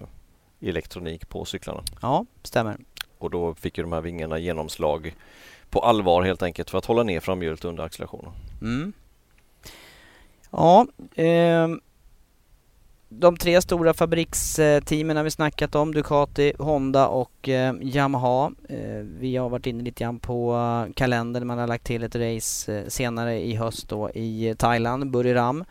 elektronik 0.62 1.30
på 1.30 1.46
cyklarna? 1.46 1.84
Ja, 2.02 2.26
stämmer 2.44 2.78
och 3.18 3.30
då 3.30 3.54
fick 3.54 3.78
ju 3.78 3.84
de 3.84 3.94
här 3.94 4.02
vingarna 4.02 4.40
genomslag 4.40 5.16
på 5.70 5.80
allvar 5.80 6.24
helt 6.24 6.44
enkelt 6.44 6.70
för 6.70 6.78
att 6.78 6.86
hålla 6.86 7.04
ner 7.04 7.20
framhjulet 7.20 7.66
under 7.66 7.84
accelerationen. 7.84 8.32
Mm. 8.62 8.94
Ja, 10.52 10.88
eh, 11.16 11.68
de 13.10 13.38
tre 13.38 13.62
stora 13.62 13.94
fabriksteamen 13.94 15.18
har 15.18 15.24
vi 15.24 15.32
snackat 15.32 15.76
om, 15.76 15.94
Ducati, 15.94 16.54
Honda 16.60 17.08
och 17.08 17.50
eh, 17.50 17.74
Yamaha. 17.82 18.52
Eh, 18.70 19.06
vi 19.20 19.38
har 19.38 19.50
varit 19.50 19.68
inne 19.68 19.84
lite 19.84 20.04
grann 20.04 20.20
på 20.20 20.56
eh, 20.56 20.94
kalendern, 20.94 21.48
man 21.48 21.58
har 21.58 21.68
lagt 21.68 21.84
till 21.84 22.04
ett 22.04 22.16
race 22.16 22.78
eh, 22.78 22.88
senare 22.88 23.42
i 23.42 23.56
höst 23.56 23.90
då 23.90 24.10
i 24.10 24.56
Thailand, 24.58 25.12
Buriram. 25.12 25.66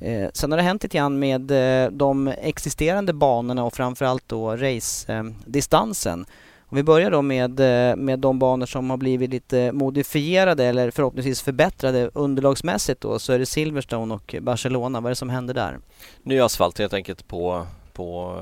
Eh, 0.00 0.30
sen 0.34 0.50
har 0.50 0.56
det 0.56 0.62
hänt 0.64 0.82
lite 0.82 0.96
grann 0.96 1.18
med 1.18 1.50
eh, 1.50 1.90
de 1.90 2.28
existerande 2.28 3.12
banorna 3.12 3.64
och 3.64 3.74
framförallt 3.74 4.28
då 4.28 4.56
race-distansen. 4.56 6.20
Ehm, 6.20 6.26
om 6.70 6.76
vi 6.76 6.82
börjar 6.82 7.10
då 7.10 7.22
med, 7.22 7.60
eh, 7.60 7.96
med 7.96 8.18
de 8.18 8.38
banor 8.38 8.66
som 8.66 8.90
har 8.90 8.96
blivit 8.96 9.30
lite 9.30 9.72
modifierade 9.72 10.64
eller 10.64 10.90
förhoppningsvis 10.90 11.42
förbättrade 11.42 12.10
underlagsmässigt 12.14 13.00
då 13.00 13.18
så 13.18 13.32
är 13.32 13.38
det 13.38 13.46
Silverstone 13.46 14.14
och 14.14 14.34
Barcelona. 14.40 15.00
Vad 15.00 15.06
är 15.06 15.10
det 15.10 15.16
som 15.16 15.30
händer 15.30 15.54
där? 15.54 15.78
Ny 16.22 16.40
asfalt 16.40 16.78
helt 16.78 16.94
enkelt 16.94 17.28
på, 17.28 17.66
på, 17.92 18.40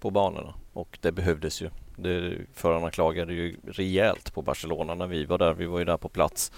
på 0.00 0.10
banorna 0.10 0.54
och 0.72 0.98
det 1.00 1.12
behövdes 1.12 1.62
ju. 1.62 1.70
Det, 1.96 2.36
förarna 2.54 2.90
klagade 2.90 3.34
ju 3.34 3.56
rejält 3.66 4.34
på 4.34 4.42
Barcelona 4.42 4.94
när 4.94 5.06
vi 5.06 5.24
var 5.24 5.38
där. 5.38 5.52
Vi 5.52 5.66
var 5.66 5.78
ju 5.78 5.84
där 5.84 5.96
på 5.96 6.08
plats. 6.08 6.52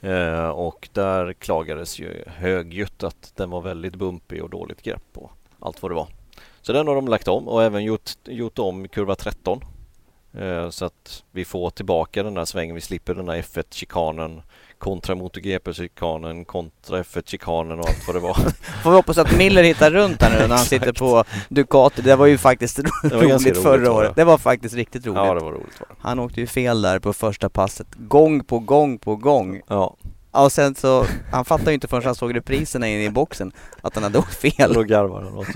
Eh, 0.00 0.48
och 0.48 0.88
där 0.92 1.32
klagades 1.32 1.98
ju 1.98 2.24
högljutt 2.26 3.02
att 3.02 3.32
den 3.36 3.50
var 3.50 3.60
väldigt 3.60 3.94
bumpig 3.94 4.42
och 4.42 4.50
dåligt 4.50 4.82
grepp 4.82 5.08
och 5.14 5.30
allt 5.60 5.82
vad 5.82 5.90
det 5.90 5.94
var. 5.94 6.08
Så 6.62 6.72
den 6.72 6.86
har 6.86 6.94
de 6.94 7.08
lagt 7.08 7.28
om 7.28 7.48
och 7.48 7.62
även 7.62 7.84
gjort, 7.84 8.10
gjort 8.24 8.58
om 8.58 8.88
kurva 8.88 9.14
13 9.14 9.60
så 10.70 10.84
att 10.84 11.22
vi 11.32 11.44
får 11.44 11.70
tillbaka 11.70 12.22
den 12.22 12.34
där 12.34 12.44
svängen, 12.44 12.74
vi 12.74 12.80
slipper 12.80 13.14
den 13.14 13.26
där 13.26 13.42
F1-chikanen 13.42 14.42
kontra 14.78 15.14
MotoGP-chikanen 15.14 16.44
kontra 16.44 17.02
F1-chikanen 17.02 17.80
och 17.80 17.88
allt 17.88 18.06
vad 18.06 18.16
det 18.16 18.20
var. 18.20 18.34
Får 18.82 18.90
vi 18.90 18.96
hoppas 18.96 19.18
att 19.18 19.36
Miller 19.36 19.62
hittar 19.62 19.90
runt 19.90 20.22
här 20.22 20.40
nu 20.40 20.48
när 20.48 20.56
han 20.56 20.64
sitter 20.64 20.92
på 20.92 21.24
Ducati. 21.48 22.02
Det 22.02 22.16
var 22.16 22.26
ju 22.26 22.38
faktiskt 22.38 22.78
roligt, 22.78 23.12
roligt 23.12 23.62
förra 23.62 23.92
året. 23.92 24.16
Det 24.16 24.24
var 24.24 24.38
faktiskt 24.38 24.74
riktigt 24.74 25.06
roligt. 25.06 25.18
Ja, 25.18 25.34
det 25.34 25.40
var 25.40 25.52
roligt. 25.52 25.80
Var 25.80 25.86
det. 25.88 25.94
Han 26.00 26.18
åkte 26.18 26.40
ju 26.40 26.46
fel 26.46 26.82
där 26.82 26.98
på 26.98 27.12
första 27.12 27.48
passet, 27.48 27.86
gång 27.94 28.44
på 28.44 28.58
gång 28.58 28.98
på 28.98 29.16
gång. 29.16 29.60
Ja. 29.68 29.96
Ja, 30.36 30.44
och 30.44 30.52
sen 30.52 30.74
så, 30.74 31.06
han 31.32 31.44
fattade 31.44 31.70
ju 31.70 31.74
inte 31.74 31.88
förrän 31.88 32.04
han 32.04 32.14
såg 32.14 32.36
repriserna 32.36 32.88
inne 32.88 33.04
i 33.04 33.10
boxen 33.10 33.52
att 33.80 33.94
han 33.94 34.04
hade 34.04 34.18
åkt 34.18 34.34
fel. 34.34 34.72
Då 34.72 34.82
garvade 34.82 35.26
han 35.26 35.38
också. 35.38 35.52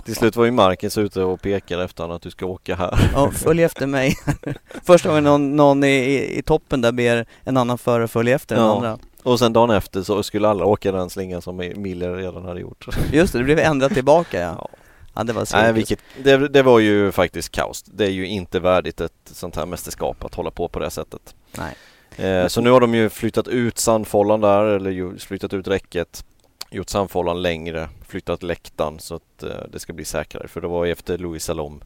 Till 0.04 0.14
slut 0.14 0.36
var 0.36 0.44
ju 0.44 0.50
Marcus 0.50 0.98
ute 0.98 1.22
och 1.22 1.42
pekade 1.42 1.84
efter 1.84 2.04
honom 2.04 2.16
att 2.16 2.22
du 2.22 2.30
ska 2.30 2.46
åka 2.46 2.76
här. 2.76 3.10
Ja, 3.14 3.30
följ 3.30 3.62
efter 3.62 3.86
mig. 3.86 4.16
Första 4.84 5.08
gången 5.08 5.24
någon, 5.24 5.56
någon 5.56 5.84
i, 5.84 6.38
i, 6.38 6.42
toppen 6.42 6.80
där 6.80 6.92
ber 6.92 7.26
en 7.44 7.56
annan 7.56 7.78
förare 7.78 8.08
följa 8.08 8.34
efter 8.34 8.56
den 8.56 8.64
andra. 8.64 8.98
Och 9.22 9.38
sen 9.38 9.52
dagen 9.52 9.70
efter 9.70 10.02
så 10.02 10.22
skulle 10.22 10.48
alla 10.48 10.64
åka 10.64 10.92
den 10.92 11.10
slingan 11.10 11.42
som 11.42 11.56
Miller 11.56 12.16
redan 12.16 12.44
hade 12.44 12.60
gjort. 12.60 12.86
Just 13.12 13.32
det, 13.32 13.38
det 13.38 13.44
blev 13.44 13.58
ändrat 13.58 13.92
tillbaka 13.94 14.40
ja. 14.40 14.54
ja. 14.58 14.68
Ja, 15.14 15.24
det, 15.24 15.32
var 15.32 15.48
Nej, 15.52 15.72
vilket, 15.72 15.98
det, 16.22 16.48
det, 16.48 16.62
var 16.62 16.78
ju 16.78 17.12
faktiskt 17.12 17.52
kaos. 17.52 17.82
Det 17.82 18.04
är 18.04 18.10
ju 18.10 18.26
inte 18.26 18.60
värdigt 18.60 19.00
ett 19.00 19.12
sånt 19.24 19.56
här 19.56 19.66
mästerskap 19.66 20.24
att 20.24 20.34
hålla 20.34 20.50
på 20.50 20.68
på 20.68 20.78
det 20.78 20.90
sättet. 20.90 21.34
Nej. 21.58 21.74
Eh, 22.16 22.46
så 22.46 22.60
nu 22.60 22.70
har 22.70 22.80
de 22.80 22.94
ju 22.94 23.08
flyttat 23.08 23.48
ut 23.48 23.78
sandfållan 23.78 24.40
där, 24.40 24.64
eller 24.64 25.18
flyttat 25.18 25.52
ut 25.52 25.68
räcket, 25.68 26.24
gjort 26.70 26.88
sandfållan 26.88 27.42
längre, 27.42 27.88
flyttat 28.08 28.42
läktaren 28.42 28.98
så 28.98 29.14
att 29.14 29.42
eh, 29.42 29.50
det 29.72 29.78
ska 29.78 29.92
bli 29.92 30.04
säkrare. 30.04 30.48
För 30.48 30.60
det 30.60 30.68
var 30.68 30.86
efter 30.86 31.18
Louis 31.18 31.44
Salom, 31.44 31.82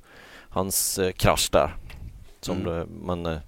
hans 0.48 0.98
eh, 0.98 1.12
krasch 1.12 1.48
där, 1.52 1.74
som 2.40 2.56
mm. 2.60 2.72
det, 2.72 2.86
man 3.04 3.26
eh, 3.26 3.38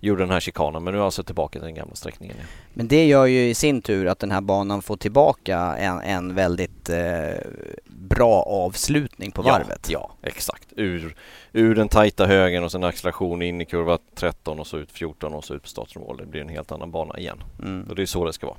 gjorde 0.00 0.22
den 0.22 0.30
här 0.30 0.40
chikanen. 0.40 0.84
Men 0.84 0.94
nu 0.94 1.00
är 1.00 1.04
alltså 1.04 1.22
tillbaka 1.22 1.58
till 1.58 1.66
den 1.66 1.74
gamla 1.74 1.94
sträckningen. 1.94 2.36
Ja. 2.40 2.46
Men 2.74 2.88
det 2.88 3.06
gör 3.06 3.26
ju 3.26 3.48
i 3.48 3.54
sin 3.54 3.82
tur 3.82 4.06
att 4.06 4.18
den 4.18 4.30
här 4.30 4.40
banan 4.40 4.82
får 4.82 4.96
tillbaka 4.96 5.58
en, 5.58 6.00
en 6.00 6.34
väldigt 6.34 6.88
eh, 6.88 7.34
bra 7.84 8.42
avslutning 8.42 9.30
på 9.30 9.42
varvet. 9.42 9.86
Ja, 9.90 10.10
ja 10.22 10.28
exakt. 10.28 10.68
Ur, 10.76 11.14
ur 11.52 11.74
den 11.74 11.88
tajta 11.88 12.26
högen 12.26 12.64
och 12.64 12.72
sen 12.72 12.84
acceleration 12.84 13.42
in 13.42 13.60
i 13.60 13.64
kurva 13.64 13.98
13 14.14 14.60
och 14.60 14.66
så 14.66 14.78
ut 14.78 14.92
14 14.92 15.34
och 15.34 15.44
så 15.44 15.54
ut 15.54 15.62
på 15.62 15.68
startmål. 15.68 16.16
Det 16.16 16.26
blir 16.26 16.40
en 16.40 16.48
helt 16.48 16.72
annan 16.72 16.90
bana 16.90 17.18
igen. 17.18 17.42
Mm. 17.62 17.88
Och 17.88 17.96
det 17.96 18.02
är 18.02 18.06
så 18.06 18.24
det 18.24 18.32
ska 18.32 18.46
vara. 18.46 18.56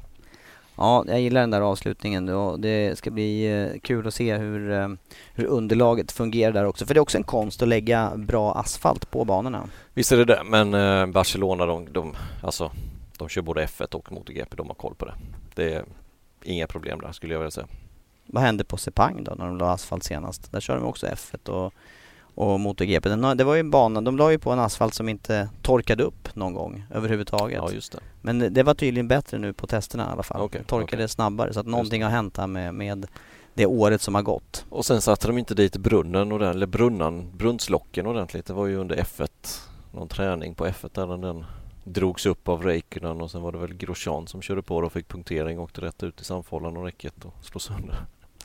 Ja, 0.82 1.06
jag 1.08 1.22
gillar 1.22 1.42
den 1.42 1.52
där 1.52 1.62
avslutningen 1.62 2.30
och 2.30 2.60
det 2.60 2.98
ska 2.98 3.12
bli 3.12 3.62
eh, 3.62 3.80
kul 3.80 4.08
att 4.08 4.14
se 4.14 4.38
hur, 4.38 4.72
eh, 4.72 4.88
hur 5.34 5.46
underlaget 5.46 6.12
fungerar 6.12 6.52
där 6.52 6.66
också. 6.66 6.86
För 6.86 6.94
det 6.94 6.98
är 6.98 7.02
också 7.02 7.18
en 7.18 7.24
konst 7.24 7.62
att 7.62 7.68
lägga 7.68 8.12
bra 8.16 8.54
asfalt 8.54 9.12
på 9.12 9.26
banorna. 9.26 9.70
Visst 9.94 10.12
är 10.12 10.18
det 10.18 10.26
det, 10.26 10.42
men 10.46 10.74
eh, 10.74 11.06
Barcelona 11.06 11.66
de, 11.66 11.94
de, 11.94 12.16
alltså, 12.44 12.72
de 13.18 13.30
kör 13.30 13.42
både 13.42 13.66
F1 13.66 13.96
och 13.96 14.12
MotoGP, 14.12 14.56
de 14.56 14.68
har 14.68 14.76
koll 14.76 14.96
på 14.96 15.06
det. 15.06 15.14
Det 15.56 15.74
är 15.74 15.86
inga 16.44 16.68
problem 16.68 17.00
där 17.00 17.12
skulle 17.12 17.34
jag 17.34 17.40
vilja 17.40 17.52
säga. 17.52 17.68
Vad 18.26 18.44
hände 18.44 18.64
på 18.64 18.78
Sepang 18.78 19.24
då 19.24 19.36
när 19.38 19.46
de 19.46 19.58
la 19.58 19.72
asfalt 19.72 20.04
senast? 20.04 20.52
Där 20.52 20.60
kör 20.60 20.76
de 20.76 20.86
också 20.86 21.08
F1 21.08 21.50
och 21.50 21.74
och 22.40 22.60
MotoGP. 22.60 23.10
det 23.36 23.44
var 23.44 23.54
ju 23.54 23.60
en 23.60 23.72
bana, 23.72 24.02
de 24.02 24.18
la 24.18 24.32
ju 24.32 24.40
på 24.40 24.52
en 24.52 24.60
asfalt 24.60 24.94
som 24.94 25.10
inte 25.10 25.50
torkade 25.62 26.04
upp 26.04 26.36
någon 26.36 26.54
gång 26.54 26.84
överhuvudtaget. 26.92 27.58
Ja, 27.58 27.72
just 27.72 27.92
det. 27.92 28.00
Men 28.22 28.54
det 28.54 28.64
var 28.64 28.74
tydligen 28.74 29.08
bättre 29.08 29.38
nu 29.38 29.54
på 29.54 29.68
testerna 29.68 30.08
i 30.10 30.12
alla 30.12 30.24
fall. 30.24 30.42
Okay, 30.42 30.64
torkade 30.64 31.04
okay. 31.04 31.08
snabbare 31.08 31.54
så 31.54 31.60
att 31.60 31.66
någonting 31.66 32.04
har 32.04 32.10
hänt 32.10 32.38
här 32.38 32.48
med, 32.48 32.74
med 32.74 33.08
det 33.54 33.66
året 33.66 34.02
som 34.02 34.16
har 34.16 34.22
gått. 34.22 34.66
Och 34.70 34.86
sen 34.86 35.02
satte 35.02 35.28
de 35.28 35.38
inte 35.38 35.56
dit 35.56 35.78
brunnen, 35.78 36.32
eller 36.32 36.68
brunnan, 36.68 37.32
brunnslocken 37.38 38.08
ordentligt. 38.08 38.46
Det 38.46 38.54
var 38.54 38.66
ju 38.66 38.76
under 38.76 38.96
F1, 38.96 39.30
någon 39.92 40.08
träning 40.08 40.56
på 40.56 40.66
F1 40.66 40.90
där 40.94 41.18
den 41.18 41.46
drogs 41.84 42.26
upp 42.26 42.48
av 42.48 42.64
Räikkönen 42.64 43.22
och 43.22 43.32
sen 43.32 43.42
var 43.42 43.52
det 43.52 43.58
väl 43.58 43.74
Grosjean 43.74 44.28
som 44.28 44.42
körde 44.42 44.62
på 44.62 44.78
och 44.78 44.94
fick 44.94 45.08
punktering 45.08 45.58
och 45.58 45.64
åkte 45.64 45.82
rätt 45.82 46.04
ut 46.04 46.22
i 46.22 46.24
sandfållan 46.24 46.78
och 46.78 46.84
räcket 46.84 47.26
och 47.26 47.34
slog 47.42 47.62
sönder. 47.62 47.96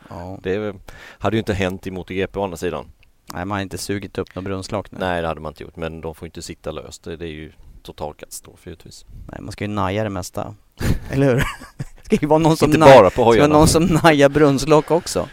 Ja. 0.09 0.39
Det 0.43 0.75
hade 0.97 1.37
ju 1.37 1.39
inte 1.39 1.55
hänt 1.55 1.87
i 1.87 1.91
MotoGP 1.91 2.39
å 2.39 2.45
andra 2.45 2.57
sidan. 2.57 2.87
Nej, 3.27 3.45
man 3.45 3.57
har 3.57 3.63
inte 3.63 3.79
sugit 3.79 4.19
upp 4.19 4.35
något 4.35 4.45
brunnslock 4.45 4.93
nu. 4.93 4.99
Nej, 5.01 5.23
det 5.23 5.29
hade 5.29 5.41
man 5.41 5.51
inte 5.51 5.63
gjort. 5.63 5.77
Men 5.77 6.01
de 6.01 6.15
får 6.15 6.27
inte 6.27 6.43
sitta 6.43 6.71
löst. 6.71 7.05
Det, 7.05 7.13
är 7.13 7.27
ju 7.27 7.53
total 7.83 8.15
katastrof 8.15 8.67
givetvis. 8.67 9.05
Nej, 9.33 9.41
man 9.41 9.53
ska 9.53 9.65
ju 9.65 9.69
naja 9.69 10.05
det 10.05 10.11
mesta. 10.11 10.55
Eller 11.11 11.27
hur? 11.27 11.45
Det 11.77 12.05
ska 12.05 12.17
ju 12.17 12.27
vara 12.27 12.39
någon 12.39 12.57
som, 12.57 12.67
inte 12.67 12.79
bara 12.79 13.11
på 13.11 13.33
ska 13.33 13.47
någon 13.47 13.69
som 13.69 13.85
najar 13.85 14.29
brunnslock 14.29 14.91
också. 14.91 15.29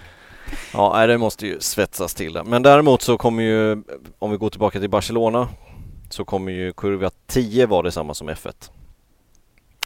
Ja, 0.73 1.07
det 1.07 1.17
måste 1.17 1.47
ju 1.47 1.59
svetsas 1.59 2.13
till 2.13 2.33
det. 2.33 2.43
Men 2.43 2.63
däremot 2.63 3.01
så 3.01 3.17
kommer 3.17 3.43
ju, 3.43 3.83
om 4.19 4.31
vi 4.31 4.37
går 4.37 4.49
tillbaka 4.49 4.79
till 4.79 4.89
Barcelona, 4.89 5.49
så 6.09 6.25
kommer 6.25 6.51
ju 6.51 6.73
kurva 6.73 7.09
10 7.27 7.65
vara 7.65 7.81
detsamma 7.81 8.13
som 8.13 8.29
F1. 8.29 8.71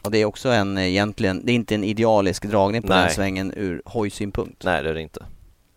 Och 0.02 0.10
det 0.10 0.18
är 0.18 0.24
också 0.24 0.48
en 0.48 0.78
egentligen, 0.78 1.46
det 1.46 1.52
är 1.52 1.54
inte 1.54 1.74
en 1.74 1.84
idealisk 1.84 2.44
dragning 2.44 2.82
på 2.82 2.88
Nej. 2.88 3.02
den 3.02 3.14
svängen 3.14 3.52
ur 3.56 3.82
hojsynpunkt. 3.84 4.64
Nej, 4.64 4.82
det 4.82 4.90
är 4.90 4.94
det 4.94 5.02
inte. 5.02 5.24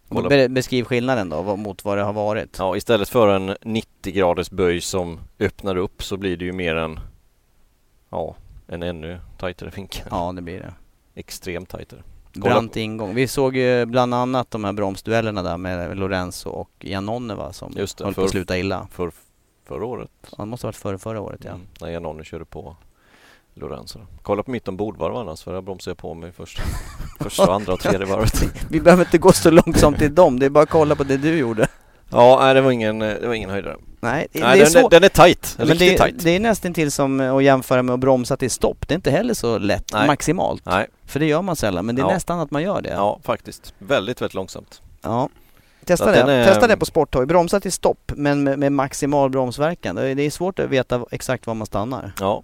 Be 0.09 0.49
beskriv 0.49 0.83
skillnaden 0.83 1.29
då 1.29 1.55
mot 1.55 1.85
vad 1.85 1.97
det 1.97 2.03
har 2.03 2.13
varit. 2.13 2.55
Ja, 2.59 2.77
istället 2.77 3.09
för 3.09 3.27
en 3.27 3.55
90 3.61 4.13
graders 4.13 4.49
böj 4.49 4.81
som 4.81 5.19
öppnar 5.39 5.75
upp 5.75 6.03
så 6.03 6.17
blir 6.17 6.37
det 6.37 6.45
ju 6.45 6.51
mer 6.51 6.75
en, 6.75 6.99
ja, 8.09 8.35
en 8.67 8.83
ännu 8.83 9.19
tajtare 9.37 9.71
vinkel. 9.75 10.07
Ja, 10.11 10.31
det 10.35 10.41
blir 10.41 10.59
det. 10.59 10.73
Extremt 11.15 11.69
tajtare. 11.69 12.03
Brant 12.33 12.75
ingång. 12.75 13.15
Vi 13.15 13.27
såg 13.27 13.55
ju 13.55 13.85
bland 13.85 14.13
annat 14.13 14.51
de 14.51 14.63
här 14.63 14.73
bromsduellerna 14.73 15.43
där 15.43 15.57
med 15.57 15.97
Lorenzo 15.97 16.49
och 16.49 16.71
Janone 16.79 17.35
va, 17.35 17.53
som 17.53 17.73
Just 17.77 17.97
det, 17.97 18.03
höll 18.03 18.13
för, 18.13 18.21
på 18.21 18.25
att 18.25 18.31
sluta 18.31 18.57
illa. 18.57 18.87
För, 18.91 19.11
förra 19.65 19.85
året. 19.85 20.11
Ja, 20.21 20.37
det 20.37 20.45
måste 20.45 20.67
ha 20.67 20.67
varit 20.67 20.75
förra, 20.75 20.97
förra 20.97 21.21
året 21.21 21.39
ja. 21.43 21.49
Mm, 21.49 21.67
när 21.81 21.89
Janone 21.89 22.23
körde 22.23 22.45
på 22.45 22.75
Lorenzo. 23.59 23.99
Kolla 24.21 24.43
på 24.43 24.51
mitt 24.51 24.67
ombordvarv 24.67 25.15
annars 25.15 25.43
för 25.43 25.53
jag 25.53 25.63
bromsar 25.63 25.93
på 25.93 26.13
mig 26.13 26.31
först. 26.31 26.61
första, 27.19 27.53
andra 27.53 27.73
och 27.73 27.79
tredje 27.79 28.05
varvet. 28.05 28.43
Vi 28.69 28.81
behöver 28.81 29.05
inte 29.05 29.17
gå 29.17 29.31
så 29.31 29.51
långsamt 29.51 29.97
till 29.97 30.15
dem, 30.15 30.39
det 30.39 30.45
är 30.45 30.49
bara 30.49 30.63
att 30.63 30.69
kolla 30.69 30.95
på 30.95 31.03
det 31.03 31.17
du 31.17 31.37
gjorde. 31.37 31.67
Ja, 32.11 32.39
nej, 32.41 32.53
det 32.53 32.61
var 32.61 32.71
ingen, 32.71 32.99
det 32.99 33.27
var 33.27 33.33
ingen 33.33 33.49
höjdare. 33.49 33.75
Nej, 34.01 34.27
det, 34.31 34.39
nej 34.39 34.59
det 34.59 34.65
är 34.65 34.73
den, 34.73 34.83
så... 34.83 34.89
den 34.89 35.03
är 35.03 35.09
tight, 35.09 35.55
Men 35.57 35.67
det, 35.67 35.97
tight. 35.97 36.15
Det 36.17 36.29
är 36.29 36.39
nästan 36.39 36.73
till 36.73 36.91
som 36.91 37.19
att 37.19 37.43
jämföra 37.43 37.83
med 37.83 37.93
att 37.93 37.99
bromsa 37.99 38.37
till 38.37 38.51
stopp. 38.51 38.87
Det 38.87 38.93
är 38.93 38.95
inte 38.95 39.11
heller 39.11 39.33
så 39.33 39.57
lätt 39.57 39.93
nej. 39.93 40.07
maximalt. 40.07 40.65
Nej. 40.65 40.87
För 41.05 41.19
det 41.19 41.25
gör 41.25 41.41
man 41.41 41.55
sällan, 41.55 41.85
men 41.85 41.95
det 41.95 42.01
är 42.01 42.03
ja. 42.03 42.13
nästan 42.13 42.39
att 42.39 42.51
man 42.51 42.63
gör 42.63 42.81
det. 42.81 42.89
Ja, 42.89 43.19
faktiskt. 43.23 43.73
Väldigt, 43.77 44.21
väldigt 44.21 44.33
långsamt. 44.33 44.81
Ja. 45.01 45.29
Testa 45.85 46.11
det. 46.11 46.33
Är... 46.33 46.45
Testa 46.45 46.67
det 46.67 46.77
på 46.77 46.85
sporthoj. 46.85 47.25
Bromsa 47.25 47.59
till 47.59 47.71
stopp, 47.71 48.11
men 48.15 48.43
med, 48.43 48.59
med 48.59 48.71
maximal 48.71 49.29
bromsverkan. 49.29 49.95
Det 49.95 50.21
är 50.21 50.29
svårt 50.29 50.59
att 50.59 50.69
veta 50.69 51.05
exakt 51.11 51.47
var 51.47 51.53
man 51.53 51.67
stannar. 51.67 52.11
Ja, 52.19 52.43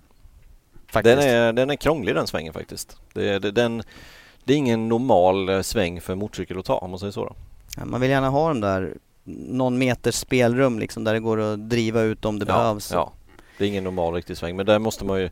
den 0.92 1.20
är, 1.20 1.54
den 1.54 1.70
är 1.70 1.76
krånglig 1.76 2.16
den 2.16 2.28
svängen 2.28 2.54
faktiskt. 2.54 2.98
Det, 3.14 3.40
det, 3.40 3.52
den, 3.52 3.84
det 4.44 4.54
är 4.54 4.58
ingen 4.58 4.88
normal 4.88 5.50
eh, 5.50 5.62
sväng 5.62 6.02
för 6.02 6.16
motorcykel 6.16 6.60
att 6.60 6.66
ta 6.66 6.78
om 6.78 6.90
man 6.90 7.00
säger 7.00 7.12
så. 7.12 7.36
Ja, 7.78 7.86
man 7.86 8.02
vill 8.02 8.10
gärna 8.10 8.30
ha 8.30 8.48
den 8.48 8.62
där 8.62 8.98
någon 9.24 9.78
meters 9.78 10.16
spelrum 10.16 10.80
liksom 10.80 11.04
där 11.04 11.14
det 11.14 11.20
går 11.20 11.42
att 11.42 11.70
driva 11.70 12.02
ut 12.02 12.26
om 12.26 12.40
det 12.40 12.46
ja, 12.50 12.58
behövs. 12.58 12.92
Ja, 12.92 13.12
det 13.58 13.66
är 13.66 13.70
ingen 13.70 13.84
normal 13.84 14.14
riktig 14.14 14.38
sväng 14.38 14.56
men 14.56 14.66
där 14.66 14.80
måste 14.80 15.06
man 15.06 15.20
ju 15.20 15.30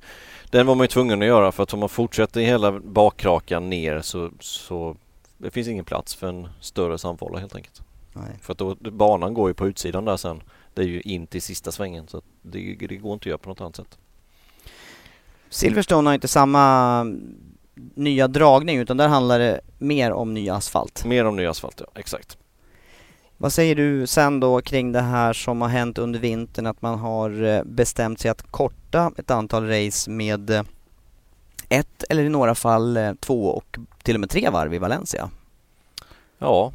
Den 0.50 0.68
var 0.68 0.76
man 0.76 0.84
ju 0.84 0.88
tvungen 0.88 1.22
att 1.22 1.28
göra 1.28 1.52
för 1.52 1.64
att 1.64 1.74
om 1.74 1.80
man 1.80 1.90
fortsätter 1.90 2.42
hela 2.42 2.72
bakrakan 2.72 3.70
ner 3.70 4.02
så, 4.02 4.32
så 4.40 4.96
det 5.38 5.52
finns 5.52 5.68
ingen 5.68 5.86
plats 5.86 6.16
för 6.16 6.28
en 6.28 6.48
större 6.60 6.98
samfålla 6.98 7.40
helt 7.40 7.56
enkelt. 7.56 7.82
Nej. 8.14 8.38
För 8.42 8.52
att 8.52 8.58
då, 8.58 8.76
banan 8.76 9.34
går 9.34 9.50
ju 9.50 9.54
på 9.54 9.68
utsidan 9.68 10.06
där 10.06 10.18
sen. 10.18 10.44
Det 10.74 10.82
är 10.82 10.86
ju 10.86 11.02
in 11.02 11.28
till 11.28 11.42
sista 11.42 11.72
svängen 11.72 12.08
så 12.08 12.22
det, 12.42 12.76
det 12.80 12.96
går 12.96 13.14
inte 13.14 13.24
att 13.24 13.26
göra 13.26 13.38
på 13.38 13.50
något 13.50 13.62
annat 13.62 13.76
sätt. 13.76 13.98
Silverstone 15.54 16.10
har 16.10 16.14
inte 16.14 16.28
samma 16.28 17.06
nya 17.96 18.28
dragning 18.28 18.78
utan 18.78 18.98
där 18.98 19.08
handlar 19.08 19.40
det 19.40 19.62
mer 19.78 20.12
om 20.12 20.34
ny 20.34 20.50
asfalt. 20.50 21.06
Mer 21.06 21.26
om 21.26 21.36
ny 21.36 21.46
asfalt, 21.46 21.82
ja. 21.82 22.00
Exakt. 22.00 22.38
Vad 23.38 23.54
säger 23.54 23.76
du 23.76 24.08
sen 24.08 24.40
då 24.40 24.62
kring 24.62 24.92
det 24.92 25.02
här 25.02 25.34
som 25.34 25.62
har 25.62 25.70
hänt 25.70 25.98
under 25.98 26.20
vintern 26.20 26.66
att 26.66 26.82
man 26.82 27.00
har 27.00 27.44
eh, 27.44 27.64
bestämt 27.64 28.20
sig 28.20 28.32
att 28.32 28.52
korta 28.52 29.12
ett 29.18 29.32
antal 29.32 29.68
race 29.68 30.12
med 30.12 30.50
eh, 30.50 30.64
ett 31.70 32.04
eller 32.10 32.24
i 32.24 32.30
några 32.30 32.56
fall 32.56 32.98
eh, 32.98 33.14
två 33.14 33.46
och 33.46 33.78
till 34.04 34.16
och 34.16 34.20
med 34.20 34.30
tre 34.30 34.50
varv 34.50 34.74
i 34.74 34.78
Valencia? 34.78 35.30
Ja, 36.38 36.72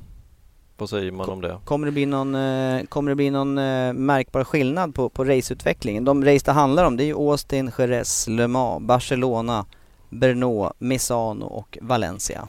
vad 0.78 0.90
säger 0.90 1.12
man 1.12 1.28
om 1.28 1.40
det? 1.40 1.58
Kommer 1.64 1.86
det 1.86 1.92
bli 1.92 2.06
någon, 2.06 2.34
eh, 2.34 2.84
kommer 2.84 3.10
det 3.10 3.14
bli 3.14 3.30
någon 3.30 3.58
eh, 3.58 3.92
märkbar 3.92 4.44
skillnad 4.44 4.94
på, 4.94 5.08
på 5.08 5.24
raceutvecklingen? 5.24 6.04
De 6.04 6.24
race 6.24 6.44
det 6.44 6.52
handlar 6.52 6.84
om 6.84 6.96
det 6.96 7.04
är 7.04 7.06
ju 7.06 7.14
Austin, 7.14 7.70
Jerez, 7.78 8.28
Le 8.28 8.48
Mans, 8.48 8.86
Barcelona, 8.86 9.66
Brno, 10.08 10.72
Misano 10.78 11.46
och 11.46 11.78
Valencia. 11.80 12.48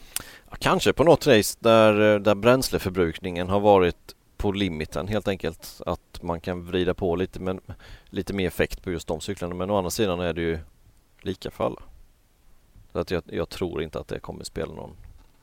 Kanske 0.60 0.94
på 0.94 1.04
något 1.04 1.28
race 1.28 1.58
där, 1.60 2.14
eh, 2.14 2.20
där 2.20 2.36
bränsleförbrukningen 2.36 3.50
har 3.50 3.60
varit 3.60 4.16
på 4.38 4.52
limiten 4.52 5.08
helt 5.08 5.28
enkelt. 5.28 5.82
Att 5.86 6.20
man 6.22 6.42
kan 6.42 6.66
vrida 6.66 6.94
på 6.94 7.16
lite, 7.16 7.40
men, 7.40 7.60
lite 8.10 8.34
mer 8.34 8.48
effekt 8.48 8.84
på 8.84 8.92
just 8.92 9.08
de 9.08 9.22
cyklarna. 9.22 9.56
Men 9.56 9.70
å 9.70 9.78
andra 9.78 9.90
sidan 9.90 10.20
är 10.20 10.34
det 10.34 10.42
ju 10.42 10.60
lika 11.22 11.52
för 11.52 11.64
alla. 11.64 11.82
Så 12.92 13.00
att 13.00 13.12
jag, 13.12 13.24
jag 13.26 13.50
tror 13.50 13.84
inte 13.84 14.00
att 14.00 14.08
det 14.08 14.20
kommer 14.20 14.44
spela 14.44 14.74
någon 14.74 14.96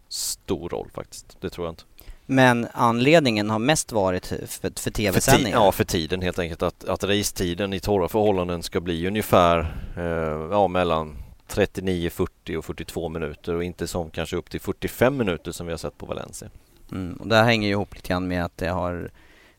stor 0.08 0.68
roll 0.68 0.88
faktiskt. 0.94 1.36
Det 1.40 1.50
tror 1.50 1.66
jag 1.66 1.72
inte. 1.72 1.84
Men 2.26 2.66
anledningen 2.72 3.50
har 3.50 3.58
mest 3.58 3.92
varit 3.92 4.26
för, 4.26 4.80
för 4.80 4.90
tv-sändningar. 4.90 5.58
ja, 5.58 5.72
för 5.72 5.84
tiden 5.84 6.22
helt 6.22 6.38
enkelt. 6.38 6.62
Att, 6.62 6.84
att 6.84 7.04
racetiden 7.04 7.72
i 7.72 7.80
torra 7.80 8.08
förhållanden 8.08 8.62
ska 8.62 8.80
bli 8.80 9.06
ungefär 9.06 9.58
eh, 9.96 10.48
ja, 10.50 10.68
mellan 10.68 11.16
39, 11.48 12.10
40 12.10 12.56
och 12.56 12.64
42 12.64 13.08
minuter 13.08 13.54
och 13.54 13.64
inte 13.64 13.86
som 13.86 14.10
kanske 14.10 14.36
upp 14.36 14.50
till 14.50 14.60
45 14.60 15.16
minuter 15.16 15.52
som 15.52 15.66
vi 15.66 15.72
har 15.72 15.78
sett 15.78 15.98
på 15.98 16.06
Valencia. 16.06 16.48
Mm, 16.92 17.16
och 17.16 17.28
det 17.28 17.36
här 17.36 17.44
hänger 17.44 17.68
ju 17.68 17.72
ihop 17.72 17.94
lite 17.94 18.08
grann 18.08 18.28
med 18.28 18.44
att 18.44 18.56
det 18.56 18.68
har 18.68 19.10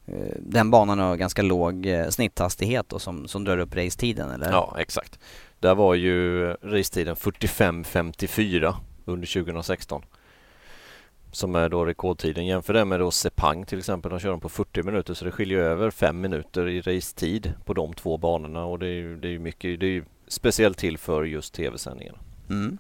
eh, 0.06 0.14
den 0.40 0.72
banan 0.72 1.00
har 1.00 1.16
ganska 1.16 1.42
låg 1.42 1.86
eh, 1.86 2.10
snitthastighet 2.10 2.94
och 2.94 3.02
som, 3.02 3.28
som 3.28 3.44
drar 3.44 3.58
upp 3.58 3.76
racetiden 3.76 4.32
eller? 4.32 4.52
Ja, 4.52 4.76
exakt. 4.80 5.20
Där 5.60 5.76
var 5.76 5.94
ju 5.94 6.48
racetiden 6.54 7.16
45.54 7.16 8.76
under 9.06 9.28
2016. 9.28 10.04
Som 11.38 11.56
är 11.56 11.70
då 11.70 11.86
rekordtiden. 11.86 12.46
Jämför 12.46 12.74
det 12.74 12.86
med 12.86 13.00
då 13.00 13.12
Sepang 13.12 13.66
till 13.66 13.80
exempel. 13.80 14.12
De 14.12 14.20
kör 14.20 14.30
de 14.30 14.40
på 14.40 14.50
40 14.50 14.84
minuter 14.84 15.14
så 15.14 15.26
det 15.26 15.32
skiljer 15.32 15.60
över 15.60 15.92
5 15.92 16.22
minuter 16.22 16.68
i 16.68 16.82
racetid 16.82 17.54
på 17.66 17.74
de 17.74 17.94
två 17.94 18.18
banorna 18.18 18.66
och 18.66 18.80
det 18.80 18.88
är 18.88 18.94
ju, 18.94 19.18
det 19.18 19.28
är 19.28 19.40
mycket, 19.40 19.80
det 19.80 19.86
är 19.86 19.92
ju 19.92 20.04
speciellt 20.28 20.78
till 20.78 20.98
för 20.98 21.24
just 21.24 21.54
tv-sändningarna. 21.54 22.18
Mm. 22.50 22.78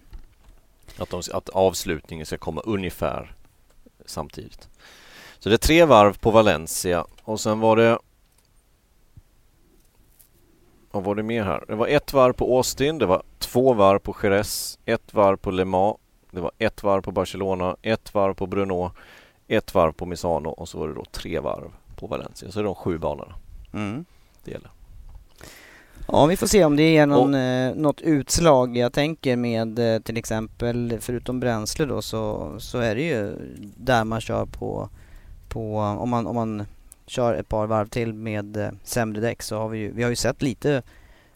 Att, 0.97 1.10
de, 1.10 1.22
att 1.34 1.49
avslutningen 1.49 2.26
ska 2.26 2.38
komma 2.38 2.62
ungefär 2.66 3.36
samtidigt. 4.05 4.70
Så 5.39 5.49
det 5.49 5.55
är 5.55 5.58
tre 5.58 5.86
varv 5.86 6.18
på 6.18 6.32
Valencia 6.32 7.05
och 7.24 7.39
sen 7.39 7.60
var 7.60 7.76
det 7.76 7.99
vad 10.91 11.03
var 11.03 11.16
det 11.16 11.24
mer 11.24 11.43
här? 11.43 11.64
Det 11.68 11.76
var 11.76 11.88
ett 11.88 12.14
varv 12.14 12.34
på 12.34 12.58
Austin, 12.58 12.97
det 12.97 13.05
var 13.05 13.24
två 13.39 13.74
varv 13.74 13.99
på 13.99 14.16
Jerez, 14.24 14.80
ett 14.86 15.14
varv 15.14 15.38
på 15.38 15.51
Le 15.51 15.66
Mans, 15.66 15.97
det 16.32 16.42
var 16.42 16.52
ett 16.58 16.84
varv 16.84 17.02
på 17.02 17.12
Barcelona, 17.12 17.76
ett 17.82 18.14
varv 18.14 18.34
på 18.34 18.48
Brno, 18.48 18.92
ett 19.48 19.74
varv 19.74 19.92
på 19.92 20.06
Misano 20.06 20.50
och 20.50 20.70
så 20.70 20.80
var 20.80 20.88
det 20.88 20.94
då 20.94 21.06
tre 21.12 21.40
varv 21.40 21.72
på 21.96 22.08
Valencia. 22.08 22.52
Så 22.52 22.60
det 22.60 22.62
är 22.62 22.66
de 22.66 22.76
sju 22.76 22.98
banorna 22.98 23.36
Mm. 23.74 24.06
det 24.44 24.52
gäller. 24.52 24.70
Ja, 26.08 26.26
vi 26.26 26.38
får 26.38 26.48
se 26.48 26.66
om 26.66 26.76
det 26.76 26.98
är 26.98 27.06
någon, 27.06 27.36
eh, 27.36 27.76
något 27.76 28.02
utslag. 28.02 28.78
Jag 28.78 28.94
tänker 28.94 29.36
med 29.36 29.96
eh, 29.96 30.02
till 30.02 30.18
exempel, 30.18 30.98
förutom 31.02 31.40
bränsle 31.40 31.86
då, 31.86 32.02
så, 32.02 32.54
så 32.60 32.78
är 32.78 32.96
det 32.96 33.02
ju 33.02 33.36
där 33.78 34.04
man 34.04 34.22
kör 34.22 34.46
på, 34.46 34.90
på 35.50 35.78
om, 35.80 36.10
man, 36.10 36.28
om 36.28 36.36
man 36.36 36.66
kör 37.06 37.34
ett 37.34 37.50
par 37.50 37.68
varv 37.68 37.88
till 37.88 38.14
med 38.14 38.58
eh, 38.58 38.70
sämre 38.84 39.22
däck 39.22 39.42
så 39.42 39.58
har 39.58 39.70
vi 39.70 39.78
ju, 39.80 39.92
vi 39.92 40.04
har 40.04 40.10
ju 40.10 40.16
sett 40.16 40.42
lite 40.42 40.82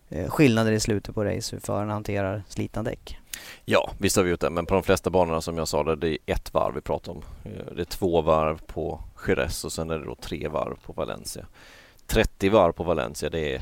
eh, 0.10 0.30
skillnader 0.30 0.72
i 0.72 0.80
slutet 0.80 1.16
på 1.16 1.24
race 1.26 1.56
hur 1.56 1.62
förarna 1.62 1.94
hanterar 1.94 2.44
slitna 2.48 2.84
däck. 2.84 3.18
Ja, 3.66 3.92
visst 3.98 4.16
har 4.16 4.24
vi 4.24 4.30
gjort 4.30 4.39
det, 4.39 4.50
men 4.50 4.66
på 4.66 4.74
de 4.74 4.84
flesta 4.84 5.10
banorna 5.10 5.42
som 5.42 5.58
jag 5.58 5.68
sa 5.68 5.84
det, 5.84 5.96
det 5.96 6.10
är 6.10 6.18
ett 6.26 6.54
varv 6.54 6.76
vi 6.76 6.82
pratar 6.82 7.12
om. 7.12 7.24
Eh, 7.44 7.74
det 7.76 7.82
är 7.82 7.86
två 7.86 8.22
varv 8.22 8.62
på 8.68 9.04
Jerez 9.28 9.66
och 9.66 9.72
sen 9.72 9.89
är 9.89 10.00
det 10.00 10.06
då 10.06 10.16
tre 10.16 10.48
varv 10.48 10.76
på 10.86 10.94
Valencia. 10.94 11.46
30 12.08 12.50
varv 12.50 12.72
på 12.72 12.84
Valencia, 12.84 13.30
det 13.30 13.56
är, 13.56 13.62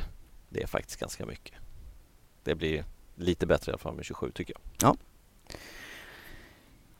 det 0.49 0.63
är 0.63 0.67
faktiskt 0.67 0.99
ganska 0.99 1.25
mycket. 1.25 1.53
Det 2.43 2.55
blir 2.55 2.83
lite 3.15 3.45
bättre 3.45 3.69
i 3.69 3.73
alla 3.73 3.79
fall 3.79 3.95
med 3.95 4.05
27 4.05 4.31
tycker 4.31 4.53
jag. 4.53 4.97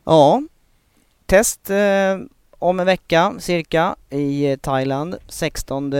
Ja, 0.04 0.42
test 1.26 1.70
eh, 1.70 2.18
om 2.58 2.80
en 2.80 2.86
vecka 2.86 3.34
cirka 3.38 3.96
i 4.10 4.56
Thailand 4.60 5.16
16 5.28 5.92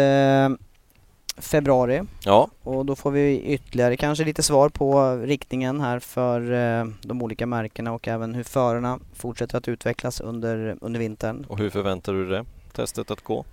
februari. 1.40 2.02
Ja, 2.24 2.48
Och 2.62 2.86
då 2.86 2.96
får 2.96 3.10
vi 3.10 3.40
ytterligare 3.40 3.96
kanske 3.96 4.24
lite 4.24 4.42
svar 4.42 4.68
på 4.68 5.16
riktningen 5.16 5.80
här 5.80 5.98
för 5.98 6.52
eh, 6.52 6.86
de 7.02 7.22
olika 7.22 7.46
märkena 7.46 7.92
och 7.92 8.08
även 8.08 8.34
hur 8.34 8.44
förarna 8.44 8.98
fortsätter 9.14 9.58
att 9.58 9.68
utvecklas 9.68 10.20
under, 10.20 10.76
under 10.80 11.00
vintern. 11.00 11.44
och 11.48 11.58
hur 11.58 11.70
förväntar 11.70 12.12
du 12.12 12.28
dig 12.28 12.44
testet 12.72 13.10
att 13.10 13.24
gå? 13.24 13.44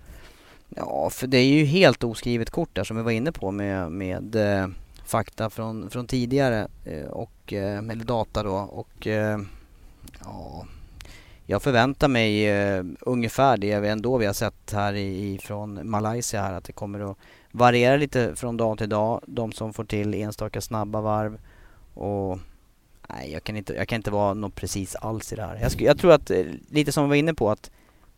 Ja, 0.69 1.09
för 1.09 1.27
det 1.27 1.37
är 1.37 1.45
ju 1.45 1.65
helt 1.65 2.03
oskrivet 2.03 2.49
kort 2.49 2.69
där 2.73 2.83
som 2.83 2.97
vi 2.97 3.03
var 3.03 3.11
inne 3.11 3.31
på 3.31 3.51
med, 3.51 3.91
med 3.91 4.35
eh, 4.35 4.67
fakta 5.05 5.49
från, 5.49 5.89
från 5.89 6.07
tidigare 6.07 6.67
eh, 6.85 7.07
och, 7.07 7.53
eh, 7.53 7.77
eller 7.77 8.05
data 8.05 8.43
då 8.43 8.55
och 8.55 9.07
eh, 9.07 9.39
ja, 10.23 10.65
jag 11.45 11.61
förväntar 11.61 12.07
mig 12.07 12.47
eh, 12.47 12.83
ungefär 13.01 13.57
det 13.57 13.79
vi 13.79 13.89
ändå 13.89 14.17
vi 14.17 14.25
har 14.25 14.33
sett 14.33 14.73
här 14.73 14.93
i, 14.93 15.39
från 15.43 15.89
Malaysia 15.89 16.41
här 16.41 16.53
att 16.53 16.63
det 16.63 16.73
kommer 16.73 17.11
att 17.11 17.17
variera 17.57 17.97
lite 17.97 18.35
från 18.35 18.57
dag 18.57 18.77
till 18.77 18.89
dag. 18.89 19.21
De 19.25 19.51
som 19.51 19.73
får 19.73 19.83
till 19.85 20.13
enstaka 20.13 20.61
snabba 20.61 21.01
varv 21.01 21.39
och 21.93 22.39
nej, 23.09 23.31
jag 23.31 23.43
kan 23.43 23.57
inte, 23.57 23.73
jag 23.73 23.87
kan 23.87 23.95
inte 23.95 24.11
vara 24.11 24.33
något 24.33 24.55
precis 24.55 24.95
alls 24.95 25.33
i 25.33 25.35
det 25.35 25.41
här. 25.41 25.55
Jag, 25.61 25.69
sk- 25.71 25.83
jag 25.85 25.97
tror 25.99 26.11
att, 26.13 26.31
eh, 26.31 26.45
lite 26.69 26.91
som 26.91 27.03
vi 27.03 27.09
var 27.09 27.15
inne 27.15 27.33
på, 27.33 27.49
att 27.51 27.71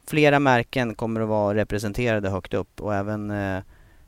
flera 0.06 0.40
märken 0.40 0.96
kommer 0.96 1.22
att 1.22 1.28
vara 1.30 1.56
representerade 1.56 2.30
högt 2.30 2.54
upp 2.54 2.82
och 2.82 2.96
även 2.96 3.32
eh, 3.32 3.62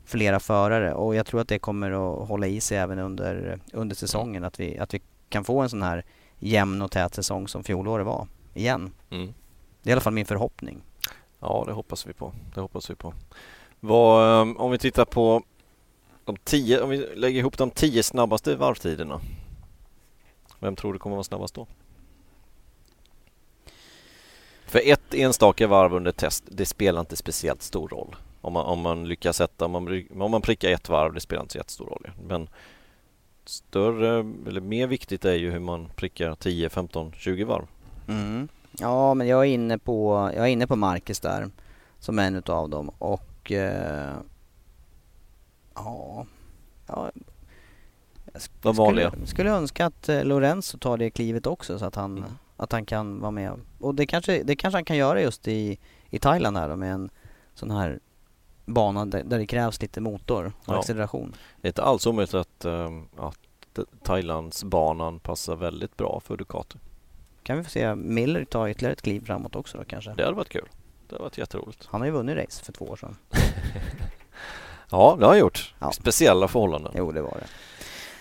flera 0.04 0.40
förare 0.40 0.94
och 0.94 1.14
jag 1.14 1.26
tror 1.26 1.40
att 1.40 1.48
det 1.48 1.58
kommer 1.58 1.90
att 1.90 2.28
hålla 2.28 2.46
i 2.46 2.60
sig 2.60 2.78
även 2.78 2.98
under, 2.98 3.58
under 3.72 3.96
säsongen. 3.96 4.44
Att 4.44 4.60
vi, 4.60 4.78
att 4.78 4.94
vi 4.94 5.00
kan 5.28 5.44
få 5.44 5.60
en 5.60 5.70
sån 5.70 5.82
här 5.82 6.04
jämn 6.38 6.82
och 6.82 6.90
tät 6.90 7.14
säsong 7.14 7.48
som 7.48 7.64
fjolåret 7.64 8.06
var 8.06 8.26
igen. 8.54 8.90
Mm. 9.10 9.34
Det 9.82 9.88
är 9.88 9.90
i 9.90 9.92
alla 9.92 10.00
fall 10.00 10.12
min 10.12 10.26
förhoppning. 10.26 10.82
Ja, 11.40 11.64
det 11.66 11.72
hoppas 11.72 12.06
vi 12.06 12.12
på. 12.12 12.32
Det 12.54 12.60
hoppas 12.60 12.90
vi 12.90 12.94
på. 12.94 13.14
Vad, 13.84 14.42
ehm, 14.42 14.56
om 14.56 14.70
vi 14.70 14.78
tittar 14.78 15.04
på 15.04 15.42
de 16.24 16.36
tio, 16.36 16.80
om 16.80 16.90
vi 16.90 16.96
lägger 17.14 17.40
ihop 17.40 17.58
de 17.58 17.70
tio 17.70 18.02
snabbaste 18.02 18.56
varvtiderna. 18.56 19.20
Vem 20.58 20.76
tror 20.76 20.92
du 20.92 20.98
kommer 20.98 21.16
vara 21.16 21.24
snabbast 21.24 21.54
då? 21.54 21.66
För 24.66 24.80
ett 24.84 25.14
enstaka 25.14 25.66
varv 25.66 25.94
under 25.94 26.12
test, 26.12 26.44
det 26.46 26.66
spelar 26.66 27.00
inte 27.00 27.16
speciellt 27.16 27.62
stor 27.62 27.88
roll. 27.88 28.16
Om 28.40 28.52
man, 28.52 28.66
om 28.66 28.80
man 28.80 29.08
lyckas 29.08 29.36
sätta, 29.36 29.64
om 29.64 29.70
man, 29.72 30.06
om 30.20 30.30
man 30.30 30.42
prickar 30.42 30.70
ett 30.70 30.88
varv, 30.88 31.12
det 31.12 31.20
spelar 31.20 31.42
inte 31.42 31.52
så 31.52 31.58
jättestor 31.58 31.86
roll. 31.86 32.10
Men 32.28 32.48
större, 33.44 34.18
eller 34.48 34.60
mer 34.60 34.86
viktigt 34.86 35.24
är 35.24 35.34
ju 35.34 35.50
hur 35.50 35.60
man 35.60 35.88
prickar 35.96 36.34
10, 36.34 36.70
15, 36.70 37.12
20 37.16 37.44
varv. 37.44 37.66
Mm. 38.08 38.48
Ja, 38.78 39.14
men 39.14 39.26
jag 39.26 39.40
är 39.40 39.50
inne 39.50 39.78
på, 39.78 40.30
jag 40.34 40.44
är 40.44 40.50
inne 40.50 40.66
på 40.66 40.76
Marcus 40.76 41.20
där 41.20 41.50
som 41.98 42.18
en 42.18 42.34
utav 42.34 42.68
dem 42.68 42.90
och 42.98 43.31
eh, 43.50 44.14
ja, 45.74 46.26
ja 46.86 47.10
jag 48.32 48.40
sk- 48.40 48.50
De 48.62 48.76
vanliga. 48.76 49.10
Skulle, 49.10 49.26
skulle 49.26 49.50
önska 49.50 49.86
att 49.86 50.08
eh, 50.08 50.24
Lorenzo 50.24 50.78
tar 50.78 50.96
det 50.96 51.10
klivet 51.10 51.46
också 51.46 51.78
så 51.78 51.84
att 51.84 51.94
han, 51.94 52.18
Mm. 52.18 52.30
att 52.56 52.72
han 52.72 52.86
kan 52.86 53.20
vara 53.20 53.30
med. 53.30 53.60
Och 53.80 53.94
det 53.94 54.06
kanske, 54.06 54.42
det 54.42 54.56
kanske 54.56 54.76
han 54.76 54.84
kan 54.84 54.96
göra 54.96 55.20
just 55.22 55.48
i, 55.48 55.78
i 56.10 56.18
Thailand 56.18 56.56
här 56.56 56.68
då 56.68 56.76
med 56.76 56.92
en 56.92 57.10
sån 57.54 57.70
här 57.70 58.00
bana 58.64 59.06
där, 59.06 59.24
där 59.24 59.38
det 59.38 59.46
krävs 59.46 59.82
lite 59.82 60.00
motor 60.00 60.46
och 60.46 60.74
Ja. 60.74 60.78
acceleration. 60.78 61.34
Det 61.60 61.66
är 61.68 61.70
inte 61.70 61.82
alls 61.82 62.06
omöjligt 62.06 62.34
att, 62.34 62.64
ehm, 62.64 63.08
att 63.16 63.38
Thailandsbanan 64.02 65.18
passar 65.20 65.56
väldigt 65.56 65.96
bra 65.96 66.20
för 66.24 66.36
Ducati. 66.36 66.78
Kan 67.42 67.58
vi 67.58 67.64
få 67.64 67.70
se 67.70 67.94
Miller 67.94 68.44
ta 68.44 68.68
ytterligare 68.70 68.92
ett 68.92 69.02
kliv 69.02 69.24
framåt 69.26 69.56
också 69.56 69.78
då 69.78 69.84
kanske? 69.84 70.14
Det 70.14 70.24
hade 70.24 70.36
varit 70.36 70.48
kul. 70.48 70.68
Det 71.12 71.16
hade 71.16 71.24
varit 71.24 71.38
jätteroligt. 71.38 71.88
Han 71.90 72.00
har 72.00 72.06
ju 72.06 72.12
vunnit 72.12 72.36
race 72.36 72.64
för 72.64 72.72
två 72.72 72.84
år 72.84 72.96
sedan. 72.96 73.16
Ja, 74.90 75.16
det 75.18 75.26
har 75.26 75.32
jag 75.34 75.40
gjort. 75.40 75.74
Ja. 75.78 75.92
Speciella 75.92 76.48
förhållanden. 76.48 76.92
Jo, 76.96 77.12
det 77.12 77.22
var 77.22 77.30
det. 77.30 77.46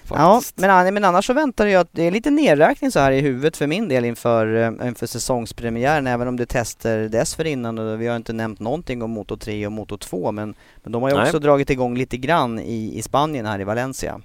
faktiskt. 0.08 0.56
Ja, 0.58 0.84
men, 0.84 0.94
men 0.94 1.04
annars 1.04 1.26
så 1.26 1.34
väntar 1.34 1.68
jag 1.68 1.82
att 1.82 1.88
det 1.92 2.04
är 2.04 2.12
lite 2.12 2.30
nedräkning 2.30 2.92
så 2.92 3.00
här 3.00 3.12
i 3.12 3.22
huvudet 3.22 3.58
för 3.58 3.68
min 3.68 3.88
del 3.88 4.06
inför, 4.06 4.56
eh, 4.56 4.88
inför 4.88 5.08
säsongspremiären 5.08 6.08
även 6.08 6.28
om 6.28 6.38
det 6.38 6.44
är 6.44 6.46
tester 6.46 7.10
dessförinnan 7.10 7.80
och 7.80 8.02
vi 8.02 8.08
har 8.08 8.16
inte 8.16 8.34
nämnt 8.34 8.60
någonting 8.60 9.02
om 9.02 9.12
Moto 9.12 9.38
3 9.38 9.66
och 9.66 9.72
Moto 9.72 9.98
2 9.98 10.32
men, 10.32 10.56
men 10.84 10.92
de 10.92 11.02
har 11.02 11.10
ju 11.10 11.16
Nej. 11.16 11.26
också 11.26 11.39
dragit 11.39 11.70
igång 11.70 11.98
lite 11.98 12.18
grann 12.18 12.60
i, 12.60 12.98
i 12.98 13.02
Spanien 13.02 13.46
här 13.46 13.62
i 13.62 13.64
Valencia. 13.64 14.22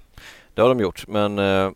Det 0.53 0.61
har 0.61 0.69
de 0.69 0.79
gjort 0.79 1.07
men 1.07 1.39
eh, 1.39 1.71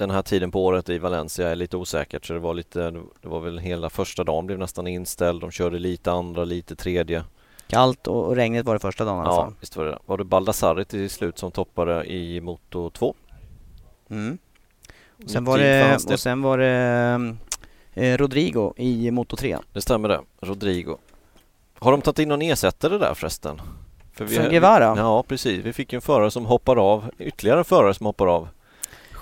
den 0.00 0.10
här 0.10 0.22
tiden 0.22 0.50
på 0.50 0.64
året 0.64 0.88
i 0.88 0.98
Valencia 0.98 1.48
är 1.48 1.54
lite 1.56 1.76
osäkert 1.76 2.24
så 2.26 2.32
det 2.32 2.38
var 2.38 2.54
lite, 2.54 2.90
det 2.90 3.28
var 3.28 3.40
väl 3.40 3.58
hela 3.58 3.90
första 3.90 4.24
dagen 4.24 4.46
blev 4.46 4.58
nästan 4.58 4.86
inställd. 4.86 5.40
De 5.40 5.50
körde 5.50 5.78
lite 5.78 6.12
andra, 6.12 6.44
lite 6.44 6.76
tredje. 6.76 7.24
Kallt 7.66 8.06
och, 8.06 8.36
regnigt 8.36 8.66
var 8.66 8.74
det 8.74 8.80
första 8.80 9.04
dagen 9.04 9.16
i 9.16 9.20
alla 9.20 9.30
Ja, 9.30 9.44
fall. 9.44 9.54
visst 9.60 9.76
var 9.76 9.84
det 9.84 9.98
Var 10.06 10.18
det 10.18 10.24
Baldassarri 10.24 10.84
till 10.84 11.10
slut 11.10 11.38
som 11.38 11.50
toppade 11.50 12.04
i 12.12 12.40
Moto 12.40 12.90
2? 12.90 13.14
Mm. 14.10 14.38
Och 15.24 15.30
sen 15.30 15.44
var 15.44 15.58
det, 15.58 15.98
och 16.12 16.20
sen 16.20 16.42
var 16.42 16.58
det 16.58 17.36
eh, 17.94 18.16
Rodrigo 18.18 18.72
i 18.76 19.10
Moto 19.10 19.36
3. 19.36 19.58
Det 19.72 19.80
stämmer 19.80 20.08
det, 20.08 20.20
Rodrigo. 20.40 20.96
Har 21.78 21.92
de 21.92 22.00
tagit 22.00 22.18
in 22.18 22.28
någon 22.28 22.42
ersättare 22.42 22.98
där 22.98 23.14
förresten? 23.14 23.60
För 24.12 24.26
Från 24.26 24.50
Guevara? 24.50 24.94
Ja, 24.96 25.22
precis. 25.22 25.64
Vi 25.64 25.72
fick 25.72 25.92
en 25.92 26.00
förare 26.00 26.30
som 26.30 26.46
hoppar 26.46 26.76
av, 26.76 27.10
ytterligare 27.18 27.58
en 27.58 27.64
förare 27.64 27.94
som 27.94 28.06
hoppar 28.06 28.26
av. 28.26 28.48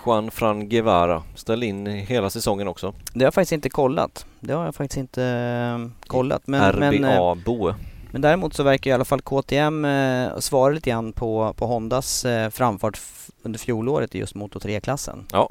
Juan 0.06 0.30
Fran 0.30 0.68
Guevara 0.68 1.22
ställde 1.34 1.66
in 1.66 1.86
hela 1.86 2.30
säsongen 2.30 2.68
också. 2.68 2.94
Det 3.12 3.20
har 3.20 3.26
jag 3.26 3.34
faktiskt 3.34 3.52
inte 3.52 3.70
kollat. 3.70 4.26
Det 4.40 4.52
har 4.52 4.64
jag 4.64 4.74
faktiskt 4.74 4.98
inte 4.98 5.22
eh, 5.24 6.06
kollat. 6.06 6.46
Men, 6.46 6.72
RBA 6.72 6.90
men, 6.90 7.04
eh, 7.04 7.34
Boe. 7.34 7.74
men 8.10 8.20
däremot 8.22 8.54
så 8.54 8.62
verkar 8.62 8.90
i 8.90 8.94
alla 8.94 9.04
fall 9.04 9.20
KTM 9.22 9.84
eh, 9.84 10.38
svara 10.38 10.72
lite 10.74 10.90
grann 10.90 11.12
på, 11.12 11.54
på 11.56 11.66
Hondas 11.66 12.24
eh, 12.24 12.50
framfart 12.50 13.00
under 13.42 13.58
fjolåret 13.58 14.14
i 14.14 14.18
just 14.18 14.34
Moto 14.34 14.58
3-klassen. 14.58 15.26
Ja. 15.32 15.50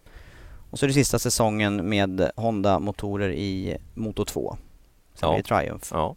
Och 0.72 0.80
så 0.80 0.86
är 0.86 0.88
det 0.88 0.94
sista 0.94 1.20
säsongen 1.20 1.90
med 1.90 2.32
Honda-motorer 2.36 3.30
i 3.30 3.78
Moto 3.94 4.26
2. 4.26 4.58
Sen 5.14 5.30
Ja. 5.30 5.34
blir 5.34 5.44
det 5.44 5.48
Triumph. 5.50 5.88
Ja. 5.92 6.16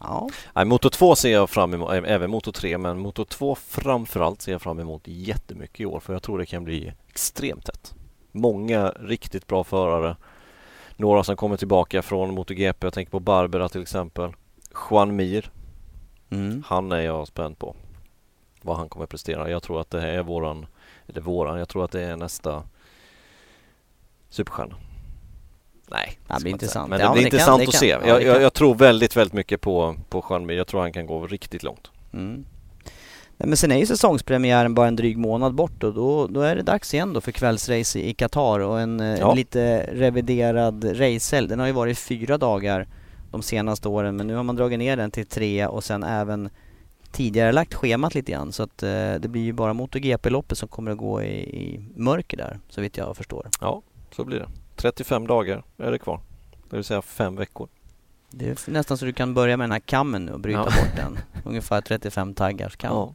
Ja. 0.00 0.28
Nej, 0.54 0.64
Moto 0.64 0.90
2 0.90 1.16
ser 1.16 1.32
jag 1.32 1.50
fram 1.50 1.74
emot, 1.74 1.90
även 1.92 2.30
Moto 2.30 2.52
3 2.52 2.78
men 2.78 2.98
Moto 2.98 3.24
2 3.24 3.54
framförallt 3.54 4.42
ser 4.42 4.52
jag 4.52 4.62
fram 4.62 4.78
emot 4.80 5.02
jättemycket 5.04 5.80
i 5.80 5.86
år 5.86 6.00
för 6.00 6.12
jag 6.12 6.22
tror 6.22 6.38
det 6.38 6.46
kan 6.46 6.64
bli 6.64 6.92
extremt 7.08 7.64
tätt. 7.66 7.94
Många 8.32 8.88
riktigt 8.88 9.46
bra 9.46 9.64
förare. 9.64 10.16
Några 10.96 11.24
som 11.24 11.36
kommer 11.36 11.56
tillbaka 11.56 12.02
från 12.02 12.34
MotoGP, 12.34 12.86
jag 12.86 12.92
tänker 12.94 13.10
på 13.10 13.20
Barbera 13.20 13.68
till 13.68 13.82
exempel. 13.82 14.32
Juan 14.90 15.16
Mir, 15.16 15.50
Mm. 16.30 16.62
han 16.66 16.92
är 16.92 17.00
jag 17.00 17.28
spänd 17.28 17.58
på. 17.58 17.76
Vad 18.62 18.76
han 18.76 18.88
kommer 18.88 19.06
prestera. 19.06 19.50
Jag 19.50 19.62
tror 19.62 19.80
att 19.80 19.90
det 19.90 20.00
här 20.00 20.08
är 20.08 20.22
våran, 20.22 20.66
eller 21.08 21.20
våran, 21.20 21.58
jag 21.58 21.68
tror 21.68 21.84
att 21.84 21.90
det 21.90 22.02
är 22.02 22.16
nästa 22.16 22.62
superstjärna. 24.30 24.74
Nej, 25.90 26.18
Ja, 26.28 26.34
det 26.34 26.40
blir 26.42 26.52
intressant. 26.52 26.90
Men 26.90 27.00
Ja, 27.00 27.06
det 27.08 27.12
blir 27.12 27.22
men 27.22 27.24
det 27.24 27.30
kan- 27.30 27.36
intressant 27.38 27.58
det 27.60 27.64
att 27.68 27.72
kan- 27.72 27.80
se. 27.80 27.88
ja, 27.88 28.00
jag, 28.06 28.22
jag, 28.22 28.34
kan. 28.34 28.42
jag 28.42 28.52
tror 28.52 28.74
väldigt, 28.74 29.16
väldigt 29.16 29.32
mycket 29.34 29.60
på, 29.60 29.96
på 30.08 30.24
Juan 30.30 30.46
Mir. 30.46 30.54
Jag 30.54 30.66
tror 30.66 30.80
han 30.80 30.92
kan 30.92 31.06
gå 31.06 31.26
riktigt 31.26 31.62
långt. 31.62 31.90
Mm. 32.12 32.44
Nej, 33.38 33.48
men 33.48 33.56
sen 33.56 33.72
är 33.72 33.76
ju 33.78 33.86
säsongspremiären 33.86 34.74
bara 34.74 34.88
en 34.88 34.96
dryg 34.96 35.18
månad 35.18 35.54
bort 35.54 35.82
och 35.82 35.94
då, 35.94 36.26
då 36.26 36.40
är 36.40 36.56
det 36.56 36.62
dags 36.62 36.94
igen 36.94 37.12
då 37.12 37.20
för 37.20 37.32
kvällsrace 37.32 37.98
i 37.98 38.14
Qatar 38.14 38.60
och 38.60 38.80
en, 38.80 39.00
eh, 39.00 39.18
Ja. 39.20 39.30
en 39.30 39.36
lite 39.36 39.86
reviderad 39.92 40.84
racehelg. 41.00 41.48
Den 41.48 41.58
har 41.58 41.66
ju 41.66 41.72
varit 41.72 41.98
fyra 41.98 42.38
dagar 42.38 42.86
de 43.30 43.42
senaste 43.42 43.88
åren 43.88 44.16
men 44.16 44.26
nu 44.26 44.34
har 44.34 44.42
man 44.42 44.56
dragit 44.56 44.78
ner 44.78 44.96
den 44.96 45.10
till 45.10 45.26
tre 45.26 45.66
och 45.66 45.84
sen 45.84 46.02
även 46.04 46.48
tidigare 47.12 47.52
lagt 47.52 47.74
schemat 47.74 48.14
lite 48.14 48.32
grann 48.32 48.52
så 48.52 48.62
att 48.62 48.82
eh, 48.82 49.14
det 49.14 49.28
blir 49.28 49.42
ju 49.42 49.52
bara 49.52 49.72
MotoGP-loppet 49.72 50.58
som 50.58 50.68
kommer 50.68 50.90
att 50.90 50.98
gå 50.98 51.22
i, 51.22 51.26
i 51.38 51.80
mörker 51.96 52.36
där 52.36 52.58
så 52.68 52.80
vitt 52.80 52.96
jag 52.96 53.16
förstår. 53.16 53.48
Ja, 53.60 53.82
så 54.16 54.24
blir 54.24 54.38
det. 54.38 54.48
35 54.76 55.26
dagar 55.26 55.62
är 55.78 55.90
det 55.90 55.98
kvar. 55.98 56.20
Det 56.70 56.76
vill 56.76 56.84
säga 56.84 57.02
fem 57.02 57.36
veckor. 57.36 57.68
Det 58.30 58.48
är 58.66 58.70
nästan 58.70 58.98
så 58.98 59.04
du 59.04 59.12
kan 59.12 59.34
börja 59.34 59.56
med 59.56 59.64
den 59.64 59.72
här 59.72 59.78
kammen 59.80 60.24
nu 60.24 60.32
och 60.32 60.40
bryta 60.40 60.58
Ja. 60.58 60.64
bort 60.64 60.96
den. 60.96 61.18
Ungefär 61.44 61.80
35 61.80 62.34
taggars 62.34 62.76
kam. 62.76 62.92
Ja. 62.96 63.14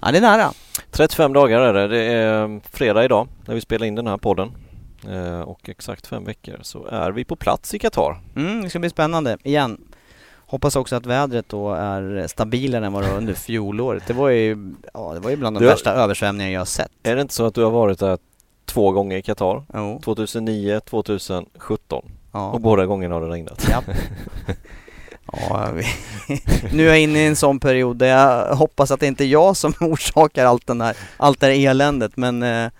ja, 0.00 0.12
det 0.12 0.18
är 0.18 0.22
nära. 0.22 0.52
35 0.90 1.32
dagar 1.32 1.60
är 1.60 1.72
det. 1.72 1.88
Det 1.88 2.02
är 2.04 2.60
fredag 2.70 3.04
idag 3.04 3.28
när 3.46 3.54
vi 3.54 3.60
spelar 3.60 3.86
in 3.86 3.94
den 3.94 4.06
här 4.06 4.16
podden. 4.16 4.52
Eh, 5.08 5.40
och 5.40 5.68
exakt 5.68 6.06
fem 6.06 6.24
veckor 6.24 6.58
så 6.62 6.86
är 6.86 7.10
vi 7.12 7.24
på 7.24 7.36
plats 7.36 7.74
i 7.74 7.78
Qatar. 7.78 8.20
Mm, 8.36 8.62
det 8.62 8.70
ska 8.70 8.78
bli 8.78 8.90
spännande. 8.90 9.38
Igen. 9.42 9.80
Hoppas 10.46 10.76
också 10.76 10.96
att 10.96 11.06
vädret 11.06 11.48
då 11.48 11.72
är 11.74 12.26
stabilare 12.26 12.86
än 12.86 12.92
vad 12.92 13.02
det 13.04 13.10
var 13.10 13.16
under 13.18 13.34
fjolåret. 13.44 14.06
Det 14.06 14.12
var 14.14 14.28
ju, 14.28 14.74
ja, 14.94 15.12
det 15.14 15.20
var 15.20 15.30
ju 15.30 15.36
bland 15.36 15.56
de 15.56 15.60
Du- 15.60 15.66
värsta 15.66 15.92
översvämningar 15.92 16.50
jag 16.50 16.60
har 16.60 16.64
sett. 16.64 16.90
Är 17.02 17.16
det 17.16 17.22
inte 17.22 17.34
så 17.34 17.46
att 17.46 17.54
du 17.54 17.62
har 17.64 17.70
varit 17.70 17.98
där 17.98 18.18
två 18.64 18.92
gånger 18.92 19.16
i 19.16 19.22
Qatar? 19.22 19.64
Jo. 19.74 20.00
2009, 20.04 20.80
2017 20.80 22.10
Ja. 22.32 22.50
och 22.50 22.60
båda 22.60 22.86
gångerna 22.86 23.14
har 23.14 23.20
det 23.22 23.28
regnat. 23.28 23.66
Ja. 23.70 23.82
ja, 25.32 25.68
nu 26.72 26.82
är 26.84 26.88
jag 26.88 27.00
inne 27.00 27.18
i 27.18 27.26
en 27.26 27.36
sån 27.36 27.60
period 27.60 27.96
där 27.96 28.06
jag 28.06 28.56
hoppas 28.56 28.90
att 28.90 29.00
det 29.00 29.06
inte 29.06 29.24
är 29.24 29.28
jag 29.28 29.56
som 29.56 29.74
orsakar 29.80 30.44
allt, 30.46 30.66
den 30.66 30.80
här, 30.80 30.96
allt 31.16 31.40
det 31.40 31.46
här 31.46 31.68
eländet 31.70 32.16
men 32.16 32.42
eh, 32.42 32.70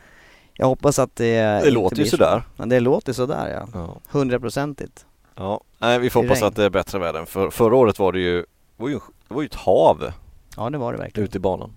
jag 0.54 0.66
hoppas 0.66 0.98
att 0.98 1.16
det 1.16 1.40
Det 1.64 1.70
låter 1.70 1.96
ju 1.96 2.06
sådär. 2.06 2.42
Men 2.56 2.68
det 2.68 2.80
låter 2.80 3.12
sådär 3.12 3.66
ja. 3.74 3.96
Hundraprocentigt. 4.10 5.06
Ja, 5.36 5.60
nej, 5.78 5.98
vi 5.98 6.10
får 6.10 6.22
hoppas 6.22 6.38
regn. 6.38 6.46
att 6.48 6.56
det 6.56 6.64
är 6.64 6.70
bättre 6.70 6.98
väder. 6.98 7.24
För, 7.24 7.50
förra 7.50 7.76
året 7.76 7.98
var 7.98 8.12
det 8.12 8.20
ju, 8.20 8.44
var 8.76 8.88
ju, 8.88 8.98
det 9.28 9.34
var 9.34 9.42
ju 9.42 9.46
ett 9.46 9.54
hav 9.54 10.12
Ja 10.56 10.70
det 10.70 10.78
var 10.78 10.92
det 10.92 10.98
verkligen. 10.98 11.24
ute 11.28 11.36
i 11.36 11.40
banan. 11.40 11.72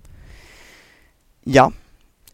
Ja. 1.44 1.72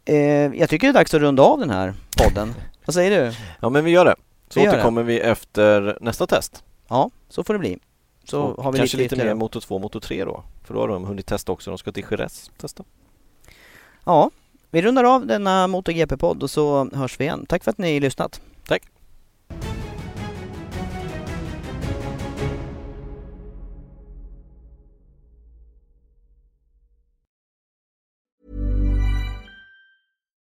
Eh, 0.05 0.15
jag 0.59 0.69
tycker 0.69 0.87
det 0.87 0.91
är 0.91 0.93
dags 0.93 1.13
att 1.13 1.21
runda 1.21 1.43
av 1.43 1.59
den 1.59 1.69
här 1.69 1.93
podden. 2.17 2.53
Vad 2.85 2.93
säger 2.93 3.21
du? 3.25 3.35
Ja, 3.61 3.69
men 3.69 3.85
vi 3.85 3.91
gör 3.91 4.05
det. 4.05 4.15
Så 4.49 4.59
Vi 4.59 4.65
gör 4.65 4.71
det. 4.71 4.77
återkommer 4.77 5.03
vi 5.03 5.19
efter 5.19 5.97
nästa 6.01 6.27
test. 6.27 6.63
Ja, 6.87 7.09
så 7.29 7.43
får 7.43 7.53
det 7.53 7.59
bli. 7.59 7.79
Så 8.23 8.41
Och 8.41 8.63
har 8.63 8.71
vi 8.71 8.77
kanske 8.77 8.97
lite, 8.97 9.15
lite, 9.15 9.27
mer 9.27 9.33
Moto 9.33 9.61
2, 9.61 9.79
Moto 9.79 9.99
3 9.99 10.25
då. 10.25 10.43
För 10.63 10.73
då 10.73 10.79
har 10.79 10.87
de 10.87 11.05
hunnit 11.05 11.25
testa 11.25 11.51
också. 11.51 11.71
De 11.71 11.77
ska 11.77 11.91
till 11.91 12.05
Jerez 12.11 12.51
testa. 12.57 12.83
Ja, 14.05 14.31
vi 14.71 14.81
rundar 14.81 15.03
av 15.03 15.27
denna 15.27 15.67
MotoGP-podd 15.67 16.43
och 16.43 16.49
så 16.49 16.89
hörs 16.93 17.19
vi 17.19 17.23
igen. 17.23 17.45
Tack 17.49 17.63
för 17.63 17.71
att 17.71 17.77
ni 17.77 17.99
lyssnat. 17.99 18.41